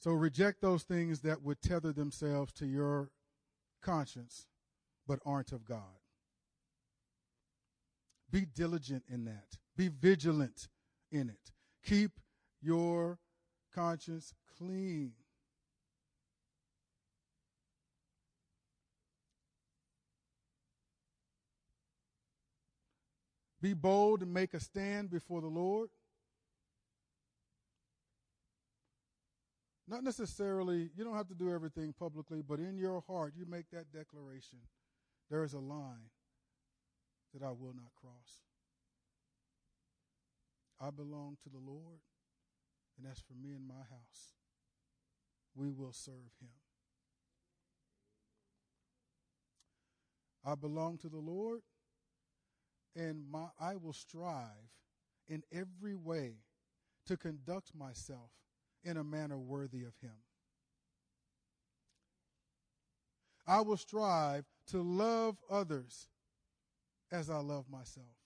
So 0.00 0.12
reject 0.12 0.62
those 0.62 0.84
things 0.84 1.20
that 1.20 1.42
would 1.42 1.60
tether 1.60 1.92
themselves 1.92 2.52
to 2.54 2.66
your 2.66 3.10
conscience 3.82 4.46
but 5.06 5.18
aren't 5.26 5.52
of 5.52 5.64
God. 5.64 5.98
Be 8.30 8.44
diligent 8.46 9.04
in 9.08 9.24
that. 9.24 9.58
Be 9.76 9.88
vigilant 9.88 10.68
in 11.10 11.28
it. 11.28 11.52
Keep 11.84 12.20
your 12.60 13.18
conscience 13.74 14.34
clean. 14.56 15.12
Be 23.60 23.74
bold 23.74 24.22
and 24.22 24.32
make 24.32 24.54
a 24.54 24.60
stand 24.60 25.10
before 25.10 25.40
the 25.40 25.48
Lord. 25.48 25.90
Not 29.88 30.04
necessarily, 30.04 30.90
you 30.96 31.02
don't 31.02 31.16
have 31.16 31.28
to 31.28 31.34
do 31.34 31.52
everything 31.52 31.94
publicly, 31.98 32.42
but 32.46 32.58
in 32.58 32.76
your 32.76 33.02
heart, 33.08 33.32
you 33.36 33.46
make 33.46 33.70
that 33.72 33.90
declaration. 33.92 34.58
There 35.30 35.44
is 35.44 35.54
a 35.54 35.58
line 35.58 36.10
that 37.32 37.42
I 37.42 37.50
will 37.50 37.74
not 37.74 37.90
cross. 38.00 38.42
I 40.80 40.90
belong 40.90 41.38
to 41.42 41.48
the 41.48 41.58
Lord, 41.58 42.00
and 42.98 43.06
as 43.10 43.20
for 43.20 43.34
me 43.34 43.54
and 43.54 43.66
my 43.66 43.74
house, 43.74 44.34
we 45.54 45.70
will 45.70 45.92
serve 45.92 46.32
him. 46.40 46.50
I 50.44 50.54
belong 50.54 50.98
to 50.98 51.08
the 51.08 51.18
Lord, 51.18 51.60
and 52.96 53.22
my, 53.30 53.46
I 53.60 53.76
will 53.76 53.92
strive 53.92 54.72
in 55.28 55.42
every 55.52 55.94
way 55.94 56.34
to 57.06 57.16
conduct 57.16 57.74
myself 57.74 58.30
in 58.84 58.96
a 58.96 59.04
manner 59.04 59.38
worthy 59.38 59.82
of 59.82 59.94
him. 60.00 60.14
I 63.46 63.60
will 63.60 63.76
strive 63.76 64.44
to 64.68 64.82
love 64.82 65.36
others 65.50 66.08
as 67.10 67.30
I 67.30 67.38
love 67.38 67.64
myself. 67.70 68.17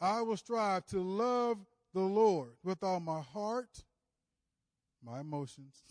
I 0.00 0.20
will 0.22 0.36
strive 0.36 0.86
to 0.86 1.00
love 1.00 1.58
the 1.94 2.00
Lord 2.00 2.50
with 2.62 2.82
all 2.82 3.00
my 3.00 3.22
heart, 3.22 3.84
my 5.02 5.20
emotions, 5.20 5.82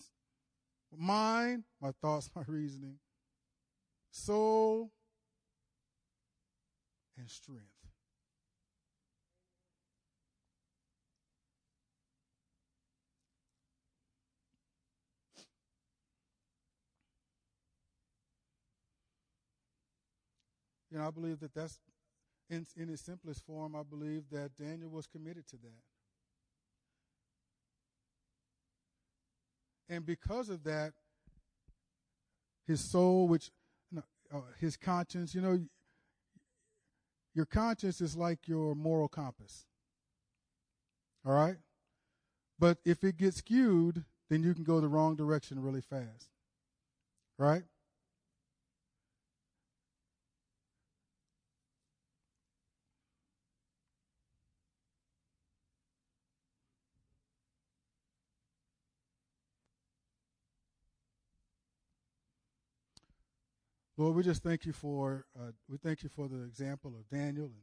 mind, 0.95 1.63
my 1.81 1.91
thoughts, 2.01 2.29
my 2.35 2.43
reasoning, 2.47 2.99
soul, 4.11 4.91
and 7.17 7.29
strength. 7.29 7.63
You 20.91 20.99
know, 20.99 21.07
I 21.07 21.11
believe 21.11 21.39
that 21.39 21.53
that's 21.53 21.79
in, 22.49 22.65
in 22.77 22.89
its 22.89 23.01
simplest 23.01 23.45
form. 23.45 23.75
I 23.75 23.83
believe 23.83 24.23
that 24.31 24.55
Daniel 24.57 24.89
was 24.89 25.07
committed 25.07 25.47
to 25.49 25.57
that. 25.57 25.81
And 29.87 30.05
because 30.05 30.49
of 30.49 30.63
that, 30.63 30.93
his 32.67 32.81
soul, 32.81 33.27
which, 33.27 33.51
uh, 33.95 34.39
his 34.59 34.75
conscience, 34.75 35.35
you 35.35 35.41
know, 35.41 35.59
your 37.35 37.45
conscience 37.45 38.01
is 38.01 38.15
like 38.15 38.47
your 38.47 38.73
moral 38.75 39.07
compass. 39.07 39.65
All 41.25 41.33
right? 41.33 41.57
But 42.57 42.77
if 42.85 43.03
it 43.03 43.17
gets 43.17 43.37
skewed, 43.37 44.05
then 44.29 44.41
you 44.41 44.53
can 44.53 44.63
go 44.63 44.79
the 44.79 44.87
wrong 44.87 45.15
direction 45.15 45.61
really 45.61 45.81
fast. 45.81 46.29
Right? 47.37 47.63
Lord, 63.97 64.15
we 64.15 64.23
just 64.23 64.43
thank 64.43 64.65
you 64.65 64.73
for 64.73 65.25
uh, 65.39 65.51
we 65.69 65.77
thank 65.77 66.03
you 66.03 66.09
for 66.09 66.27
the 66.27 66.43
example 66.43 66.93
of 66.99 67.07
Daniel, 67.07 67.45
and 67.45 67.53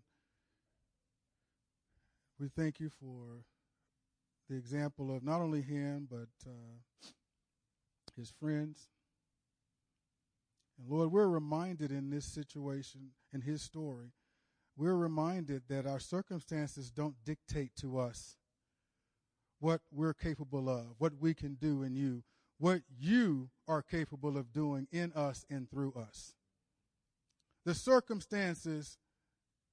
we 2.40 2.48
thank 2.48 2.80
you 2.80 2.88
for 2.88 3.44
the 4.48 4.56
example 4.56 5.14
of 5.14 5.22
not 5.22 5.42
only 5.42 5.60
him 5.60 6.08
but 6.10 6.30
uh, 6.46 7.08
his 8.16 8.32
friends. 8.40 8.88
And 10.78 10.88
Lord, 10.88 11.12
we're 11.12 11.28
reminded 11.28 11.90
in 11.90 12.08
this 12.08 12.24
situation, 12.24 13.10
in 13.34 13.42
his 13.42 13.60
story, 13.60 14.12
we're 14.74 14.96
reminded 14.96 15.64
that 15.68 15.86
our 15.86 16.00
circumstances 16.00 16.90
don't 16.90 17.16
dictate 17.26 17.76
to 17.80 17.98
us 17.98 18.36
what 19.60 19.82
we're 19.92 20.14
capable 20.14 20.70
of, 20.70 20.94
what 20.96 21.12
we 21.20 21.34
can 21.34 21.56
do 21.56 21.82
in 21.82 21.94
you 21.94 22.22
what 22.62 22.80
you 22.96 23.50
are 23.66 23.82
capable 23.82 24.38
of 24.38 24.52
doing 24.52 24.86
in 24.92 25.12
us 25.14 25.44
and 25.50 25.68
through 25.68 25.92
us. 25.94 26.32
The 27.64 27.74
circumstances 27.74 28.98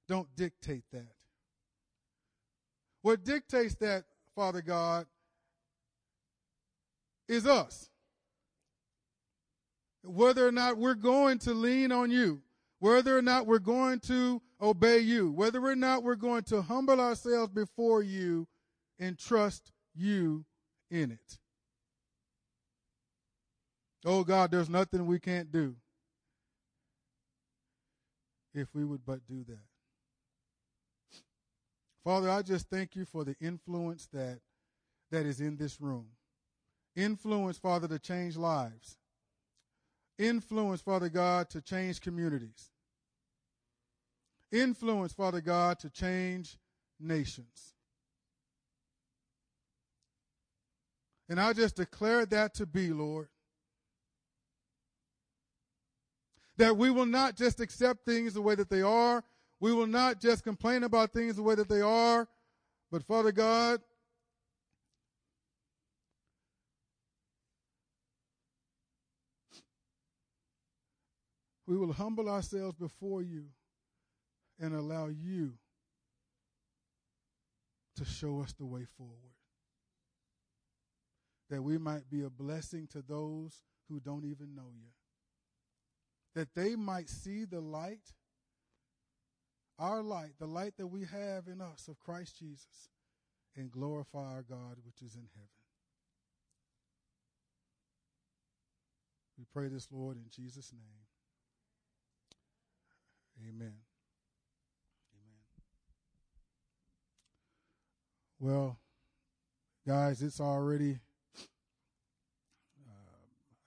don't 0.08 0.26
dictate 0.34 0.82
that. 0.92 1.12
What 3.02 3.22
dictates 3.22 3.76
that, 3.76 4.06
Father 4.34 4.60
God, 4.60 5.06
is 7.28 7.46
us. 7.46 7.90
Whether 10.02 10.44
or 10.44 10.52
not 10.52 10.76
we're 10.76 10.94
going 10.94 11.38
to 11.40 11.52
lean 11.54 11.92
on 11.92 12.10
you, 12.10 12.42
whether 12.80 13.16
or 13.16 13.22
not 13.22 13.46
we're 13.46 13.60
going 13.60 14.00
to 14.00 14.42
obey 14.60 14.98
you, 14.98 15.30
whether 15.30 15.64
or 15.64 15.76
not 15.76 16.02
we're 16.02 16.16
going 16.16 16.42
to 16.42 16.60
humble 16.60 17.00
ourselves 17.00 17.52
before 17.52 18.02
you 18.02 18.48
and 18.98 19.16
trust 19.16 19.70
you 19.94 20.44
in 20.90 21.12
it. 21.12 21.38
Oh 24.04 24.24
God, 24.24 24.50
there's 24.50 24.70
nothing 24.70 25.06
we 25.06 25.18
can't 25.18 25.52
do 25.52 25.74
if 28.54 28.74
we 28.74 28.84
would 28.84 29.04
but 29.04 29.26
do 29.28 29.44
that. 29.46 29.58
Father, 32.02 32.30
I 32.30 32.42
just 32.42 32.68
thank 32.70 32.96
you 32.96 33.04
for 33.04 33.24
the 33.24 33.36
influence 33.40 34.08
that 34.12 34.40
that 35.10 35.26
is 35.26 35.40
in 35.40 35.56
this 35.56 35.80
room. 35.80 36.06
Influence, 36.96 37.58
Father, 37.58 37.88
to 37.88 37.98
change 37.98 38.36
lives. 38.36 38.96
Influence, 40.18 40.80
Father 40.80 41.08
God, 41.08 41.50
to 41.50 41.60
change 41.60 42.00
communities. 42.00 42.70
Influence, 44.52 45.12
Father 45.12 45.40
God, 45.40 45.78
to 45.80 45.90
change 45.90 46.58
nations. 46.98 47.74
And 51.28 51.40
I 51.40 51.52
just 51.52 51.76
declare 51.76 52.26
that 52.26 52.54
to 52.54 52.66
be, 52.66 52.90
Lord. 52.92 53.28
That 56.60 56.76
we 56.76 56.90
will 56.90 57.06
not 57.06 57.36
just 57.38 57.58
accept 57.58 58.04
things 58.04 58.34
the 58.34 58.42
way 58.42 58.54
that 58.54 58.68
they 58.68 58.82
are. 58.82 59.24
We 59.60 59.72
will 59.72 59.86
not 59.86 60.20
just 60.20 60.44
complain 60.44 60.82
about 60.82 61.10
things 61.10 61.36
the 61.36 61.42
way 61.42 61.54
that 61.54 61.70
they 61.70 61.80
are. 61.80 62.28
But 62.92 63.02
Father 63.02 63.32
God, 63.32 63.80
we 71.66 71.78
will 71.78 71.94
humble 71.94 72.28
ourselves 72.28 72.76
before 72.76 73.22
you 73.22 73.46
and 74.58 74.74
allow 74.74 75.06
you 75.06 75.54
to 77.96 78.04
show 78.04 78.42
us 78.42 78.52
the 78.52 78.66
way 78.66 78.84
forward. 78.98 79.16
That 81.48 81.62
we 81.62 81.78
might 81.78 82.10
be 82.10 82.20
a 82.20 82.28
blessing 82.28 82.86
to 82.88 83.00
those 83.00 83.62
who 83.88 83.98
don't 83.98 84.26
even 84.26 84.54
know 84.54 84.68
you. 84.74 84.99
That 86.34 86.54
they 86.54 86.76
might 86.76 87.08
see 87.08 87.44
the 87.44 87.60
light, 87.60 88.12
our 89.78 90.02
light, 90.02 90.32
the 90.38 90.46
light 90.46 90.74
that 90.78 90.86
we 90.86 91.00
have 91.00 91.48
in 91.48 91.60
us 91.60 91.88
of 91.88 91.98
Christ 91.98 92.38
Jesus, 92.38 92.90
and 93.56 93.70
glorify 93.70 94.34
our 94.34 94.42
God 94.42 94.76
which 94.84 95.02
is 95.02 95.16
in 95.16 95.26
heaven. 95.34 95.48
We 99.38 99.46
pray 99.52 99.68
this, 99.68 99.88
Lord, 99.90 100.16
in 100.18 100.26
Jesus' 100.30 100.72
name. 100.72 100.82
Amen. 103.48 103.72
Amen. 105.16 105.42
Well, 108.38 108.78
guys, 109.86 110.20
it's 110.20 110.40
already. 110.40 110.98
Uh, 112.86 112.92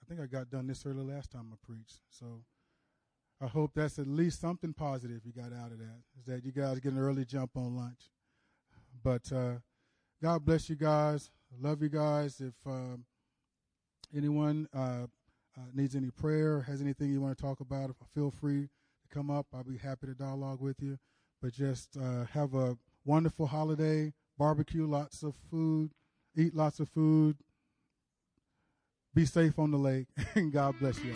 I 0.00 0.04
think 0.08 0.20
I 0.20 0.26
got 0.26 0.48
done 0.48 0.68
this 0.68 0.86
early 0.86 1.02
last 1.02 1.32
time 1.32 1.52
I 1.52 1.56
preached, 1.66 2.00
so 2.08 2.44
I 3.40 3.46
hope 3.46 3.72
that's 3.74 3.98
at 3.98 4.06
least 4.06 4.40
something 4.40 4.72
positive 4.72 5.20
you 5.24 5.32
got 5.32 5.52
out 5.52 5.72
of 5.72 5.78
that. 5.78 6.02
Is 6.18 6.26
that 6.26 6.44
you 6.44 6.52
guys 6.52 6.80
get 6.80 6.92
an 6.92 6.98
early 6.98 7.24
jump 7.24 7.50
on 7.56 7.76
lunch? 7.76 8.10
But 9.02 9.30
uh, 9.32 9.54
God 10.22 10.44
bless 10.44 10.70
you 10.70 10.76
guys. 10.76 11.30
Love 11.60 11.82
you 11.82 11.88
guys. 11.88 12.40
If 12.40 12.54
um, 12.66 13.04
anyone 14.16 14.68
uh, 14.74 15.06
uh, 15.56 15.60
needs 15.74 15.94
any 15.94 16.10
prayer, 16.10 16.62
has 16.62 16.80
anything 16.80 17.10
you 17.10 17.20
want 17.20 17.36
to 17.36 17.42
talk 17.42 17.60
about, 17.60 17.90
feel 18.14 18.30
free 18.30 18.62
to 18.62 19.14
come 19.14 19.30
up. 19.30 19.46
I'll 19.54 19.64
be 19.64 19.78
happy 19.78 20.06
to 20.06 20.14
dialogue 20.14 20.60
with 20.60 20.80
you. 20.80 20.98
But 21.42 21.52
just 21.52 21.96
uh, 21.96 22.24
have 22.32 22.54
a 22.54 22.78
wonderful 23.04 23.46
holiday, 23.46 24.12
barbecue 24.38 24.86
lots 24.86 25.22
of 25.22 25.34
food, 25.50 25.90
eat 26.36 26.54
lots 26.54 26.80
of 26.80 26.88
food, 26.88 27.36
be 29.14 29.26
safe 29.26 29.58
on 29.58 29.70
the 29.70 29.78
lake, 29.78 30.06
and 30.34 30.52
God 30.52 30.76
bless 30.80 30.98
you. 31.04 31.14